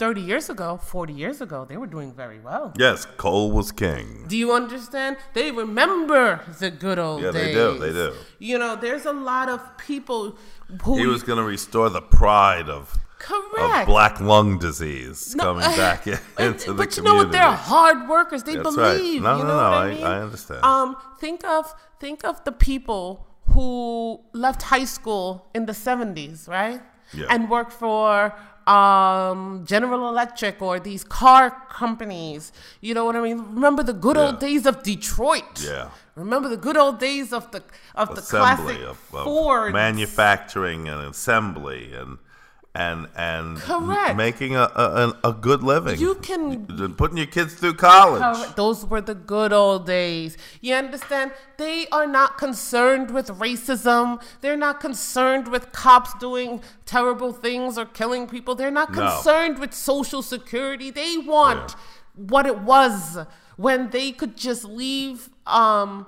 30 0.01 0.19
years 0.21 0.49
ago, 0.49 0.77
40 0.81 1.13
years 1.13 1.41
ago, 1.41 1.63
they 1.63 1.77
were 1.77 1.85
doing 1.85 2.11
very 2.11 2.39
well. 2.39 2.73
Yes, 2.75 3.05
coal 3.17 3.51
was 3.51 3.71
king. 3.71 4.25
Do 4.27 4.35
you 4.35 4.51
understand? 4.51 5.17
They 5.35 5.51
remember 5.51 6.41
the 6.59 6.71
good 6.71 6.97
old 6.97 7.21
Yeah, 7.21 7.29
days. 7.31 7.55
Yeah, 7.55 7.63
they 7.65 7.73
do, 7.73 7.79
they 7.85 7.91
do. 7.91 8.13
You 8.39 8.57
know, 8.57 8.75
there's 8.75 9.05
a 9.05 9.13
lot 9.13 9.47
of 9.47 9.59
people 9.77 10.21
who 10.83 10.97
He 10.97 11.05
was 11.05 11.21
going 11.21 11.37
to 11.37 11.43
restore 11.43 11.87
the 11.91 12.01
pride 12.01 12.67
of, 12.67 12.97
correct 13.19 13.81
of 13.81 13.85
black 13.93 14.19
lung 14.19 14.57
disease 14.57 15.35
No, 15.35 15.43
coming 15.43 15.69
back 15.85 16.07
in- 16.07 16.17
but- 16.35 16.45
into 16.47 16.73
the 16.73 16.77
but 16.81 16.89
community. 16.89 16.97
you 16.97 17.03
know 17.03 17.15
what? 17.23 17.31
They're 17.31 17.51
hard 17.73 18.09
workers. 18.09 18.41
They 18.41 18.55
That's 18.55 18.75
right. 18.75 18.97
believe. 18.97 19.21
No, 19.21 19.37
you 19.37 19.43
no, 19.43 19.49
know 19.49 19.57
no, 19.65 19.69
what 19.69 19.81
I, 19.83 19.85
I- 19.89 19.93
mean? 19.93 20.03
I 20.03 20.17
understand. 20.27 20.63
Um, 20.65 20.95
think 21.19 21.39
of 21.45 21.63
think 21.99 22.25
of 22.25 22.43
the 22.47 22.51
people 22.69 23.03
who 23.53 24.19
left 24.45 24.61
high 24.73 24.85
school 24.97 25.27
in 25.53 25.67
the 25.67 25.73
'70s, 25.73 26.47
right? 26.59 26.81
Yeah. 27.13 27.25
And 27.33 27.49
worked 27.49 27.73
for 27.73 28.33
um, 28.67 29.63
General 29.65 30.09
Electric 30.09 30.61
or 30.61 30.79
these 30.79 31.03
car 31.03 31.51
companies. 31.69 32.51
You 32.81 32.93
know 32.93 33.05
what 33.05 33.15
I 33.15 33.21
mean? 33.21 33.39
Remember 33.53 33.83
the 33.83 33.93
good 33.93 34.17
old 34.17 34.39
days 34.39 34.65
of 34.65 34.83
Detroit. 34.83 35.63
Yeah. 35.63 35.89
Remember 36.15 36.49
the 36.49 36.57
good 36.57 36.77
old 36.77 36.99
days 36.99 37.31
of 37.31 37.51
the 37.51 37.63
of 37.95 38.15
the 38.15 38.21
assembly 38.21 38.75
classic 38.75 38.81
of, 38.83 39.15
of 39.15 39.23
Ford 39.23 39.73
manufacturing 39.73 40.87
and 40.87 41.01
assembly 41.01 41.93
and 41.93 42.17
and 42.73 43.07
and 43.17 43.57
Correct. 43.57 44.15
making 44.15 44.55
a, 44.55 44.61
a 44.61 45.17
a 45.25 45.33
good 45.33 45.61
living. 45.61 45.99
You 45.99 46.15
can 46.15 46.65
putting 46.95 47.17
your 47.17 47.25
kids 47.27 47.53
through 47.55 47.73
college. 47.73 48.21
Correct. 48.21 48.55
Those 48.55 48.85
were 48.85 49.01
the 49.01 49.13
good 49.15 49.51
old 49.51 49.85
days. 49.85 50.37
You 50.61 50.75
understand? 50.75 51.33
They 51.57 51.87
are 51.91 52.07
not 52.07 52.37
concerned 52.37 53.11
with 53.11 53.27
racism. 53.27 54.21
They're 54.39 54.55
not 54.55 54.79
concerned 54.79 55.49
with 55.49 55.73
cops 55.73 56.13
doing 56.19 56.61
terrible 56.85 57.33
things 57.33 57.77
or 57.77 57.85
killing 57.85 58.25
people. 58.27 58.55
They're 58.55 58.71
not 58.71 58.93
No. 58.93 59.01
concerned 59.01 59.59
with 59.59 59.73
social 59.73 60.21
security. 60.21 60.91
They 60.91 61.17
want 61.17 61.75
what 62.15 62.45
it 62.45 62.59
was 62.59 63.17
when 63.57 63.89
they 63.89 64.11
could 64.13 64.37
just 64.37 64.63
leave 64.63 65.29
um, 65.45 66.05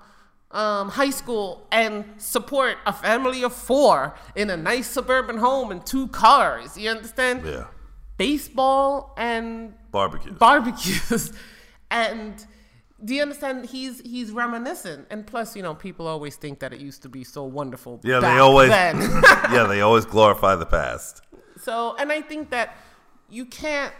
um, 0.53 0.89
high 0.89 1.09
school 1.09 1.67
and 1.71 2.05
support 2.17 2.77
a 2.85 2.93
family 2.93 3.43
of 3.43 3.53
four 3.53 4.15
in 4.35 4.49
a 4.49 4.57
nice 4.57 4.87
suburban 4.87 5.37
home 5.37 5.71
and 5.71 5.85
two 5.85 6.07
cars. 6.09 6.77
You 6.77 6.91
understand? 6.91 7.45
Yeah, 7.45 7.65
Baseball 8.17 9.13
and 9.17 9.73
barbecues. 9.91 10.37
barbecues 10.37 11.33
and 11.91 12.45
do 13.03 13.13
you 13.15 13.21
understand 13.21 13.65
he's 13.65 13.99
he's 14.01 14.31
reminiscent 14.31 15.07
and 15.09 15.25
plus 15.27 15.55
you 15.55 15.63
know 15.63 15.73
people 15.75 16.07
always 16.07 16.35
think 16.35 16.59
that 16.59 16.71
it 16.73 16.79
used 16.79 17.01
to 17.01 17.09
be 17.09 17.23
so 17.23 17.43
wonderful 17.43 17.99
yeah, 18.03 18.19
back 18.19 18.35
they 18.35 18.39
always 18.39 18.69
then. 18.69 18.97
yeah 19.51 19.65
they 19.67 19.81
always 19.81 20.05
glorify 20.05 20.55
the 20.55 20.65
past. 20.65 21.21
so 21.57 21.95
and 21.97 22.11
i 22.11 22.21
think 22.21 22.49
that 22.51 22.75
you 23.29 23.45
can't 23.45 23.93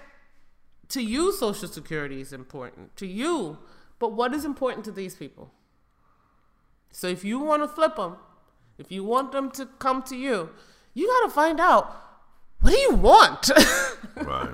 to 0.90 1.02
you 1.02 1.32
social 1.34 1.68
security 1.68 2.22
is 2.22 2.32
important 2.32 2.96
to 2.96 3.06
you 3.06 3.58
but 4.00 4.14
what 4.14 4.34
is 4.34 4.46
important 4.46 4.86
to 4.86 4.92
these 4.92 5.16
people 5.16 5.52
so 6.94 7.08
if 7.08 7.24
you 7.26 7.40
want 7.40 7.62
to 7.62 7.68
flip 7.68 7.96
them 7.98 8.16
if 8.78 8.92
you 8.92 9.04
want 9.04 9.32
them 9.34 9.52
to 9.52 9.66
come 9.80 10.02
to 10.04 10.16
you 10.16 10.50
you 10.94 11.08
got 11.08 11.28
to 11.28 11.34
find 11.34 11.60
out 11.60 11.94
what 12.62 12.72
do 12.72 12.78
you 12.80 12.94
want 12.96 13.50
Right. 14.16 14.54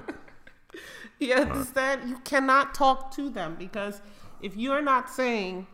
You 1.20 1.34
understand? 1.34 2.10
You 2.10 2.18
cannot 2.20 2.74
talk 2.74 3.14
to 3.16 3.30
them 3.30 3.56
because 3.60 4.02
if 4.42 4.56
you're 4.56 4.82
not 4.82 5.10
saying 5.10 5.68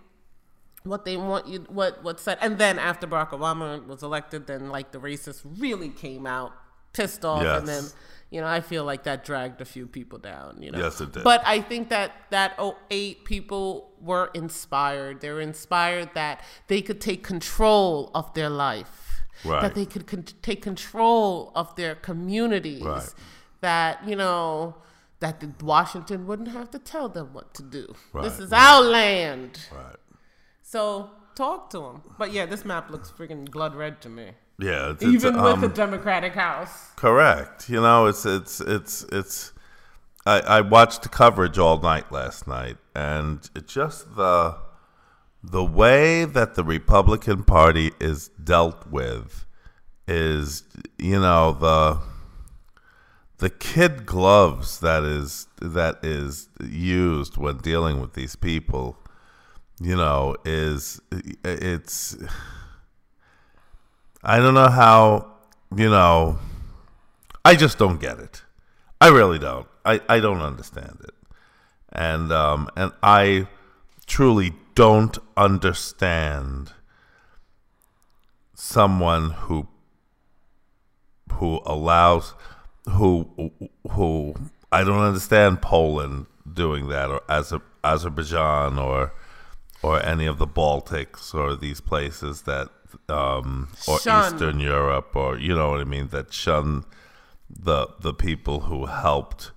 what 0.84 1.06
they 1.06 1.18
want 1.18 1.48
you 1.48 1.60
what 1.70 2.04
what 2.04 2.20
said 2.20 2.38
and 2.42 2.58
then 2.58 2.78
after 2.80 3.06
Barack 3.08 3.30
Obama 3.30 3.86
was 3.86 4.02
elected 4.04 4.48
then 4.48 4.70
like 4.70 4.92
the 4.92 5.00
racists 5.00 5.42
really 5.58 5.90
came 5.90 6.26
out 6.28 6.52
pissed 6.94 7.24
off 7.26 7.44
and 7.60 7.68
then 7.68 7.84
Yes. 7.84 7.96
You 8.36 8.42
know 8.42 8.48
I 8.60 8.62
feel 8.72 8.84
like 8.92 9.04
that 9.10 9.20
dragged 9.30 9.60
a 9.62 9.66
few 9.76 9.86
people 9.98 10.20
down 10.32 10.50
you 10.64 10.70
know 10.72 10.80
Yes, 10.86 11.00
it 11.04 11.10
did. 11.14 11.24
but 11.32 11.42
I 11.56 11.58
think 11.70 11.84
that 11.96 12.10
that 12.36 12.50
08 12.60 13.24
people 13.34 13.64
were 14.10 14.28
inspired 14.34 15.14
they 15.22 15.32
were 15.36 15.46
inspired 15.54 16.10
that 16.22 16.36
they 16.72 16.82
could 16.88 17.00
take 17.10 17.22
control 17.34 18.12
of 18.20 18.26
their 18.38 18.50
life 18.68 18.96
Right. 19.44 19.62
that 19.64 19.74
they 19.80 19.86
could 19.94 20.06
con- 20.12 20.26
take 20.50 20.62
control 20.72 21.52
of 21.62 21.68
their 21.80 21.94
communities 22.10 22.82
Right. 22.94 23.14
that 23.68 23.92
you 24.10 24.16
know 24.24 24.76
that 25.24 25.36
the 25.40 25.50
Washington 25.74 26.20
wouldn't 26.28 26.50
have 26.60 26.70
to 26.76 26.80
tell 26.94 27.08
them 27.18 27.28
what 27.38 27.48
to 27.58 27.64
do. 27.64 27.86
Right. 28.14 28.24
This 28.26 28.38
is 28.46 28.52
our 28.52 28.82
land. 29.00 29.54
Right. 29.74 29.96
So 30.62 31.10
talk 31.36 31.70
to 31.74 31.80
them. 31.86 32.02
But 32.22 32.30
yeah, 32.34 32.46
this 32.46 32.64
map 32.72 32.90
looks 32.94 33.10
freaking 33.18 33.50
blood 33.50 33.74
red 33.76 34.02
to 34.02 34.10
me. 34.10 34.28
Yeah. 34.60 34.92
It's, 34.92 35.04
it's, 35.04 35.14
Even 35.14 35.42
with 35.42 35.54
um, 35.54 35.62
the 35.62 35.70
Democratic 35.70 36.34
House. 36.34 36.92
Correct. 36.96 37.70
You 37.70 37.82
know, 37.82 38.06
it's 38.06 38.26
it's 38.26 38.62
it's 38.62 39.04
it's. 39.12 39.52
I, 40.26 40.40
I 40.40 40.62
watched 40.62 41.04
the 41.04 41.10
coverage 41.10 41.60
all 41.60 41.80
night 41.80 42.12
last 42.12 42.48
night, 42.48 42.78
and 42.96 43.48
it 43.56 43.68
just 43.68 44.16
the 44.16 44.58
the 45.44 45.64
way 45.64 46.26
that 46.26 46.56
the 46.56 46.64
Republican 46.64 47.44
Party 47.44 47.92
is 48.00 48.30
dealt 48.44 48.88
with 48.88 49.46
is, 50.08 50.64
you 50.98 51.20
know, 51.20 51.52
the 51.52 52.00
the 53.38 53.50
kid 53.50 54.06
gloves 54.06 54.80
that 54.80 55.04
is 55.04 55.48
that 55.62 56.04
is 56.04 56.48
used 56.64 57.38
when 57.38 57.58
dealing 57.58 58.00
with 58.00 58.14
these 58.14 58.36
people. 58.36 58.98
You 59.82 59.98
know, 59.98 60.36
is 60.46 61.02
it's. 61.44 62.16
I 64.26 64.38
don't 64.40 64.56
know 64.56 64.70
how, 64.70 65.28
you 65.76 65.90
know, 65.90 66.40
I 67.46 67.56
just 67.56 67.78
don't 67.78 68.00
get 68.00 68.20
it. 68.20 68.44
I 69.00 69.10
really 69.10 69.38
don't. 69.38 69.68
I, 69.86 70.02
I 70.10 70.20
don't 70.20 70.42
understand 70.42 70.98
it. 71.04 71.14
And 71.92 72.32
um 72.32 72.70
and 72.76 72.92
I 73.04 73.48
truly 74.08 74.54
don't 74.74 75.18
understand 75.38 76.74
someone 78.56 79.30
who 79.30 79.68
who 81.34 81.62
allows 81.66 82.34
who 82.90 83.52
who 83.92 84.34
I 84.72 84.84
don't 84.84 85.02
understand 85.02 85.62
Poland 85.62 86.26
doing 86.52 86.88
that 86.90 87.12
or 87.12 87.22
Azer- 87.30 87.62
Azerbaijan 87.84 88.80
or 88.80 89.14
or 89.84 90.04
any 90.04 90.26
of 90.26 90.40
the 90.40 90.48
Baltics 90.48 91.34
or 91.36 91.56
these 91.56 91.80
places 91.80 92.42
that 92.44 92.70
um 93.10 93.70
or 93.88 94.00
Shun. 94.00 94.34
Eastern 94.34 94.60
Europe 94.60 95.16
or 95.16 95.38
you 95.38 95.56
know 95.56 95.72
what 95.72 95.82
I 95.82 95.84
mean 95.86 96.08
that 96.10 96.34
shun 96.34 96.84
the 97.50 97.88
the 98.00 98.14
people 98.14 98.62
who 98.62 98.86
helped 98.88 99.52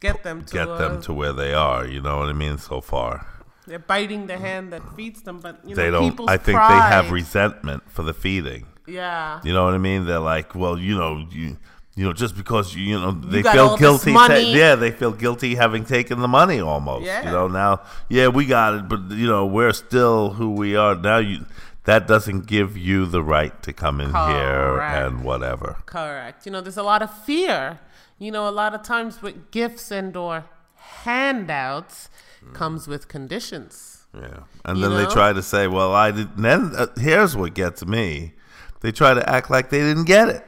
Get 0.00 0.22
them 0.22 0.44
to 0.44 0.52
get 0.52 0.68
uh, 0.68 0.76
them 0.78 1.02
to 1.02 1.12
where 1.12 1.32
they 1.32 1.52
are, 1.52 1.84
you 1.86 2.00
know 2.00 2.18
what 2.18 2.28
I 2.28 2.32
mean 2.32 2.56
so 2.58 2.80
far. 2.80 3.26
they're 3.66 3.78
biting 3.80 4.26
the 4.28 4.38
hand 4.38 4.72
that 4.72 4.82
feeds 4.96 5.22
them, 5.22 5.40
but 5.40 5.58
you 5.64 5.74
know, 5.74 5.82
They 5.82 5.90
don't 5.90 6.20
I 6.28 6.36
think 6.36 6.58
they 6.58 6.80
have 6.94 7.10
resentment 7.10 7.82
for 7.90 8.02
the 8.04 8.14
feeding. 8.14 8.66
Yeah. 8.86 9.40
You 9.44 9.52
know 9.52 9.64
what 9.64 9.74
I 9.74 9.78
mean? 9.78 10.06
They're 10.06 10.20
like, 10.20 10.54
well, 10.54 10.78
you 10.78 10.96
know, 10.96 11.26
you 11.30 11.56
you 11.96 12.04
know, 12.04 12.12
just 12.12 12.36
because 12.36 12.76
you 12.76 12.84
you 12.84 12.98
know 12.98 13.10
they 13.10 13.42
got 13.42 13.54
feel 13.54 13.76
guilty. 13.76 14.12
ta- 14.12 14.34
yeah, 14.36 14.76
they 14.76 14.92
feel 14.92 15.10
guilty 15.12 15.56
having 15.56 15.84
taken 15.84 16.20
the 16.20 16.28
money 16.28 16.60
almost. 16.60 17.04
Yeah. 17.04 17.24
You 17.24 17.32
know, 17.32 17.48
now 17.48 17.80
yeah, 18.08 18.28
we 18.28 18.46
got 18.46 18.74
it, 18.74 18.88
but 18.88 19.00
you 19.10 19.26
know, 19.26 19.44
we're 19.46 19.72
still 19.72 20.30
who 20.38 20.52
we 20.52 20.76
are 20.76 20.94
now. 20.94 21.18
You 21.18 21.44
that 21.88 22.06
doesn't 22.06 22.46
give 22.46 22.76
you 22.76 23.06
the 23.06 23.22
right 23.22 23.62
to 23.62 23.72
come 23.72 23.98
in 23.98 24.10
here 24.10 24.78
and 24.78 25.24
whatever. 25.24 25.78
Correct. 25.86 26.44
You 26.44 26.52
know, 26.52 26.60
there's 26.60 26.76
a 26.76 26.82
lot 26.82 27.00
of 27.00 27.10
fear. 27.24 27.80
You 28.18 28.30
know, 28.30 28.46
a 28.46 28.50
lot 28.50 28.74
of 28.74 28.82
times 28.82 29.22
with 29.22 29.50
gifts 29.50 29.90
and 29.90 30.14
or 30.14 30.44
handouts 30.76 32.10
comes 32.52 32.88
with 32.88 33.08
conditions. 33.08 34.06
Yeah, 34.14 34.40
and 34.66 34.82
then 34.82 34.90
know? 34.90 34.96
they 34.98 35.06
try 35.06 35.32
to 35.32 35.42
say, 35.42 35.66
well, 35.66 35.94
I 35.94 36.10
did. 36.10 36.28
And 36.36 36.44
then 36.44 36.72
uh, 36.76 36.88
here's 36.98 37.34
what 37.34 37.54
gets 37.54 37.86
me: 37.86 38.34
they 38.82 38.92
try 38.92 39.14
to 39.14 39.26
act 39.26 39.50
like 39.50 39.70
they 39.70 39.80
didn't 39.80 40.04
get 40.04 40.28
it. 40.28 40.44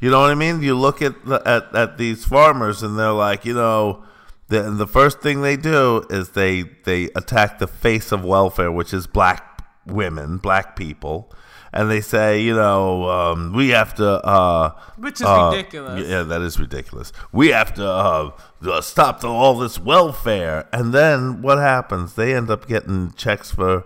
You 0.00 0.10
know 0.10 0.20
what 0.20 0.30
I 0.30 0.34
mean? 0.34 0.62
You 0.62 0.74
look 0.74 1.02
at 1.02 1.22
the, 1.26 1.42
at 1.46 1.74
at 1.74 1.98
these 1.98 2.24
farmers, 2.24 2.82
and 2.82 2.98
they're 2.98 3.12
like, 3.12 3.44
you 3.44 3.54
know, 3.54 4.04
the 4.48 4.62
the 4.70 4.86
first 4.86 5.20
thing 5.20 5.42
they 5.42 5.58
do 5.58 6.06
is 6.08 6.30
they 6.30 6.62
they 6.84 7.10
attack 7.14 7.58
the 7.58 7.66
face 7.66 8.10
of 8.10 8.24
welfare, 8.24 8.72
which 8.72 8.94
is 8.94 9.06
black 9.06 9.53
women, 9.86 10.38
black 10.38 10.76
people, 10.76 11.32
and 11.72 11.90
they 11.90 12.00
say, 12.00 12.40
you 12.40 12.54
know, 12.54 13.08
um, 13.10 13.52
we 13.52 13.70
have 13.70 13.94
to. 13.96 14.06
Uh, 14.24 14.72
Which 14.96 15.20
is 15.20 15.26
uh, 15.26 15.50
ridiculous. 15.52 16.08
Yeah, 16.08 16.22
that 16.22 16.42
is 16.42 16.58
ridiculous. 16.58 17.12
We 17.32 17.48
have 17.48 17.74
to 17.74 17.86
uh, 17.86 18.30
uh, 18.62 18.80
stop 18.80 19.20
the, 19.20 19.28
all 19.28 19.58
this 19.58 19.78
welfare, 19.78 20.68
and 20.72 20.92
then 20.92 21.42
what 21.42 21.58
happens? 21.58 22.14
They 22.14 22.34
end 22.34 22.50
up 22.50 22.68
getting 22.68 23.12
checks 23.12 23.50
for 23.50 23.84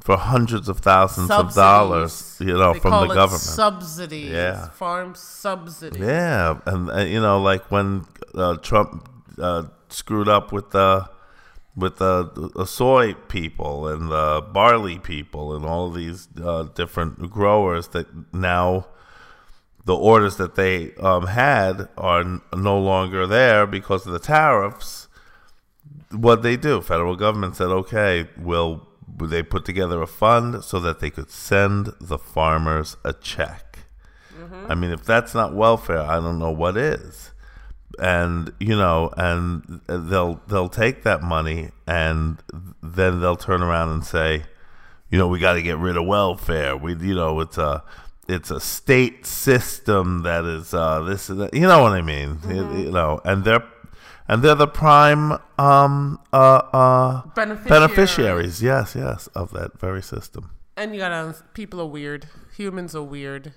for 0.00 0.16
hundreds 0.16 0.68
of 0.68 0.78
thousands 0.78 1.30
of 1.30 1.54
dollars, 1.54 2.36
you 2.40 2.54
know, 2.54 2.72
They 2.72 2.80
from 2.80 3.08
the 3.08 3.14
government. 3.14 3.42
Subsidies. 3.42 4.30
Yeah. 4.30 4.70
Farm 4.70 5.14
subsidies. 5.14 6.00
Yeah, 6.00 6.60
and 6.64 6.90
uh, 6.90 7.00
you 7.00 7.20
know, 7.20 7.40
like 7.40 7.70
when 7.70 8.06
uh, 8.34 8.56
Trump 8.56 9.08
uh, 9.38 9.64
screwed 9.90 10.28
up 10.28 10.50
with 10.50 10.70
the 10.70 11.08
with 11.78 11.96
the, 11.98 12.50
the 12.56 12.66
soy 12.66 13.14
people 13.14 13.86
and 13.86 14.10
the 14.10 14.44
barley 14.52 14.98
people 14.98 15.54
and 15.54 15.64
all 15.64 15.90
these 15.90 16.28
uh, 16.42 16.64
different 16.74 17.30
growers 17.30 17.88
that 17.88 18.06
now 18.34 18.86
the 19.84 19.96
orders 19.96 20.36
that 20.36 20.54
they 20.54 20.92
um, 20.96 21.28
had 21.28 21.88
are 21.96 22.20
n- 22.20 22.40
no 22.54 22.78
longer 22.78 23.26
there 23.26 23.66
because 23.66 24.06
of 24.06 24.12
the 24.12 24.18
tariffs. 24.18 25.08
What 26.10 26.42
they 26.42 26.56
do, 26.56 26.80
federal 26.80 27.16
government 27.16 27.56
said, 27.56 27.68
okay, 27.68 28.28
we'll 28.36 28.86
they 29.20 29.42
put 29.42 29.64
together 29.64 30.02
a 30.02 30.06
fund 30.06 30.62
so 30.62 30.78
that 30.80 31.00
they 31.00 31.10
could 31.10 31.30
send 31.30 31.92
the 32.00 32.18
farmers 32.18 32.96
a 33.04 33.12
check. 33.12 33.80
I 34.68 34.74
mean, 34.74 34.90
if 34.90 35.04
that's 35.04 35.34
not 35.34 35.54
welfare, 35.54 36.00
I 36.00 36.16
don't 36.16 36.38
know 36.38 36.50
what 36.52 36.76
is. 36.76 37.32
And 37.98 38.52
you 38.60 38.76
know, 38.76 39.12
and 39.16 39.80
they'll 39.86 40.40
they'll 40.46 40.68
take 40.68 41.02
that 41.04 41.22
money 41.22 41.70
and 41.86 42.38
then 42.82 43.20
they'll 43.20 43.36
turn 43.36 43.62
around 43.62 43.90
and 43.90 44.04
say, 44.04 44.44
you 45.10 45.18
know, 45.18 45.26
we 45.26 45.38
got 45.38 45.54
to 45.54 45.62
get 45.62 45.78
rid 45.78 45.96
of 45.96 46.06
welfare. 46.06 46.76
We, 46.76 46.94
you 46.94 47.14
know, 47.14 47.40
it's 47.40 47.58
a 47.58 47.82
it's 48.28 48.50
a 48.50 48.60
state 48.60 49.24
system 49.26 50.22
that 50.22 50.44
is 50.44 50.74
uh, 50.74 51.00
this 51.02 51.26
that. 51.28 51.54
You 51.54 51.62
know 51.62 51.82
what 51.82 51.92
I 51.92 52.02
mean? 52.02 52.38
You- 52.48 52.76
you 52.84 52.90
know, 52.90 53.20
and 53.24 53.42
they're 53.44 53.64
and 54.28 54.42
they're 54.42 54.54
the 54.54 54.68
prime 54.68 55.32
um, 55.58 56.20
uh, 56.32 56.36
uh, 56.36 57.22
Beneficiaries. 57.34 57.68
beneficiaries. 57.68 58.62
Yes, 58.62 58.94
yes, 58.94 59.26
of 59.28 59.50
that 59.52 59.80
very 59.80 60.02
system. 60.02 60.50
And 60.76 60.92
you 60.94 61.00
gotta, 61.00 61.34
people 61.54 61.80
are 61.80 61.86
weird. 61.86 62.28
Humans 62.56 62.94
are 62.94 63.02
weird. 63.02 63.54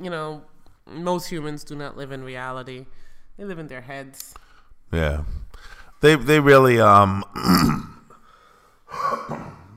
You 0.00 0.08
know, 0.08 0.42
most 0.86 1.26
humans 1.28 1.64
do 1.64 1.74
not 1.74 1.96
live 1.96 2.12
in 2.12 2.22
reality. 2.22 2.86
They 3.42 3.48
live 3.48 3.58
in 3.58 3.66
their 3.66 3.80
heads. 3.80 4.34
Yeah, 4.92 5.24
they 6.00 6.14
they 6.14 6.38
really 6.38 6.78
um 6.78 7.24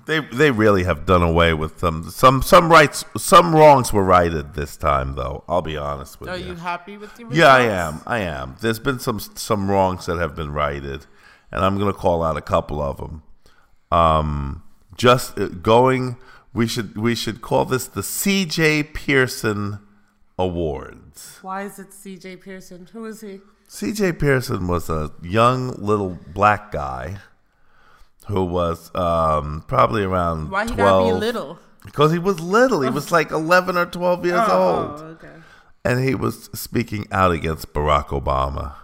they 0.05 0.19
they 0.19 0.51
really 0.51 0.83
have 0.83 1.07
done 1.07 1.23
away 1.23 1.55
with 1.55 1.79
some 1.79 2.11
some 2.11 2.43
some 2.43 2.69
rights 2.69 3.03
some 3.17 3.55
wrongs 3.55 3.91
were 3.91 4.03
righted 4.03 4.53
this 4.53 4.77
time 4.77 5.15
though. 5.15 5.43
I'll 5.47 5.63
be 5.63 5.77
honest 5.77 6.21
with 6.21 6.29
Are 6.29 6.37
you. 6.37 6.45
Are 6.45 6.47
you 6.49 6.55
happy 6.57 6.95
with 6.95 7.15
the 7.15 7.25
yeah, 7.31 7.47
I 7.47 7.61
am. 7.61 8.01
I 8.05 8.19
am. 8.19 8.55
There's 8.61 8.77
been 8.77 8.99
some 8.99 9.19
some 9.19 9.71
wrongs 9.71 10.05
that 10.05 10.19
have 10.19 10.35
been 10.35 10.51
righted, 10.51 11.07
and 11.51 11.65
I'm 11.65 11.79
going 11.79 11.91
to 11.91 11.97
call 11.97 12.21
out 12.21 12.37
a 12.37 12.41
couple 12.41 12.79
of 12.79 12.97
them. 12.97 13.23
Um, 13.91 14.61
just 14.95 15.39
uh, 15.39 15.47
going, 15.47 16.17
we 16.53 16.67
should 16.67 16.99
we 16.99 17.15
should 17.15 17.41
call 17.41 17.65
this 17.65 17.87
the 17.87 18.03
C.J. 18.03 18.83
Pearson 18.83 19.79
Awards. 20.37 21.39
Why 21.41 21.63
is 21.63 21.79
it 21.79 21.93
C.J. 21.93 22.35
Pearson? 22.35 22.89
Who 22.93 23.05
is 23.05 23.21
he? 23.21 23.39
C.J. 23.67 24.13
Pearson 24.13 24.67
was 24.67 24.89
a 24.89 25.11
young 25.21 25.69
little 25.71 26.17
black 26.33 26.71
guy 26.71 27.17
who 28.27 28.43
was 28.43 28.93
um, 28.95 29.63
probably 29.67 30.03
around 30.03 30.49
Why 30.49 30.65
he 30.65 30.73
12. 30.73 30.77
gotta 30.77 31.05
be 31.05 31.19
little? 31.19 31.59
Because 31.83 32.11
he 32.11 32.19
was 32.19 32.39
little. 32.39 32.81
He 32.81 32.89
was 32.89 33.11
like 33.11 33.31
11 33.31 33.77
or 33.77 33.85
12 33.85 34.25
years 34.25 34.49
old. 34.49 34.49
Oh, 34.49 35.17
okay. 35.19 35.29
And 35.83 36.03
he 36.03 36.15
was 36.15 36.45
speaking 36.53 37.05
out 37.11 37.31
against 37.31 37.73
Barack 37.73 38.07
Obama. 38.07 38.75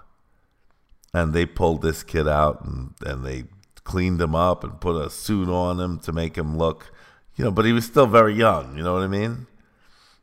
And 1.13 1.33
they 1.33 1.45
pulled 1.45 1.81
this 1.81 2.03
kid 2.03 2.27
out 2.27 2.63
and, 2.63 2.93
and 3.05 3.25
they 3.25 3.45
cleaned 3.83 4.21
him 4.21 4.35
up 4.35 4.63
and 4.63 4.79
put 4.79 5.01
a 5.01 5.09
suit 5.09 5.49
on 5.49 5.79
him 5.79 5.99
to 5.99 6.11
make 6.11 6.37
him 6.37 6.57
look, 6.57 6.91
you 7.35 7.43
know, 7.43 7.51
but 7.51 7.65
he 7.65 7.73
was 7.73 7.85
still 7.85 8.05
very 8.07 8.33
young. 8.33 8.77
You 8.77 8.83
know 8.83 8.93
what 8.93 9.03
I 9.03 9.07
mean? 9.07 9.47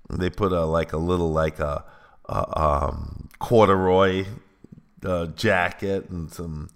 And 0.09 0.21
they 0.21 0.31
put 0.31 0.53
a 0.53 0.65
like 0.65 0.93
a 0.93 0.99
little 0.99 1.33
like 1.33 1.59
a, 1.59 1.85
a 2.29 2.61
um, 2.61 3.29
corduroy 3.39 4.25
uh, 5.05 5.27
jacket 5.27 6.09
and 6.11 6.31
some 6.33 6.71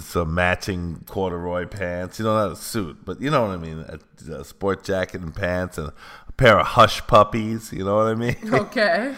some 0.00 0.34
matching 0.34 1.02
corduroy 1.06 1.66
pants. 1.66 2.18
You 2.18 2.24
know, 2.26 2.34
not 2.34 2.52
a 2.52 2.56
suit, 2.56 2.98
but 3.04 3.20
you 3.20 3.30
know 3.30 3.42
what 3.42 3.50
I 3.50 3.56
mean. 3.56 3.84
A, 3.88 4.32
a 4.32 4.44
sport 4.44 4.84
jacket 4.84 5.20
and 5.22 5.34
pants 5.34 5.78
and 5.78 5.88
a 6.28 6.32
pair 6.32 6.58
of 6.58 6.66
hush 6.66 7.06
puppies. 7.06 7.72
You 7.72 7.84
know 7.84 7.96
what 7.96 8.06
I 8.06 8.14
mean? 8.14 8.36
Okay. 8.52 9.14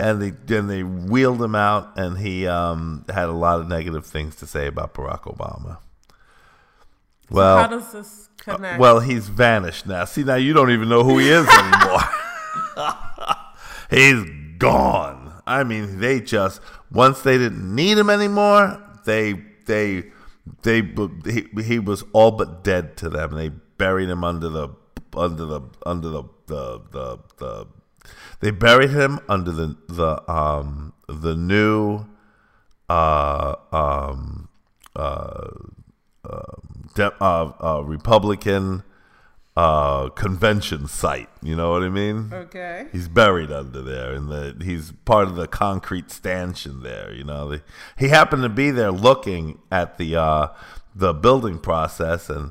and 0.00 0.20
they 0.22 0.30
then 0.30 0.66
they 0.66 0.82
wheeled 0.82 1.42
him 1.42 1.54
out, 1.54 1.96
and 1.96 2.18
he 2.18 2.46
um, 2.46 3.04
had 3.08 3.28
a 3.28 3.32
lot 3.32 3.60
of 3.60 3.68
negative 3.68 4.06
things 4.06 4.34
to 4.36 4.46
say 4.46 4.66
about 4.66 4.94
Barack 4.94 5.22
Obama. 5.22 5.78
Well, 7.30 7.56
How 7.58 7.66
does 7.68 7.92
this 7.92 8.28
connect? 8.38 8.78
well, 8.78 9.00
he's 9.00 9.28
vanished 9.28 9.86
now. 9.86 10.04
See, 10.04 10.24
now 10.24 10.34
you 10.34 10.52
don't 10.52 10.70
even 10.70 10.88
know 10.88 11.02
who 11.04 11.18
he 11.18 11.28
is 11.30 11.46
anymore. 11.58 12.00
he's 13.90 14.24
gone. 14.58 15.42
I 15.46 15.64
mean, 15.64 16.00
they 16.00 16.20
just 16.20 16.60
once 16.94 17.22
they 17.22 17.36
didn't 17.36 17.74
need 17.74 17.98
him 17.98 18.08
anymore, 18.08 18.80
they 19.04 19.34
they 19.66 20.04
they 20.62 20.82
he, 21.24 21.46
he 21.62 21.78
was 21.78 22.04
all 22.12 22.30
but 22.30 22.64
dead 22.64 22.96
to 22.98 23.08
them. 23.10 23.34
They 23.34 23.48
buried 23.48 24.08
him 24.08 24.24
under 24.24 24.48
the 24.48 24.68
under 25.16 25.44
the 25.44 25.60
under 25.84 26.08
the 26.08 26.22
the 26.46 26.80
the, 26.90 27.18
the 27.38 27.66
they 28.40 28.50
buried 28.50 28.90
him 28.90 29.20
under 29.28 29.50
the 29.50 29.76
the 29.88 30.30
um 30.30 30.92
the 31.08 31.34
new 31.34 32.06
uh 32.88 33.54
um 33.72 34.48
uh, 34.96 35.48
de- 36.94 37.22
uh, 37.22 37.52
uh 37.60 37.82
Republican 37.84 38.82
uh 39.56 40.08
convention 40.10 40.88
site. 40.88 41.28
You 41.42 41.54
know 41.54 41.70
what 41.70 41.82
I 41.82 41.88
mean? 41.88 42.30
okay. 42.32 42.88
He's 42.92 43.08
buried 43.08 43.52
under 43.52 43.82
there, 43.82 44.12
and 44.12 44.28
the 44.28 44.56
he's 44.64 44.92
part 45.04 45.28
of 45.28 45.36
the 45.36 45.46
concrete 45.46 46.10
stanchion 46.10 46.82
there. 46.82 47.12
You 47.12 47.24
know, 47.24 47.48
the, 47.48 47.62
he 47.96 48.08
happened 48.08 48.42
to 48.42 48.48
be 48.48 48.70
there 48.70 48.90
looking 48.90 49.60
at 49.70 49.98
the 49.98 50.16
uh, 50.16 50.48
the 50.94 51.14
building 51.14 51.58
process, 51.58 52.28
and 52.28 52.50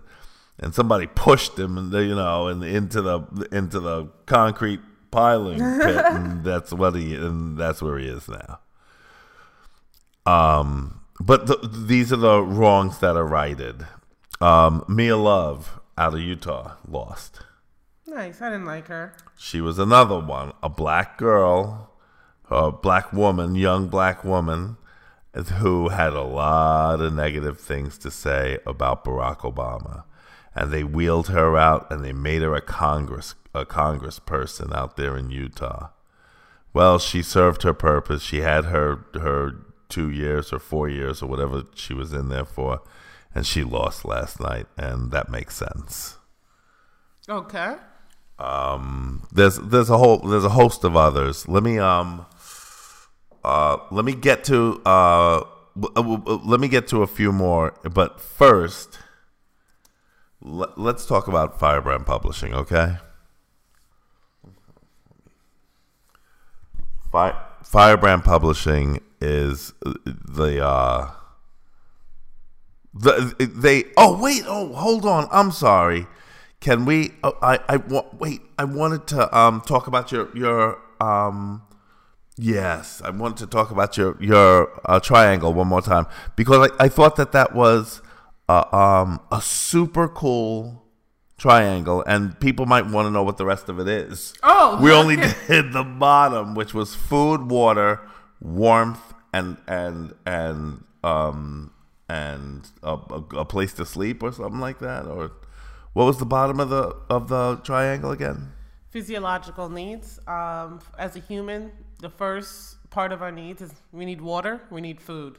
and 0.60 0.74
somebody 0.74 1.08
pushed 1.08 1.60
him, 1.60 1.78
and 1.78 1.92
you 1.92 2.16
know, 2.16 2.48
and 2.48 2.64
into 2.64 3.02
the 3.02 3.48
into 3.52 3.80
the 3.80 4.08
concrete 4.26 4.80
piling 5.12 5.60
pit, 5.60 6.06
and 6.10 6.44
that's 6.44 6.72
what 6.72 6.96
he 6.96 7.16
and 7.16 7.58
that's 7.58 7.82
where 7.82 7.98
he 7.98 8.08
is 8.08 8.30
now. 8.30 8.60
Um, 10.26 11.02
but 11.20 11.48
the, 11.48 11.58
these 11.68 12.14
are 12.14 12.18
the 12.18 12.42
wrongs 12.42 13.00
that 13.00 13.18
are 13.18 13.26
righted. 13.26 13.86
Um, 14.40 14.86
Mia 14.88 15.18
Love 15.18 15.80
out 15.98 16.14
of 16.14 16.20
Utah 16.20 16.76
lost. 16.88 17.42
Nice. 18.08 18.42
I 18.42 18.50
didn't 18.50 18.66
like 18.66 18.88
her. 18.88 19.16
She 19.38 19.62
was 19.62 19.80
another 19.80 20.20
one, 20.20 20.54
a 20.62 20.70
black 20.70 21.18
girl, 21.18 21.92
a 22.50 22.72
black 22.72 23.14
woman, 23.14 23.56
young 23.56 23.88
black 23.88 24.24
woman, 24.24 24.78
who 25.60 25.90
had 25.90 26.14
a 26.14 26.22
lot 26.22 27.02
of 27.02 27.14
negative 27.14 27.60
things 27.60 27.98
to 28.00 28.12
say 28.12 28.60
about 28.66 29.04
Barack 29.04 29.40
Obama. 29.40 30.04
And 30.54 30.72
they 30.72 30.84
wheeled 30.84 31.30
her 31.30 31.58
out 31.58 31.92
and 31.92 32.06
they 32.06 32.14
made 32.14 32.44
her 32.44 32.54
a 32.54 32.62
Congress 32.62 33.36
a 33.56 33.66
congressperson 33.66 34.74
out 34.76 34.98
there 34.98 35.16
in 35.18 35.30
Utah. 35.30 35.90
Well, 36.74 36.98
she 36.98 37.22
served 37.22 37.64
her 37.64 37.74
purpose. 37.74 38.24
She 38.24 38.42
had 38.42 38.66
her 38.66 39.06
her 39.14 39.52
two 39.90 40.10
years 40.10 40.52
or 40.52 40.60
four 40.60 40.90
years 40.90 41.22
or 41.22 41.28
whatever 41.28 41.64
she 41.76 41.94
was 41.94 42.14
in 42.14 42.30
there 42.30 42.46
for, 42.46 42.82
and 43.36 43.46
she 43.46 43.64
lost 43.64 44.06
last 44.06 44.40
night, 44.40 44.68
and 44.78 45.12
that 45.12 45.30
makes 45.30 45.56
sense 45.56 46.18
Okay. 47.30 47.76
Um, 48.38 49.26
there's 49.32 49.58
there's 49.58 49.90
a 49.90 49.98
whole 49.98 50.18
there's 50.18 50.44
a 50.44 50.50
host 50.50 50.84
of 50.84 50.96
others. 50.98 51.48
Let 51.48 51.64
me 51.64 51.80
um 51.80 52.26
uh 53.44 53.78
let 53.92 54.04
me 54.04 54.14
get 54.14 54.44
to 54.46 54.82
uh 54.86 55.44
let 55.76 56.60
me 56.60 56.68
get 56.68 56.88
to 56.90 57.02
a 57.02 57.08
few 57.08 57.32
more, 57.32 57.74
but 57.84 58.20
first 58.20 59.00
l- 60.46 60.74
let's 60.76 61.06
talk 61.06 61.28
about 61.28 61.60
Firebrand 61.60 62.06
Publishing, 62.06 62.54
okay? 62.54 62.98
Fire, 67.12 67.38
Firebrand 67.64 68.24
Publishing 68.26 69.00
is 69.22 69.74
the 70.06 70.66
uh 70.66 71.12
the, 72.94 73.36
they 73.54 73.86
oh 73.98 74.20
wait 74.22 74.44
oh 74.48 74.74
hold 74.74 75.06
on 75.06 75.28
I'm 75.32 75.52
sorry. 75.52 76.08
Can 76.60 76.86
we 76.86 77.12
oh, 77.24 77.38
I 77.42 77.60
I 77.68 77.78
wa- 77.78 78.06
wait 78.18 78.42
I 78.58 78.64
wanted 78.66 79.08
to 79.08 79.38
um 79.38 79.62
talk 79.62 79.88
about 79.88 80.12
your 80.12 80.30
your 80.36 80.80
um 81.02 81.64
yes 82.38 83.02
I 83.04 83.10
wanted 83.10 83.38
to 83.38 83.48
talk 83.48 83.72
about 83.72 83.98
your 83.98 84.16
your 84.22 84.82
uh, 84.86 85.00
triangle 85.00 85.54
one 85.54 85.68
more 85.68 85.82
time 85.82 86.06
because 86.36 86.70
I, 86.80 86.86
I 86.86 86.88
thought 86.90 87.16
that 87.18 87.32
that 87.34 87.54
was 87.54 88.02
uh, 88.48 88.64
um 88.72 89.20
a 89.32 89.42
super 89.42 90.08
cool 90.08 90.84
triangle 91.38 92.04
and 92.08 92.40
people 92.40 92.66
might 92.66 92.86
want 92.86 93.08
to 93.08 93.12
know 93.12 93.24
what 93.24 93.38
the 93.38 93.46
rest 93.46 93.68
of 93.68 93.80
it 93.80 93.88
is. 93.88 94.34
Oh, 94.44 94.80
we 94.82 94.92
only 94.94 95.16
did 95.48 95.74
the 95.74 95.84
bottom 95.84 96.56
which 96.56 96.74
was 96.74 96.96
food 96.96 97.50
water 97.50 98.00
warmth 98.40 99.14
and 99.34 99.58
and 99.68 100.14
and 100.26 100.84
um 101.04 101.73
and 102.22 102.68
a, 102.92 102.94
a, 103.18 103.22
a 103.44 103.46
place 103.54 103.74
to 103.80 103.86
sleep 103.86 104.18
or 104.26 104.32
something 104.32 104.60
like 104.68 104.80
that 104.90 105.04
or 105.16 105.32
What 105.98 106.06
was 106.12 106.18
the 106.18 106.30
bottom 106.38 106.58
of 106.60 106.70
the 106.76 106.86
of 107.16 107.28
the 107.34 107.44
triangle 107.70 108.12
again? 108.18 108.40
Physiological 108.96 109.68
needs. 109.82 110.20
Um, 110.28 110.70
as 111.06 111.12
a 111.16 111.20
human, 111.32 111.62
the 112.06 112.10
first 112.10 112.54
part 112.98 113.12
of 113.16 113.20
our 113.26 113.32
needs 113.32 113.60
is 113.62 113.72
we 114.00 114.04
need 114.06 114.22
water, 114.22 114.54
we 114.76 114.82
need 114.82 115.00
food, 115.10 115.34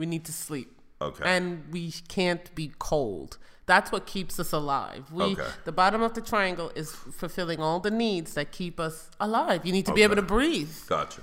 we 0.00 0.06
need 0.06 0.24
to 0.30 0.32
sleep. 0.32 0.68
Okay. 1.00 1.24
And 1.34 1.46
we 1.76 1.92
can't 2.16 2.46
be 2.54 2.66
cold. 2.90 3.30
That's 3.72 3.92
what 3.92 4.02
keeps 4.14 4.34
us 4.40 4.52
alive. 4.60 5.02
We 5.12 5.24
Okay. 5.24 5.50
the 5.64 5.72
bottom 5.82 6.00
of 6.08 6.12
the 6.18 6.24
triangle 6.32 6.68
is 6.82 6.88
fulfilling 7.20 7.60
all 7.60 7.80
the 7.88 7.94
needs 8.06 8.30
that 8.34 8.46
keep 8.60 8.80
us 8.88 8.96
alive. 9.20 9.60
You 9.66 9.72
need 9.76 9.86
to 9.86 9.94
be 9.98 10.02
able 10.06 10.16
to 10.24 10.28
breathe. 10.36 10.74
Gotcha. 10.88 11.22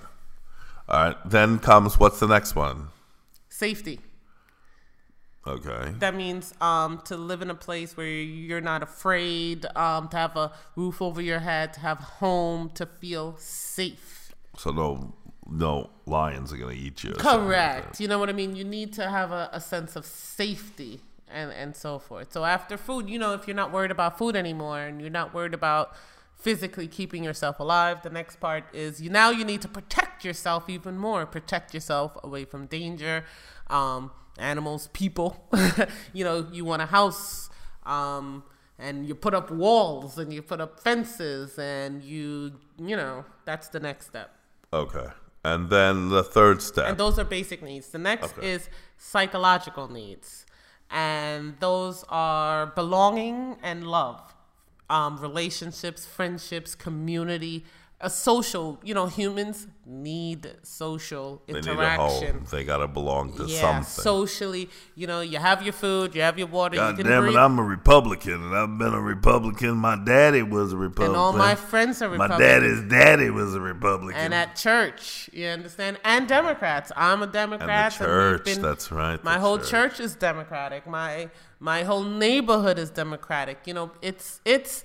All 0.90 1.00
right. 1.06 1.18
Then 1.36 1.50
comes 1.60 2.00
what's 2.02 2.20
the 2.20 2.28
next 2.36 2.56
one? 2.56 2.78
Safety. 3.50 4.00
Okay. 5.48 5.94
That 6.00 6.16
means 6.16 6.54
um, 6.60 7.02
to 7.06 7.16
live 7.16 7.42
in 7.42 7.52
a 7.52 7.56
place 7.56 7.96
where 7.96 8.08
you're 8.08 8.62
not 8.62 8.82
afraid, 8.82 9.66
um, 9.76 10.08
to 10.10 10.18
have 10.18 10.36
a 10.36 10.52
roof 10.76 11.02
over 11.02 11.22
your 11.22 11.40
head, 11.40 11.74
to 11.74 11.80
have 11.82 12.00
home, 12.00 12.72
to 12.76 12.86
feel 12.86 13.36
safe. 13.38 14.34
So 14.58 14.72
no 14.72 15.14
no 15.48 15.92
lions 16.08 16.52
are 16.52 16.58
gonna 16.58 16.74
eat 16.74 17.04
you. 17.04 17.12
or 17.12 17.20
something 17.20 17.48
like 17.48 17.48
Correct. 17.48 18.00
You 18.00 18.08
know 18.08 18.18
what 18.18 18.30
I 18.30 18.34
mean? 18.34 18.56
You 18.56 18.64
need 18.64 18.94
to 18.94 19.10
have 19.10 19.32
a, 19.32 19.50
a 19.54 19.62
sense 19.62 19.96
of 19.96 20.06
safety 20.06 21.02
and, 21.30 21.52
and 21.52 21.76
so 21.76 22.00
forth. 22.00 22.34
So 22.34 22.46
after 22.46 22.78
food, 22.78 23.10
you 23.10 23.20
know, 23.20 23.34
if 23.34 23.48
you're 23.48 23.56
not 23.56 23.72
worried 23.72 23.92
about 23.92 24.18
food 24.18 24.36
anymore 24.36 24.80
and 24.80 25.00
you're 25.00 25.10
not 25.10 25.34
worried 25.34 25.54
about 25.54 25.96
physically 26.36 26.88
keeping 26.88 27.24
yourself 27.24 27.60
alive, 27.60 28.02
the 28.02 28.10
next 28.10 28.40
part 28.40 28.64
is 28.74 29.02
you 29.02 29.10
now 29.10 29.30
you 29.30 29.46
need 29.46 29.62
to 29.62 29.68
protect 29.68 30.26
yourself 30.26 30.70
even 30.70 30.98
more. 30.98 31.26
Protect 31.26 31.74
yourself 31.74 32.18
away 32.24 32.46
from 32.46 32.66
danger, 32.66 33.26
um, 33.70 34.12
animals, 34.38 34.90
people. 34.94 35.48
you 36.14 36.24
know, 36.24 36.48
you 36.52 36.66
want 36.66 36.82
a 36.82 36.86
house. 36.88 37.50
Um, 37.86 38.44
and 38.78 39.08
you 39.08 39.16
put 39.16 39.34
up 39.34 39.52
walls 39.52 40.18
and 40.18 40.34
you 40.34 40.42
put 40.42 40.60
up 40.60 40.80
fences 40.82 41.58
and 41.58 42.04
you 42.04 42.60
you 42.78 42.96
know 42.96 43.24
that's 43.46 43.70
the 43.70 43.80
next 43.80 44.08
step. 44.08 44.36
Okay. 44.74 45.08
And 45.44 45.70
then 45.70 46.10
the 46.10 46.24
third 46.24 46.62
step. 46.62 46.88
and 46.88 46.98
those 46.98 47.20
are 47.20 47.24
basic 47.24 47.62
needs. 47.62 47.90
The 47.90 48.00
next 48.00 48.38
Okay. 48.38 48.52
is 48.54 48.68
psychological 48.98 49.88
needs. 49.88 50.46
And 50.90 51.56
those 51.60 52.04
are 52.10 52.68
belonging 52.68 53.58
and 53.64 53.88
love, 53.88 54.22
um, 54.90 55.18
relationships, 55.18 56.06
friendships, 56.06 56.76
community, 56.76 57.66
a 58.02 58.10
social, 58.10 58.78
you 58.84 58.94
know, 58.94 59.08
humans 59.08 59.68
need 59.86 60.54
social 60.64 61.42
they 61.48 61.54
interaction. 61.54 62.46
They 62.52 62.66
gotta 62.66 62.88
belong 62.88 63.34
to 63.38 63.46
yeah, 63.46 63.62
something. 63.62 63.84
socially, 63.84 64.70
you 64.96 65.08
know, 65.08 65.22
you 65.22 65.38
have 65.38 65.64
your 65.64 65.72
food, 65.72 66.14
you 66.14 66.22
have 66.22 66.38
your 66.38 66.48
water, 66.48 66.76
God 66.76 66.98
you 66.98 67.04
can 67.04 67.12
damn 67.12 67.24
breathe. 67.24 67.36
it, 67.36 67.40
I'm 67.40 67.58
a 67.58 67.64
Republican 67.64 68.34
and 68.34 68.56
I've 68.56 68.78
been 68.78 68.94
a 68.94 69.00
Republican. 69.00 69.78
My 69.78 69.96
daddy 69.96 70.44
was 70.44 70.74
a 70.74 70.78
Republican. 70.78 71.16
and 71.16 71.16
all 71.16 71.32
my 71.32 71.56
friends 71.56 72.02
are 72.02 72.10
Republican. 72.10 72.38
My 72.38 72.46
daddy's 72.46 72.82
daddy 72.90 73.30
was 73.30 73.56
a 73.56 73.62
Republican. 73.62 74.20
and 74.20 74.34
at 74.34 74.58
church, 74.58 75.30
you 75.32 75.48
understand? 75.48 75.98
And 76.04 76.28
Democrats. 76.28 76.92
I'm 76.98 77.24
a 77.24 77.28
Democrat. 77.28 77.70
and 77.70 78.02
we've 78.02 78.08
church, 78.08 78.46
been- 78.46 78.62
that's 78.62 78.92
right. 78.92 79.24
My 79.24 79.36
the 79.36 79.40
whole 79.40 79.60
church 79.60 80.02
is 80.02 80.16
Democratic. 80.16 80.86
My 80.86 81.30
my 81.60 81.84
whole 81.84 82.04
neighborhood 82.04 82.78
is 82.78 82.90
Democratic. 82.90 83.60
You 83.66 83.74
know, 83.74 83.92
it's 84.02 84.42
it's 84.44 84.84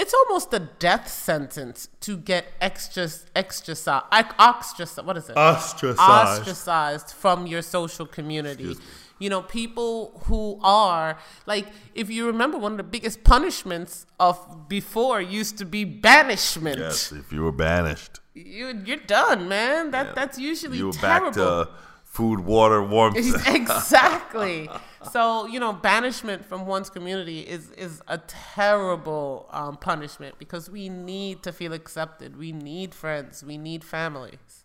it's 0.00 0.14
almost 0.14 0.52
a 0.54 0.60
death 0.78 1.08
sentence 1.08 1.88
to 2.00 2.16
get 2.16 2.46
extra 2.60 3.08
extra 3.36 3.74
ostracized. 3.74 5.06
What 5.06 5.16
is 5.18 5.28
it? 5.28 5.36
Ostracized. 5.36 6.40
Ostracized 6.40 7.10
from 7.10 7.46
your 7.46 7.62
social 7.62 8.06
community. 8.06 8.76
You 9.18 9.28
know, 9.28 9.42
people 9.42 10.22
who 10.24 10.58
are 10.62 11.18
like, 11.44 11.66
if 11.94 12.08
you 12.08 12.26
remember, 12.26 12.56
one 12.56 12.72
of 12.72 12.78
the 12.78 12.90
biggest 12.96 13.22
punishments 13.22 14.06
of 14.18 14.68
before 14.68 15.20
used 15.20 15.58
to 15.58 15.66
be 15.66 15.84
banishment. 15.84 16.78
Yes, 16.78 17.12
if 17.12 17.30
you 17.30 17.42
were 17.42 17.52
banished. 17.52 18.20
You 18.32 18.80
you're 18.86 18.96
done, 18.96 19.48
man. 19.48 19.90
That 19.90 20.14
that's 20.14 20.38
usually 20.38 20.78
You 20.78 20.86
were 20.86 20.92
terrible. 20.92 21.26
back 21.26 21.34
to 21.34 21.68
food, 22.10 22.40
water, 22.40 22.82
warmth. 22.82 23.16
exactly. 23.46 24.68
So 25.12 25.46
you 25.46 25.60
know, 25.60 25.72
banishment 25.72 26.44
from 26.44 26.66
one's 26.66 26.90
community 26.90 27.40
is 27.40 27.70
is 27.70 28.02
a 28.08 28.18
terrible 28.18 29.48
um, 29.50 29.76
punishment 29.76 30.34
because 30.38 30.68
we 30.68 30.88
need 30.88 31.42
to 31.44 31.52
feel 31.52 31.72
accepted. 31.72 32.36
We 32.36 32.52
need 32.52 32.94
friends. 32.94 33.44
We 33.44 33.56
need 33.56 33.84
families. 33.84 34.64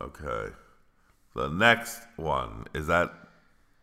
okay. 0.00 0.52
The 1.36 1.48
next 1.48 2.00
one 2.16 2.66
is 2.74 2.86
that. 2.88 3.12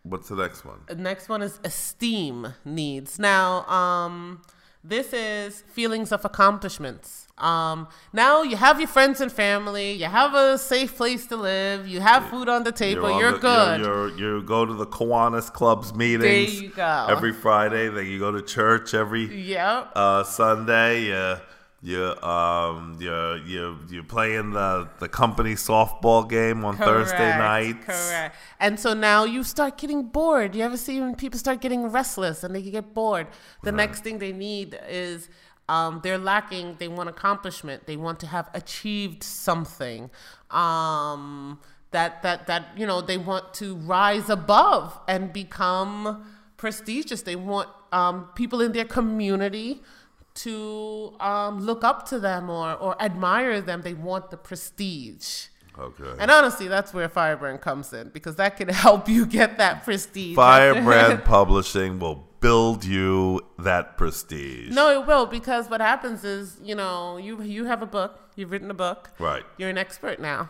What's 0.04 0.30
the 0.30 0.36
next 0.36 0.66
one? 0.66 0.80
The 0.88 0.96
next 0.96 1.28
one 1.30 1.42
is 1.42 1.60
esteem 1.64 2.54
needs. 2.64 3.20
Now, 3.20 3.66
um, 3.68 4.42
this 4.84 5.12
is 5.12 5.64
feelings 5.68 6.12
of 6.12 6.24
accomplishments. 6.24 7.27
Um, 7.38 7.88
now 8.14 8.42
you 8.42 8.56
have 8.58 8.80
your 8.80 8.88
friends 8.88 9.22
and 9.22 9.32
family. 9.32 9.92
You 9.92 10.06
have 10.06 10.34
a 10.34 10.58
safe 10.58 10.96
place 10.96 11.28
to 11.28 11.36
live. 11.36 11.88
You 11.88 12.00
have 12.02 12.28
food 12.30 12.50
on 12.50 12.64
the 12.64 12.72
table. 12.72 13.06
on 13.06 13.20
You're, 13.20 13.34
the- 13.34 13.38
good. 13.38 13.82
You're, 13.82 14.10
you're, 14.18 14.38
you 14.38 14.44
go 14.44 14.66
to 14.66 14.74
the 14.74 14.88
Kiwanis 14.88 15.52
Club's 15.54 15.94
meetings. 15.94 16.22
There 16.54 16.64
you 16.64 16.70
go. 16.70 17.08
Every 17.10 17.34
Friday. 17.34 17.90
Then 17.90 18.08
you 18.08 18.20
go 18.20 18.32
to 18.32 18.42
church 18.42 18.94
every 18.94 19.26
yep. 19.26 19.92
uh, 19.96 20.24
Sunday. 20.24 21.06
You 21.06 21.38
you 21.84 22.16
um 22.24 22.98
you 23.00 23.14
you 23.46 23.78
you 23.90 24.04
playing 24.04 24.52
the 24.52 24.90
the 24.98 25.08
company 25.08 25.54
softball 25.54 26.28
game 26.28 26.66
on 26.66 26.76
Thursday 26.76 27.18
Correct, 27.18 27.38
nights. 27.38 27.86
Correct. 27.86 28.36
And 28.60 28.80
so 28.80 28.96
now 28.96 29.26
you 29.26 29.44
start 29.44 29.78
getting 29.78 30.04
bored. 30.04 30.56
You 30.56 30.64
ever 30.64 30.78
see 30.78 31.00
when 31.00 31.16
people 31.16 31.38
start 31.38 31.62
getting 31.62 31.92
restless 31.92 32.44
and 32.44 32.56
they 32.56 32.64
get 32.64 32.96
bored? 32.96 33.28
The 33.62 33.72
next 33.72 34.04
thing 34.04 34.18
they 34.18 34.34
need 34.34 34.78
is 34.90 35.30
um, 35.70 36.00
they're 36.04 36.18
lacking. 36.18 36.78
They 36.80 36.88
want 36.88 37.10
accomplishment. 37.10 37.88
They 37.88 37.98
want 37.98 38.20
to 38.22 38.28
have 38.28 38.50
achieved 38.54 39.24
something. 39.24 40.10
Um, 40.50 41.60
that 41.92 42.22
that 42.24 42.48
that 42.48 42.68
you 42.78 42.86
know 42.86 43.02
they 43.02 43.18
want 43.18 43.54
to 43.56 43.76
rise 43.76 44.30
above 44.30 45.00
and 45.08 45.32
become 45.32 46.26
prestigious. 46.58 47.22
They 47.22 47.36
want 47.36 47.70
um, 47.92 48.30
people 48.36 48.62
in 48.62 48.72
their 48.72 48.86
community 48.86 49.82
to 50.36 51.16
um, 51.20 51.60
look 51.62 51.84
up 51.84 52.08
to 52.10 52.20
them 52.20 52.50
or, 52.50 52.74
or 52.76 53.02
admire 53.02 53.60
them. 53.62 53.82
They 53.82 53.94
want 53.94 54.30
the 54.30 54.38
prestige. 54.38 55.48
Okay. 55.80 56.12
And 56.20 56.32
honestly, 56.32 56.68
that's 56.68 56.94
where 56.94 57.08
Firebrand 57.08 57.62
comes 57.62 57.94
in 57.94 58.10
because 58.10 58.36
that 58.36 58.58
can 58.58 58.68
help 58.86 59.08
you 59.08 59.26
get 59.26 59.58
that 59.58 59.84
prestige. 59.84 60.36
Firebrand 60.36 61.24
Publishing 61.26 62.00
will 62.00 62.27
build 62.40 62.86
you 62.86 63.42
that 63.60 63.98
prestige. 63.98 64.74
no, 64.74 64.90
it 64.92 65.08
will 65.08 65.26
because 65.26 65.70
what 65.70 65.82
happens 65.82 66.24
is, 66.24 66.58
you 66.64 66.76
know, 66.76 67.18
you 67.18 67.42
you 67.42 67.66
have 67.66 67.82
a 67.82 67.86
book, 67.86 68.20
you've 68.36 68.52
written 68.52 68.70
a 68.72 68.74
book, 68.76 69.10
Right. 69.20 69.44
You're 69.58 69.70
an 69.70 69.78
expert 69.78 70.20
now. 70.20 70.50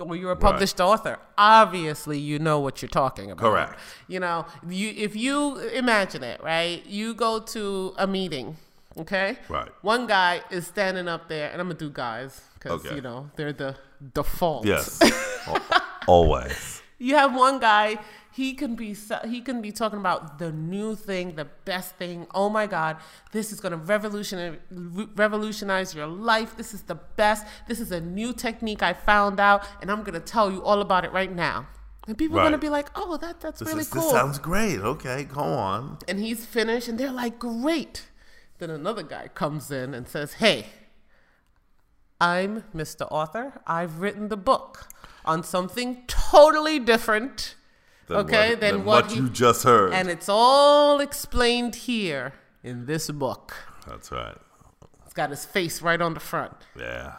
Or 0.00 0.14
you're 0.14 0.30
a 0.30 0.36
published 0.36 0.80
author. 0.80 1.18
Obviously, 1.36 2.20
you 2.20 2.38
know 2.38 2.60
what 2.60 2.80
you're 2.80 2.88
talking 2.88 3.32
about. 3.32 3.42
Correct. 3.50 3.80
You 4.06 4.20
know, 4.20 4.46
you 4.68 4.90
if 4.96 5.16
you 5.16 5.58
imagine 5.58 6.22
it, 6.22 6.40
right? 6.40 6.86
You 6.86 7.14
go 7.14 7.40
to 7.40 7.94
a 7.98 8.06
meeting, 8.06 8.56
okay? 8.96 9.38
Right. 9.48 9.68
One 9.82 10.06
guy 10.06 10.42
is 10.52 10.68
standing 10.68 11.08
up 11.08 11.28
there, 11.28 11.50
and 11.50 11.60
I'm 11.60 11.66
gonna 11.66 11.80
do 11.80 11.90
guys 11.90 12.40
because 12.54 12.86
Okay. 12.86 12.94
you 12.94 13.00
know 13.00 13.28
they're 13.34 13.52
the 13.52 13.74
default. 14.14 14.66
Yes. 14.66 15.00
Always. 16.06 16.80
You 16.98 17.16
have 17.16 17.34
one 17.34 17.58
guy. 17.58 17.98
He 18.38 18.54
can 18.54 18.76
be 18.76 18.94
he 19.26 19.40
can 19.40 19.60
be 19.60 19.72
talking 19.72 19.98
about 19.98 20.38
the 20.38 20.52
new 20.52 20.94
thing, 20.94 21.34
the 21.34 21.48
best 21.64 21.96
thing. 21.96 22.28
Oh 22.32 22.48
my 22.48 22.68
God, 22.68 22.98
this 23.32 23.52
is 23.52 23.58
gonna 23.58 23.78
revolutionize 23.78 24.58
revolutionize 24.70 25.92
your 25.92 26.06
life. 26.06 26.56
This 26.56 26.72
is 26.72 26.82
the 26.82 26.94
best. 26.94 27.44
This 27.66 27.80
is 27.80 27.90
a 27.90 28.00
new 28.00 28.32
technique 28.32 28.80
I 28.80 28.92
found 28.92 29.40
out, 29.40 29.66
and 29.80 29.90
I'm 29.90 30.04
gonna 30.04 30.20
tell 30.20 30.52
you 30.52 30.62
all 30.62 30.80
about 30.80 31.04
it 31.04 31.10
right 31.10 31.34
now. 31.34 31.66
And 32.06 32.16
people 32.16 32.38
are 32.38 32.44
gonna 32.44 32.58
be 32.58 32.68
like, 32.68 32.90
"Oh, 32.94 33.16
that 33.16 33.40
that's 33.40 33.58
This, 33.58 33.68
really 33.70 33.80
is, 33.80 33.88
cool." 33.88 34.02
this 34.02 34.12
sounds 34.12 34.38
great. 34.38 34.78
Okay, 34.78 35.24
go 35.24 35.40
on. 35.40 35.98
and 36.06 36.20
he's 36.20 36.46
finished, 36.46 36.86
and 36.86 36.96
they're 36.96 37.10
like, 37.10 37.40
"Great." 37.40 38.08
Then 38.58 38.70
another 38.70 39.02
guy 39.02 39.26
comes 39.34 39.72
in 39.72 39.94
and 39.94 40.06
says, 40.06 40.34
"Hey, 40.34 40.66
I'm 42.20 42.62
Mr. 42.72 43.08
Author. 43.10 43.60
I've 43.66 43.98
written 43.98 44.28
the 44.28 44.36
book 44.36 44.86
on 45.24 45.42
something 45.42 46.04
totally 46.06 46.78
different." 46.78 47.56
Than 48.08 48.16
Okay, 48.18 48.50
what, 48.50 48.60
then 48.60 48.74
than 48.74 48.84
what 48.84 49.04
what 49.04 49.12
he- 49.12 49.18
you 49.20 49.28
just 49.28 49.62
heard. 49.64 49.92
And 49.92 50.08
it's 50.08 50.28
all 50.28 51.00
explained 51.00 51.74
here 51.74 52.32
in 52.64 52.86
this 52.86 53.10
book. 53.10 53.54
That's 53.86 54.10
right. 54.10 54.36
It's 55.04 55.14
got 55.14 55.30
his 55.30 55.44
face 55.44 55.82
right 55.82 56.00
on 56.00 56.14
the 56.14 56.20
front. 56.20 56.54
Yeah. 56.78 57.14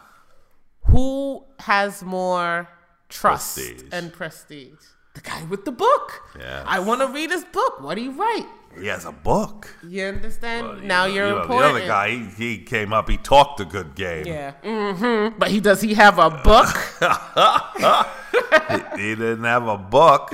Who 0.86 1.44
has 1.60 2.02
more 2.02 2.68
trust 3.08 3.56
Prestige. 3.56 3.88
and 3.92 4.12
prestige? 4.12 4.82
The 5.14 5.20
guy 5.20 5.42
with 5.44 5.64
the 5.64 5.72
book. 5.72 6.22
Yes. 6.38 6.64
I 6.66 6.78
want 6.80 7.00
to 7.00 7.08
read 7.08 7.30
his 7.30 7.44
book. 7.44 7.80
What 7.80 7.96
do 7.96 8.02
you 8.02 8.12
write? 8.12 8.46
He 8.80 8.86
has 8.86 9.04
a 9.04 9.10
book. 9.10 9.68
You 9.86 10.04
understand? 10.04 10.66
Well, 10.68 10.76
you 10.80 10.86
now 10.86 11.06
know- 11.06 11.12
you're 11.14 11.26
you 11.28 11.34
know, 11.34 11.40
important. 11.42 11.74
The 11.74 11.78
other 11.80 11.86
guy, 11.88 12.10
he, 12.36 12.56
he 12.56 12.58
came 12.58 12.92
up. 12.92 13.08
He 13.08 13.16
talked 13.16 13.58
a 13.60 13.64
good 13.64 13.94
game. 13.96 14.26
Yeah. 14.26 14.52
hmm 14.62 15.36
But 15.38 15.50
he 15.50 15.58
does 15.60 15.80
he 15.80 15.94
have 15.94 16.18
a 16.20 16.30
book? 16.30 16.68
he, 18.96 19.02
he 19.02 19.14
didn't 19.16 19.44
have 19.44 19.66
a 19.66 19.76
book. 19.78 20.32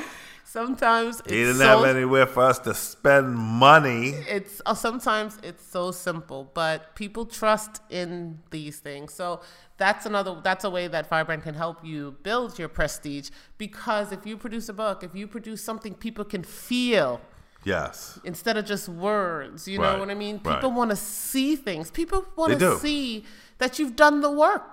Sometimes 0.59 1.12
it's 1.20 1.30
He 1.36 1.40
didn't 1.46 1.57
so, 1.66 1.70
have 1.82 1.84
anywhere 1.96 2.26
for 2.34 2.42
us 2.52 2.59
to 2.66 2.72
spend 2.74 3.26
money. 3.66 4.04
it's 4.38 4.57
uh, 4.64 4.74
sometimes 4.88 5.32
it's 5.48 5.64
so 5.76 5.84
simple, 6.09 6.40
but 6.62 6.76
people 7.02 7.24
trust 7.40 7.72
in 7.90 8.11
these 8.57 8.76
things. 8.88 9.09
So 9.20 9.26
that's 9.82 10.04
another 10.11 10.32
that's 10.48 10.64
a 10.70 10.72
way 10.76 10.84
that 10.94 11.02
Firebrand 11.12 11.42
can 11.48 11.54
help 11.64 11.78
you 11.92 12.00
build 12.28 12.59
your 12.61 12.70
prestige 12.78 13.28
because 13.64 14.07
if 14.16 14.22
you 14.28 14.34
produce 14.44 14.66
a 14.74 14.76
book, 14.84 14.98
if 15.09 15.12
you 15.20 15.26
produce 15.36 15.61
something 15.70 15.92
people 16.07 16.24
can 16.34 16.42
feel 16.68 17.20
Yes. 17.74 18.18
instead 18.24 18.57
of 18.61 18.64
just 18.74 18.86
words, 19.11 19.59
you 19.72 19.78
Right, 19.78 19.92
know 19.92 19.98
what 20.02 20.11
I 20.11 20.14
mean? 20.24 20.36
right. 20.36 20.54
People 20.54 20.70
want 20.80 20.90
to 20.96 20.96
see 20.96 21.50
things. 21.68 21.90
People 22.00 22.20
want 22.40 22.59
to 22.61 22.78
see 22.78 23.24
that 23.59 23.70
you've 23.78 23.96
done 24.07 24.16
the 24.26 24.30
work. 24.46 24.70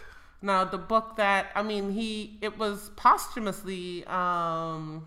Now 0.43 0.65
the 0.65 0.79
book 0.79 1.17
that 1.17 1.47
I 1.55 1.63
mean, 1.63 1.93
he 1.93 2.39
it 2.41 2.59
was 2.59 2.91
posthumously. 2.97 4.05
um 4.07 5.07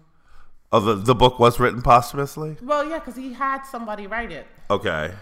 Oh, 0.71 0.79
the, 0.79 0.95
the 0.95 1.13
book 1.15 1.37
was 1.39 1.59
written 1.59 1.83
posthumously? 1.83 2.57
Well, 2.61 2.83
yeah, 2.89 2.97
because 2.97 3.15
he 3.15 3.33
had 3.33 3.61
somebody 3.63 4.07
write 4.07 4.31
it. 4.31 4.47
Okay. 4.71 5.13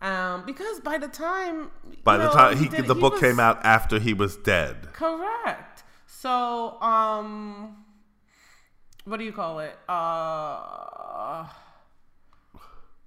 Um, 0.00 0.44
because 0.46 0.78
by 0.80 0.96
the 0.98 1.08
time 1.08 1.70
By 2.04 2.16
the 2.18 2.26
know, 2.26 2.32
time 2.32 2.56
he, 2.56 2.68
did- 2.68 2.86
the 2.86 2.94
he 2.94 3.00
book 3.00 3.14
was- 3.14 3.20
came 3.20 3.40
out 3.40 3.64
after 3.64 3.98
he 3.98 4.14
was 4.14 4.36
dead. 4.36 4.92
Correct. 4.92 5.82
So, 6.06 6.80
um, 6.80 7.84
what 9.04 9.16
do 9.16 9.24
you 9.24 9.32
call 9.32 9.58
it? 9.58 9.76
Uh, 9.88 11.46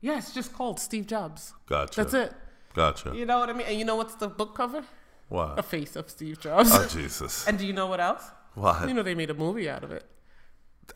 yeah, 0.02 0.18
it's 0.18 0.34
just 0.34 0.54
called 0.54 0.80
Steve 0.80 1.08
Jobs. 1.08 1.54
Gotcha. 1.68 2.02
That's 2.02 2.14
it. 2.14 2.34
Gotcha. 2.74 3.14
You 3.16 3.26
know 3.26 3.40
what 3.40 3.50
I 3.50 3.54
mean? 3.54 3.68
And 3.68 3.80
you 3.80 3.86
know 3.86 3.96
what's 3.96 4.16
the 4.16 4.28
book 4.28 4.54
cover? 4.56 4.84
A 5.32 5.64
face 5.64 5.96
of 5.96 6.10
Steve 6.10 6.40
Jobs. 6.40 6.70
Oh 6.72 6.88
Jesus! 6.88 7.48
and 7.48 7.58
do 7.58 7.66
you 7.66 7.74
know 7.74 7.88
what 7.88 8.00
else? 8.00 8.24
What? 8.54 8.88
You 8.88 8.94
know 8.94 9.04
they 9.04 9.16
made 9.16 9.30
a 9.30 9.34
movie 9.34 9.70
out 9.70 9.84
of 9.84 9.92
it. 9.92 10.06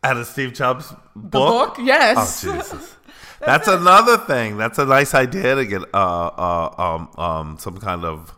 Out 0.03 0.17
of 0.17 0.27
Steve 0.27 0.53
Jobs' 0.53 0.91
book? 0.91 0.97
The 1.15 1.29
book, 1.29 1.75
Oh 1.79 1.83
yes. 1.83 2.41
Jesus! 2.41 2.95
That's 3.39 3.67
another 3.67 4.17
thing. 4.17 4.57
That's 4.57 4.77
a 4.77 4.85
nice 4.85 5.13
idea 5.13 5.55
to 5.55 5.65
get 5.65 5.81
uh, 5.93 5.97
uh 5.97 6.75
um 6.77 7.09
um 7.17 7.57
some 7.57 7.77
kind 7.77 8.05
of 8.05 8.35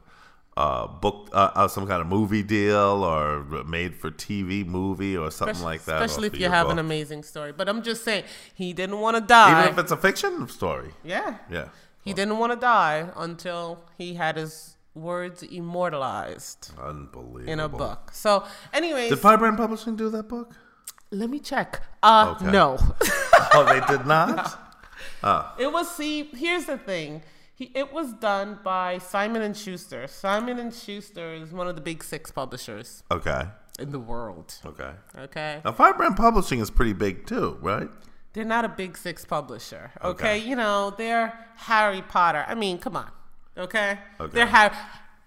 uh 0.58 0.88
book 0.88 1.30
uh, 1.34 1.52
uh 1.56 1.68
some 1.68 1.88
kind 1.88 2.02
of 2.02 2.08
movie 2.08 2.44
deal 2.44 3.04
or 3.04 3.44
made 3.66 3.96
for 3.96 4.12
TV 4.12 4.66
movie 4.66 5.18
or 5.18 5.30
something 5.32 5.64
like 5.64 5.84
that. 5.86 6.02
Especially 6.02 6.28
if 6.28 6.40
you 6.40 6.50
have 6.50 6.70
an 6.70 6.80
amazing 6.80 7.24
story. 7.24 7.52
But 7.52 7.68
I'm 7.68 7.84
just 7.84 8.04
saying, 8.04 8.24
he 8.54 8.74
didn't 8.74 9.00
want 9.00 9.18
to 9.18 9.22
die. 9.22 9.60
even 9.62 9.74
if 9.74 9.78
it's 9.78 9.92
a 9.92 9.98
fiction 9.98 10.48
story. 10.48 10.92
yeah. 11.04 11.38
Yeah. 11.50 11.70
He 12.04 12.14
didn't 12.14 12.40
want 12.40 12.52
to 12.52 12.60
die 12.60 13.12
until 13.16 13.84
he 13.96 14.16
had 14.16 14.36
his 14.36 14.76
words 14.94 15.44
immortalized 15.44 16.72
Unbelievable. 16.82 17.52
in 17.52 17.60
a 17.60 17.70
book. 17.70 18.12
So, 18.14 18.44
anyways, 18.74 19.10
Did 19.10 19.20
Firebrand 19.20 19.58
Publishing 19.58 19.96
do 19.96 20.10
that 20.10 20.28
book? 20.28 20.54
let 21.12 21.30
me 21.30 21.40
check. 21.40 21.82
Uh, 22.04 22.36
Okay. 22.36 22.52
no. 22.52 22.78
Oh, 23.54 23.66
they 23.66 23.82
did 23.94 24.06
not. 24.06 24.58
it 25.60 25.72
was. 25.74 25.90
See, 25.96 26.24
here's 26.34 26.66
the 26.66 26.78
thing. 26.78 27.22
He, 27.54 27.66
it 27.76 27.92
was 27.92 28.14
done 28.14 28.60
by 28.64 28.98
Simon 29.00 29.42
and 29.42 29.58
Schuster. 29.58 30.08
Simon 30.08 30.58
and 30.58 30.74
Schuster 30.74 31.34
is 31.34 31.52
one 31.52 31.68
of 31.68 31.76
the 31.76 31.82
big 31.82 32.02
six 32.04 32.32
publishers 32.32 33.04
Okay. 33.12 33.42
in 33.78 33.92
the 33.92 34.00
world. 34.00 34.56
Okay. 34.66 34.92
Okay, 35.18 35.62
Now, 35.66 35.74
Firebrand 35.74 36.16
Publishing 36.16 36.60
is 36.62 36.70
pretty 36.72 36.94
big 36.94 37.26
too, 37.28 37.58
right? 37.62 37.90
they're 38.34 38.46
not 38.46 38.64
a 38.64 38.70
big 38.70 38.98
six 38.98 39.26
publisher. 39.26 39.92
Okay, 40.02 40.08
Okay. 40.38 40.38
you 40.50 40.56
know 40.56 40.94
they're 40.98 41.34
Harry 41.58 42.02
Potter. 42.02 42.46
I 42.48 42.56
mean, 42.56 42.78
come 42.78 42.96
on. 42.96 43.12
Okay, 43.58 43.98
Okay. 44.20 44.34
they're 44.34 44.46
Harry. 44.48 44.74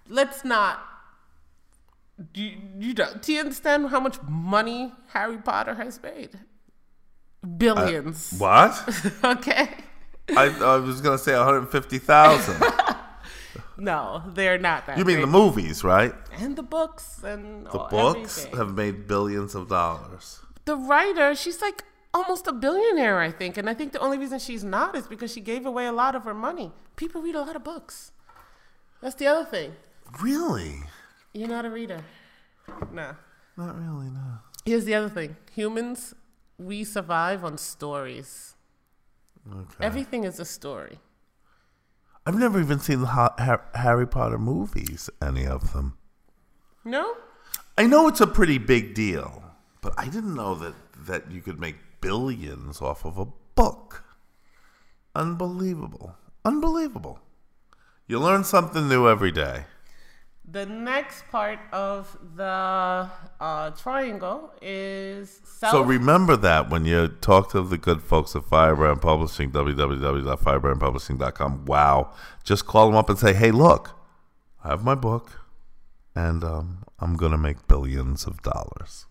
Let's 0.09 0.45
not. 0.45 0.81
Do 2.33 2.41
you, 2.43 2.59
you 2.79 2.95
don't- 2.95 3.21
do 3.23 3.33
you 3.33 3.41
understand 3.41 3.89
how 3.89 4.01
much 4.01 4.19
money 4.29 4.93
Harry 5.09 5.39
Potter 5.39 5.75
has 5.75 6.01
made? 6.03 6.39
Billions. 7.59 8.33
Uh, 8.35 8.37
what? 8.37 9.15
okay. 9.39 9.69
I, 10.37 10.45
I 10.49 10.77
was 10.77 11.01
gonna 11.01 11.19
say 11.19 11.35
one 11.37 11.45
hundred 11.45 11.67
fifty 11.71 11.99
thousand. 11.99 12.63
No, 13.77 14.23
they're 14.35 14.57
not 14.59 14.87
that. 14.87 14.99
You 14.99 15.05
mean 15.05 15.21
the 15.21 15.27
movies, 15.27 15.83
right? 15.83 16.15
and 16.39 16.55
the 16.55 16.63
books 16.63 17.21
and 17.25 17.67
The 17.67 17.71
all- 17.71 17.89
books 17.89 18.39
everything. 18.39 18.59
have 18.59 18.73
made 18.75 19.09
billions 19.09 19.57
of 19.57 19.69
dollars. 19.69 20.39
the 20.65 20.77
writer, 20.77 21.35
she's 21.35 21.61
like 21.61 21.83
almost 22.13 22.47
a 22.47 22.53
billionaire, 22.53 23.19
I 23.21 23.33
think. 23.33 23.57
And 23.57 23.69
I 23.69 23.75
think 23.75 23.93
the 23.93 23.99
only 23.99 24.17
reason 24.17 24.39
she's 24.39 24.63
not 24.63 24.95
is 24.95 25.09
because 25.09 25.33
she 25.33 25.41
gave 25.41 25.67
away 25.67 25.87
a 25.87 25.93
lot 25.93 26.15
of 26.15 26.23
her 26.23 26.35
money. 26.35 26.71
People 26.95 27.21
read 27.21 27.35
a 27.35 27.41
lot 27.41 27.57
of 27.57 27.65
books. 27.65 28.13
That's 29.05 29.17
the 29.17 29.27
other 29.27 29.45
thing. 29.45 29.75
Really? 30.23 30.81
You're 31.35 31.49
not 31.49 31.67
a 31.67 31.71
reader. 31.71 32.03
No. 32.91 33.15
Not 33.55 33.77
really. 33.77 34.09
No. 34.09 34.39
Here's 34.65 34.87
the 34.87 34.95
other 34.95 35.11
thing 35.11 35.37
humans, 35.53 36.15
we 36.57 36.85
survive 36.85 37.45
on 37.45 37.59
stories. 37.59 38.55
Okay. 39.47 39.85
Everything 39.85 40.25
is 40.25 40.41
a 40.41 40.47
story. 40.47 41.01
I've 42.25 42.39
never 42.39 42.59
even 42.59 42.79
seen 42.79 43.03
the 43.03 43.09
Ha- 43.09 43.35
Ha- 43.39 43.61
Harry 43.75 44.07
Potter 44.07 44.39
movies. 44.39 45.11
Any 45.21 45.47
of 45.47 45.75
them? 45.75 45.99
No? 46.83 47.15
I 47.77 47.87
know 47.87 48.09
it's 48.09 48.23
a 48.23 48.27
pretty 48.27 48.57
big 48.57 48.95
deal, 48.95 49.45
but 49.83 49.93
I 49.99 50.07
didn't 50.07 50.35
know 50.35 50.55
that 50.55 50.75
that 51.07 51.31
you 51.31 51.43
could 51.43 51.61
make 51.61 51.77
billions 52.01 52.81
off 52.81 53.05
of 53.05 53.19
a 53.19 53.27
book. 53.55 54.03
Unbelievable. 55.15 56.17
Unbelievable. 56.47 57.21
You 58.07 58.21
learn 58.21 58.45
something 58.45 58.87
new 58.89 59.09
every 59.09 59.33
day. 59.33 59.65
The 60.47 60.67
next 60.67 61.27
part 61.31 61.59
of 61.73 62.19
the 62.37 63.09
uh, 63.41 63.71
triangle 63.71 64.53
is 64.61 65.41
self. 65.43 65.73
So 65.73 65.81
remember 65.81 66.37
that 66.37 66.69
when 66.69 66.85
you 66.85 67.09
talk 67.09 67.51
to 67.53 67.63
the 67.63 67.79
good 67.79 68.03
folks 68.03 68.37
at 68.37 68.45
Firebrand 68.45 69.01
Publishing, 69.01 69.53
www.firebrandpublishing.com. 69.53 71.65
Wow. 71.65 72.13
Just 72.45 72.67
call 72.67 72.89
them 72.89 72.97
up 72.97 73.09
and 73.09 73.19
say, 73.19 73.33
hey, 73.33 73.51
look, 73.51 73.99
I 74.63 74.69
have 74.69 74.85
my 74.85 74.95
book, 74.95 75.41
and 76.15 76.45
um, 76.45 76.85
I'm 76.99 77.17
going 77.17 77.33
to 77.33 77.39
make 77.39 77.67
billions 77.67 78.27
of 78.27 78.43
dollars. 78.43 79.07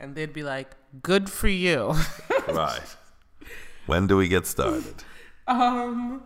And 0.00 0.14
they'd 0.14 0.32
be 0.32 0.42
like, 0.42 0.70
"Good 1.02 1.28
for 1.30 1.48
you." 1.48 1.94
right. 2.48 2.96
When 3.86 4.06
do 4.06 4.16
we 4.16 4.28
get 4.28 4.46
started? 4.46 5.04
um, 5.46 6.22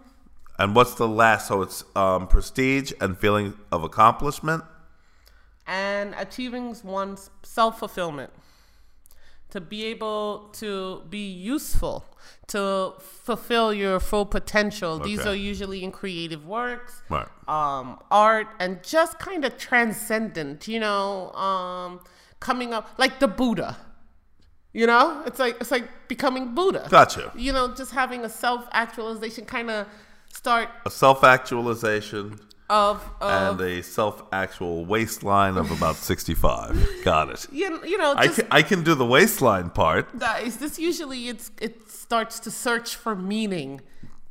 And 0.59 0.75
what's 0.75 0.95
the 0.95 1.07
last? 1.09 1.49
So 1.49 1.63
it's 1.63 1.85
um, 1.95 2.29
prestige 2.29 2.93
and 3.01 3.17
feeling 3.19 3.55
of 3.71 3.83
accomplishment. 3.85 4.65
and 5.69 6.15
achieving 6.17 6.77
one's 6.85 7.31
self 7.43 7.79
fulfillment. 7.81 8.31
To 9.51 9.61
be 9.61 9.85
able 9.87 10.51
to 10.55 11.03
be 11.09 11.27
useful, 11.31 12.05
to 12.49 12.95
fulfill 12.99 13.73
your 13.73 14.01
full 14.01 14.27
potential. 14.27 14.99
These 14.99 15.25
are 15.25 15.35
usually 15.35 15.83
in 15.85 15.93
creative 15.93 16.45
works, 16.47 17.01
Right. 17.09 17.29
um, 17.49 17.99
art, 18.11 18.49
and 18.59 18.83
just 18.83 19.19
kind 19.21 19.45
of 19.45 19.57
transcendent, 19.57 20.67
you 20.69 20.81
know, 20.81 21.31
um, 21.33 22.01
coming 22.41 22.75
up 22.75 22.91
like 22.99 23.19
the 23.21 23.29
Buddha. 23.29 23.77
You 24.73 24.87
know, 24.87 25.23
it's 25.27 25.39
like 25.39 25.57
it's 25.61 25.71
like 25.71 25.89
becoming 26.09 26.55
Buddha. 26.55 26.87
Gotcha. 26.91 27.33
You 27.37 27.53
know, 27.53 27.73
just 27.75 27.93
having 27.93 28.25
a 28.25 28.29
self 28.29 28.67
actualization 28.73 29.45
kind 29.47 29.71
of 29.71 29.87
start 30.37 30.69
A 30.85 30.91
self 30.91 31.25
actualization 31.25 32.39
of, 32.69 32.97
of 33.21 33.61
and 33.61 33.61
a 33.61 33.83
self 33.83 34.23
actual 34.33 34.85
waistline 34.85 35.57
of 35.57 35.71
about 35.71 35.97
65. 35.97 37.05
Got 37.05 37.31
it. 37.31 37.47
you, 37.53 37.67
you 37.85 37.97
know, 37.99 38.13
I 38.17 38.29
can, 38.29 38.47
I 38.51 38.63
can 38.63 38.83
do 38.83 38.95
the 38.95 39.07
waistline 39.07 39.71
part. 39.71 40.05
that 40.19 40.43
is 40.43 40.57
this 40.59 40.79
usually 40.79 41.29
it's 41.29 41.51
it 41.61 41.75
starts 41.89 42.39
to 42.41 42.51
search 42.51 42.97
for 42.97 43.15
meaning 43.15 43.81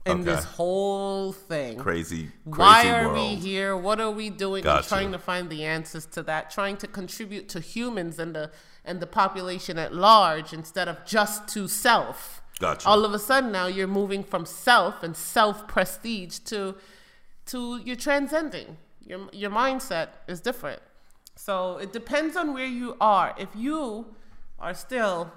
in 0.06 0.18
Okay. 0.20 0.24
this 0.32 0.44
whole 0.58 1.32
thing. 1.34 1.80
Crazy, 1.80 2.30
crazy 2.52 2.60
Why 2.62 2.90
are 2.96 3.08
world. 3.08 3.30
we 3.30 3.36
here? 3.50 3.76
What 3.88 4.00
are 4.00 4.12
we 4.12 4.30
doing? 4.30 4.64
Gotcha. 4.64 4.88
Trying 4.90 5.12
to 5.14 5.18
find 5.32 5.50
the 5.50 5.64
answers 5.66 6.06
to 6.16 6.22
that, 6.24 6.52
trying 6.52 6.78
to 6.84 6.88
contribute 6.88 7.50
to 7.50 7.60
humans 7.60 8.20
and 8.20 8.36
the 8.36 8.52
and 8.88 9.00
the 9.00 9.08
population 9.08 9.80
at 9.80 9.92
large 9.96 10.54
instead 10.54 10.88
of 10.88 11.04
just 11.06 11.48
to 11.54 11.68
self. 11.68 12.42
Gotcha. 12.60 12.88
All 12.88 13.04
of 13.06 13.14
a 13.14 13.20
sudden 13.20 13.52
now 13.52 13.68
you're 13.68 13.88
moving 13.88 14.24
from 14.24 14.46
self 14.46 15.04
and 15.04 15.16
self 15.16 15.68
prestige 15.68 16.40
to 16.46 16.76
to 17.48 17.80
you're 17.84 17.96
transcending. 17.96 18.78
Your 19.06 19.28
your 19.34 19.52
mindset 19.52 20.10
is 20.28 20.40
different. 20.42 20.82
So 21.36 21.78
it 21.78 21.92
depends 21.92 22.36
on 22.38 22.54
where 22.54 22.66
you 22.66 22.96
are. 23.02 23.36
If 23.38 23.50
you 23.56 24.16
are 24.58 24.74
still 24.74 25.32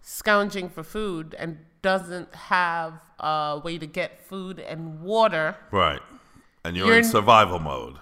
scrounging 0.00 0.68
for 0.68 0.82
food 0.82 1.34
and 1.38 1.58
doesn't 1.82 2.34
have 2.34 2.94
a 3.20 3.60
way 3.62 3.76
to 3.78 3.86
get 3.86 4.20
food 4.26 4.58
and 4.58 5.00
water, 5.02 5.56
Right. 5.70 6.00
And 6.64 6.74
you're, 6.76 6.86
You're 6.86 6.98
in 6.98 7.04
survival 7.04 7.58
mode. 7.58 7.96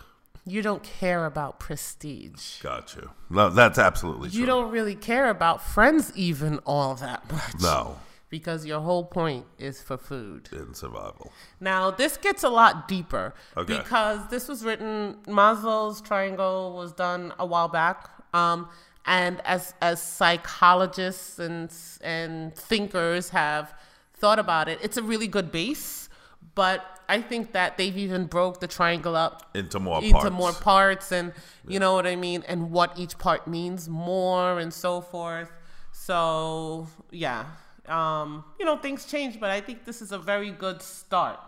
you 0.46 0.62
don't 0.62 0.84
care 0.84 1.26
about 1.26 1.58
prestige. 1.58 2.60
Got 2.62 2.94
you. 2.94 3.10
No, 3.28 3.50
that's 3.50 3.76
absolutely 3.76 4.30
true. 4.30 4.38
You 4.40 4.46
don't 4.46 4.70
really 4.70 4.94
care 4.94 5.28
about 5.30 5.60
friends 5.62 6.12
even 6.14 6.58
all 6.64 6.94
that 6.94 7.30
much. 7.32 7.60
No, 7.60 7.98
Because 8.32 8.64
your 8.64 8.80
whole 8.80 9.04
point 9.04 9.44
is 9.58 9.82
for 9.82 9.98
food. 9.98 10.48
and 10.52 10.74
survival. 10.74 11.30
Now, 11.60 11.90
this 11.90 12.16
gets 12.16 12.42
a 12.42 12.48
lot 12.48 12.88
deeper 12.88 13.34
Okay. 13.56 13.76
because 13.76 14.20
this 14.34 14.48
was 14.48 14.64
written, 14.64 15.18
Maslow's 15.26 16.00
triangle 16.00 16.72
was 16.74 16.90
done 16.94 17.34
a 17.38 17.44
while 17.52 17.68
back. 17.68 18.08
Um, 18.32 18.68
and 19.04 19.34
as, 19.44 19.74
as 19.82 20.00
psychologists 20.00 21.38
and, 21.38 21.70
and 22.00 22.54
thinkers 22.54 23.28
have 23.30 23.74
thought 24.14 24.38
about 24.38 24.66
it, 24.72 24.78
it's 24.82 24.96
a 24.96 25.02
really 25.02 25.26
good 25.28 25.52
base. 25.52 26.08
But 26.54 26.80
I 27.08 27.20
think 27.20 27.52
that 27.52 27.76
they've 27.76 27.96
even 28.06 28.24
broke 28.26 28.60
the 28.60 28.66
triangle 28.78 29.14
up 29.14 29.50
Into 29.54 29.78
more 29.78 29.98
into 30.02 30.12
parts. 30.12 30.30
more 30.30 30.52
parts 30.52 31.12
and 31.12 31.32
you 31.68 31.78
know 31.78 31.92
what 31.94 32.06
I 32.06 32.16
mean 32.16 32.44
and 32.48 32.70
what 32.70 32.98
each 32.98 33.18
part 33.18 33.46
means 33.46 33.88
more 33.90 34.58
and 34.58 34.72
so 34.72 35.00
forth. 35.02 35.50
So 35.92 36.88
yeah, 37.10 37.44
um, 37.88 38.44
you 38.58 38.64
know 38.64 38.76
things 38.76 39.04
change, 39.04 39.40
but 39.40 39.50
I 39.50 39.60
think 39.60 39.84
this 39.84 40.02
is 40.02 40.12
a 40.12 40.18
very 40.18 40.50
good 40.50 40.82
start. 40.82 41.40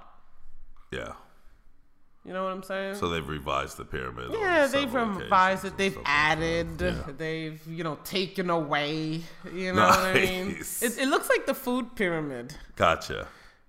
Yeah. 0.90 1.12
You 2.24 2.32
know 2.32 2.44
what 2.44 2.52
I'm 2.52 2.62
saying? 2.62 2.94
So 2.94 3.10
they've 3.10 3.28
revised 3.28 3.76
the 3.76 3.84
pyramid. 3.84 4.30
yeah, 4.32 4.66
they've 4.66 4.92
revised 4.92 5.66
it. 5.66 5.76
They've 5.76 5.92
stuff 5.92 6.04
like 6.04 6.14
added. 6.14 6.80
Yeah. 6.80 7.02
They've 7.16 7.60
you 7.68 7.84
know 7.84 7.98
taken 8.04 8.48
away. 8.48 9.20
You 9.52 9.74
know 9.74 9.86
what 9.86 9.98
I 9.98 10.14
mean? 10.14 10.56
It, 10.80 10.98
it 10.98 11.08
looks 11.08 11.28
like 11.28 11.44
the 11.44 11.54
food 11.54 11.94
pyramid. 11.96 12.54
Gotcha. 12.76 13.28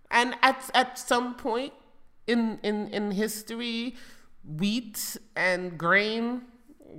And 0.09 0.35
at 0.41 0.69
at 0.73 0.97
some 0.97 1.35
point 1.35 1.73
in 2.27 2.59
in 2.63 2.87
in 2.89 3.11
history, 3.11 3.95
wheat 4.45 5.17
and 5.35 5.77
grain 5.77 6.43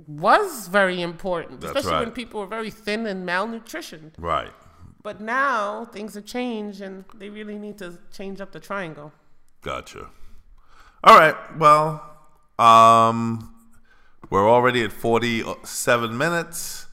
was 0.05 0.67
very 0.67 1.01
important, 1.01 1.61
That's 1.61 1.75
especially 1.75 2.05
when 2.05 2.11
people 2.11 2.39
were 2.41 2.47
very 2.47 2.69
thin 2.69 3.07
and 3.07 3.27
malnutritioned. 3.27 4.11
Right. 4.19 4.51
But 5.07 5.21
now 5.21 5.85
things 5.85 6.15
have 6.15 6.25
changed, 6.25 6.81
and 6.81 7.05
they 7.15 7.29
really 7.29 7.57
need 7.57 7.77
to 7.77 7.97
change 8.11 8.41
up 8.41 8.51
the 8.51 8.59
triangle. 8.59 9.13
Gotcha. 9.61 10.09
All 11.01 11.17
right. 11.17 11.33
Well, 11.57 12.03
um, 12.59 13.55
we're 14.29 14.49
already 14.49 14.83
at 14.83 14.91
47 14.91 16.17
minutes, 16.17 16.87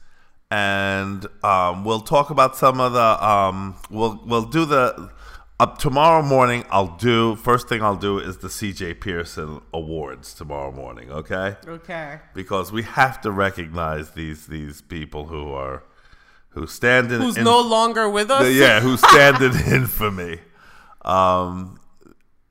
and 0.49 1.27
um, 1.43 1.83
we'll 1.83 1.99
talk 1.99 2.29
about 2.29 2.55
some 2.55 2.79
of 2.79 2.93
the. 2.93 3.21
Um, 3.21 3.75
we'll 3.89 4.23
we'll 4.25 4.45
do 4.45 4.63
the. 4.63 5.11
Up 5.59 5.77
tomorrow 5.77 6.21
morning, 6.21 6.63
I'll 6.69 6.95
do. 6.95 7.35
First 7.35 7.67
thing 7.67 7.81
I'll 7.81 7.97
do 7.97 8.19
is 8.19 8.37
the 8.37 8.49
C.J. 8.49 8.93
Pearson 8.93 9.59
Awards 9.73 10.33
tomorrow 10.33 10.71
morning. 10.71 11.11
Okay. 11.11 11.57
Okay. 11.67 12.21
Because 12.33 12.71
we 12.71 12.83
have 12.83 13.19
to 13.23 13.31
recognize 13.31 14.11
these 14.11 14.47
these 14.47 14.81
people 14.81 15.25
who 15.25 15.51
are 15.51 15.83
who 16.55 16.65
stand 16.65 17.11
in. 17.11 17.21
Who's 17.21 17.37
in- 17.37 17.43
no 17.43 17.61
longer 17.61 18.09
with 18.09 18.31
us? 18.31 18.51
yeah, 18.53 18.79
who's 18.85 18.99
standing 19.01 19.53
in 19.53 19.73
infamy. 19.81 20.39
Um, 21.03 21.79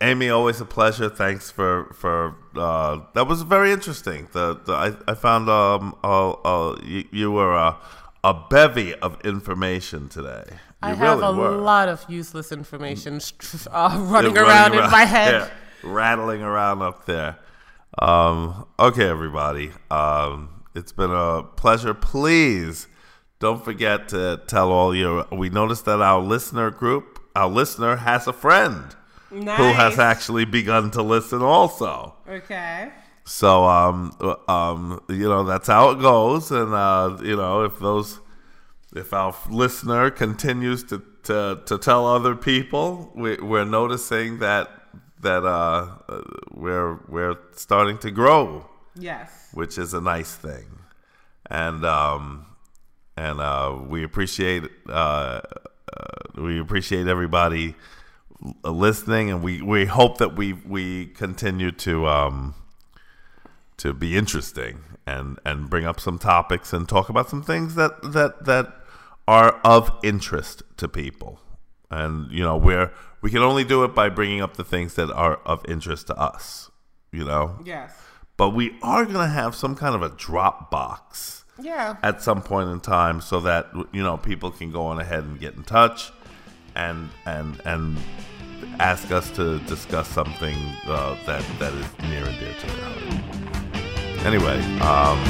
Amy, 0.01 0.29
always 0.29 0.61
a 0.61 0.65
pleasure. 0.65 1.09
Thanks 1.09 1.51
for 1.51 1.93
for 1.95 2.37
uh, 2.57 3.01
that 3.15 3.27
was 3.27 3.43
very 3.43 3.73
interesting. 3.73 4.29
The, 4.33 4.55
the 4.65 4.73
I, 4.73 4.93
I 5.11 5.15
found 5.15 5.49
um 5.49 5.97
uh, 6.05 6.31
uh, 6.33 6.79
you, 6.85 7.05
you 7.11 7.31
were 7.33 7.55
a, 7.55 7.77
a 8.23 8.35
bevy 8.51 8.95
of 8.97 9.21
information 9.25 10.09
today. 10.09 10.45
You 10.51 10.57
I 10.83 10.89
have 10.95 11.19
really 11.21 11.27
a 11.27 11.33
were. 11.33 11.57
lot 11.57 11.89
of 11.89 12.05
useless 12.09 12.53
information 12.53 13.21
uh, 13.71 13.97
running 14.09 14.35
Yeah, 14.37 14.43
around 14.43 14.75
in 14.75 14.91
my 14.91 15.05
head. 15.07 15.33
yeah, 15.33 15.51
rattling 15.83 16.43
around 16.43 16.83
up 16.83 17.07
there. 17.07 17.39
Um, 17.99 18.67
okay, 18.79 19.09
everybody. 19.09 19.71
Um, 19.91 20.65
it's 20.75 20.93
been 20.93 21.13
a 21.13 21.43
pleasure. 21.45 21.95
Please 21.95 22.89
don't 23.47 23.63
forget 23.71 24.09
to 24.15 24.23
tell 24.55 24.69
all 24.79 24.93
your. 25.03 25.27
We 25.43 25.49
noticed 25.61 25.85
that 25.91 26.01
our 26.13 26.21
listener 26.35 26.69
group, 26.83 27.07
our 27.43 27.51
listener, 27.61 27.95
has 27.97 28.23
a 28.27 28.33
friend 28.33 28.83
Nice. 29.31 29.59
who 29.59 29.69
has 29.83 29.99
actually 29.99 30.47
begun 30.61 30.91
to 30.93 31.03
listen 31.03 31.43
also. 31.43 31.93
Okay. 32.39 32.91
So, 33.27 33.51
um, 33.65 34.13
um, 34.49 35.01
you 35.09 35.29
know, 35.33 35.43
that's 35.45 35.69
how 35.77 35.91
it 35.93 35.99
goes. 36.01 36.51
And, 36.51 36.71
uh, 36.75 37.17
you 37.23 37.37
know, 37.37 37.65
if 37.65 37.79
those, 37.79 38.21
if 38.95 39.13
our 39.13 39.35
listener 39.51 40.11
continues 40.11 40.81
to, 40.91 41.03
to, 41.25 41.61
to 41.67 41.79
tell 41.79 42.07
other 42.07 42.35
people, 42.37 43.11
we, 43.15 43.37
we're 43.51 43.65
noticing 43.81 44.39
that, 44.41 44.69
that, 45.23 45.43
uh, 45.45 45.87
we're, 46.53 46.99
we're 47.09 47.37
starting 47.53 47.99
to 47.99 48.11
grow, 48.11 48.67
Yes. 48.95 49.49
which 49.55 49.79
is 49.79 49.95
a 49.95 50.01
nice 50.03 50.35
thing. 50.35 50.67
And, 51.51 51.85
um, 51.85 52.47
and, 53.17 53.41
uh, 53.41 53.77
we 53.89 54.03
appreciate, 54.05 54.65
uh, 54.89 54.93
uh, 54.93 55.41
we 56.37 56.59
appreciate 56.61 57.07
everybody 57.07 57.75
listening 58.65 59.31
and 59.31 59.43
we, 59.43 59.63
we 59.63 59.87
hope 59.87 60.19
that 60.19 60.37
we, 60.37 60.53
we 60.53 61.07
continue 61.07 61.71
to, 61.73 62.07
um, 62.07 62.55
to 63.77 63.93
be 63.93 64.17
interesting 64.17 64.81
and 65.07 65.39
and 65.45 65.69
bring 65.69 65.85
up 65.85 65.99
some 66.01 66.19
topics 66.19 66.73
and 66.73 66.89
talk 66.89 67.09
about 67.09 67.29
some 67.29 67.43
things 67.43 67.75
that 67.75 68.01
that 68.13 68.45
that 68.47 68.73
are 69.27 69.61
of 69.65 69.91
interest 70.03 70.63
to 70.77 70.89
people 70.89 71.41
and 71.91 72.31
you 72.31 72.43
know 72.43 72.57
we're 72.57 72.91
we 73.21 73.31
can 73.31 73.43
only 73.43 73.65
do 73.65 73.83
it 73.85 73.95
by 73.95 74.09
bringing 74.09 74.41
up 74.41 74.57
the 74.57 74.65
things 74.65 74.95
that 74.95 75.11
are 75.11 75.37
of 75.45 75.61
interest 75.69 76.07
to 76.07 76.15
us 76.17 76.71
you 77.13 77.25
know 77.25 77.59
Yes. 77.65 77.93
but 78.37 78.51
we 78.51 78.79
are 78.81 79.05
going 79.05 79.17
to 79.17 79.27
have 79.27 79.55
some 79.55 79.75
kind 79.75 79.95
of 79.95 80.03
a 80.03 80.11
drop 80.11 80.71
box 80.71 81.44
Yeah. 81.61 81.97
at 82.03 82.23
some 82.23 82.43
point 82.43 82.71
in 82.71 82.81
time 82.81 83.21
so 83.21 83.41
that 83.41 83.69
you 83.93 84.03
know 84.03 84.17
people 84.17 84.51
can 84.51 84.73
go 84.73 84.87
on 84.87 85.01
ahead 85.01 85.25
and 85.25 85.39
get 85.39 85.55
in 85.55 85.63
touch 85.63 86.13
and 86.75 87.09
and 87.27 87.61
and 87.65 87.97
ask 88.81 89.11
us 89.11 89.31
to 89.33 89.59
discuss 89.61 90.09
something 90.09 90.57
uh, 90.87 91.17
that 91.27 91.45
that 91.59 91.73
is 91.73 91.87
near 92.11 92.25
and 92.25 92.39
dear 92.39 92.55
to 92.55 92.67
their 92.67 92.85
heart. 92.85 94.27
Anyway, 94.27 94.59
um, 94.81 95.23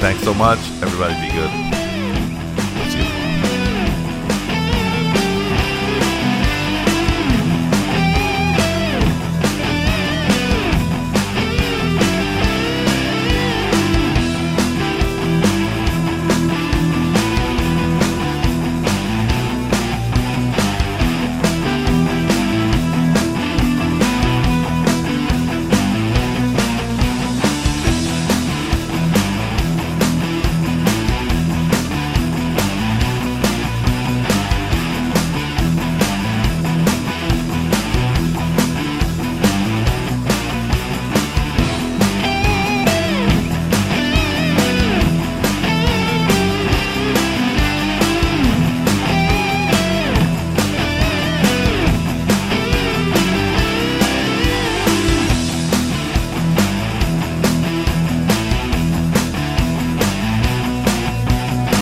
thanks 0.00 0.22
so 0.22 0.32
much. 0.34 0.58
Everybody 0.82 1.14
be 1.26 1.32
good. 1.34 1.83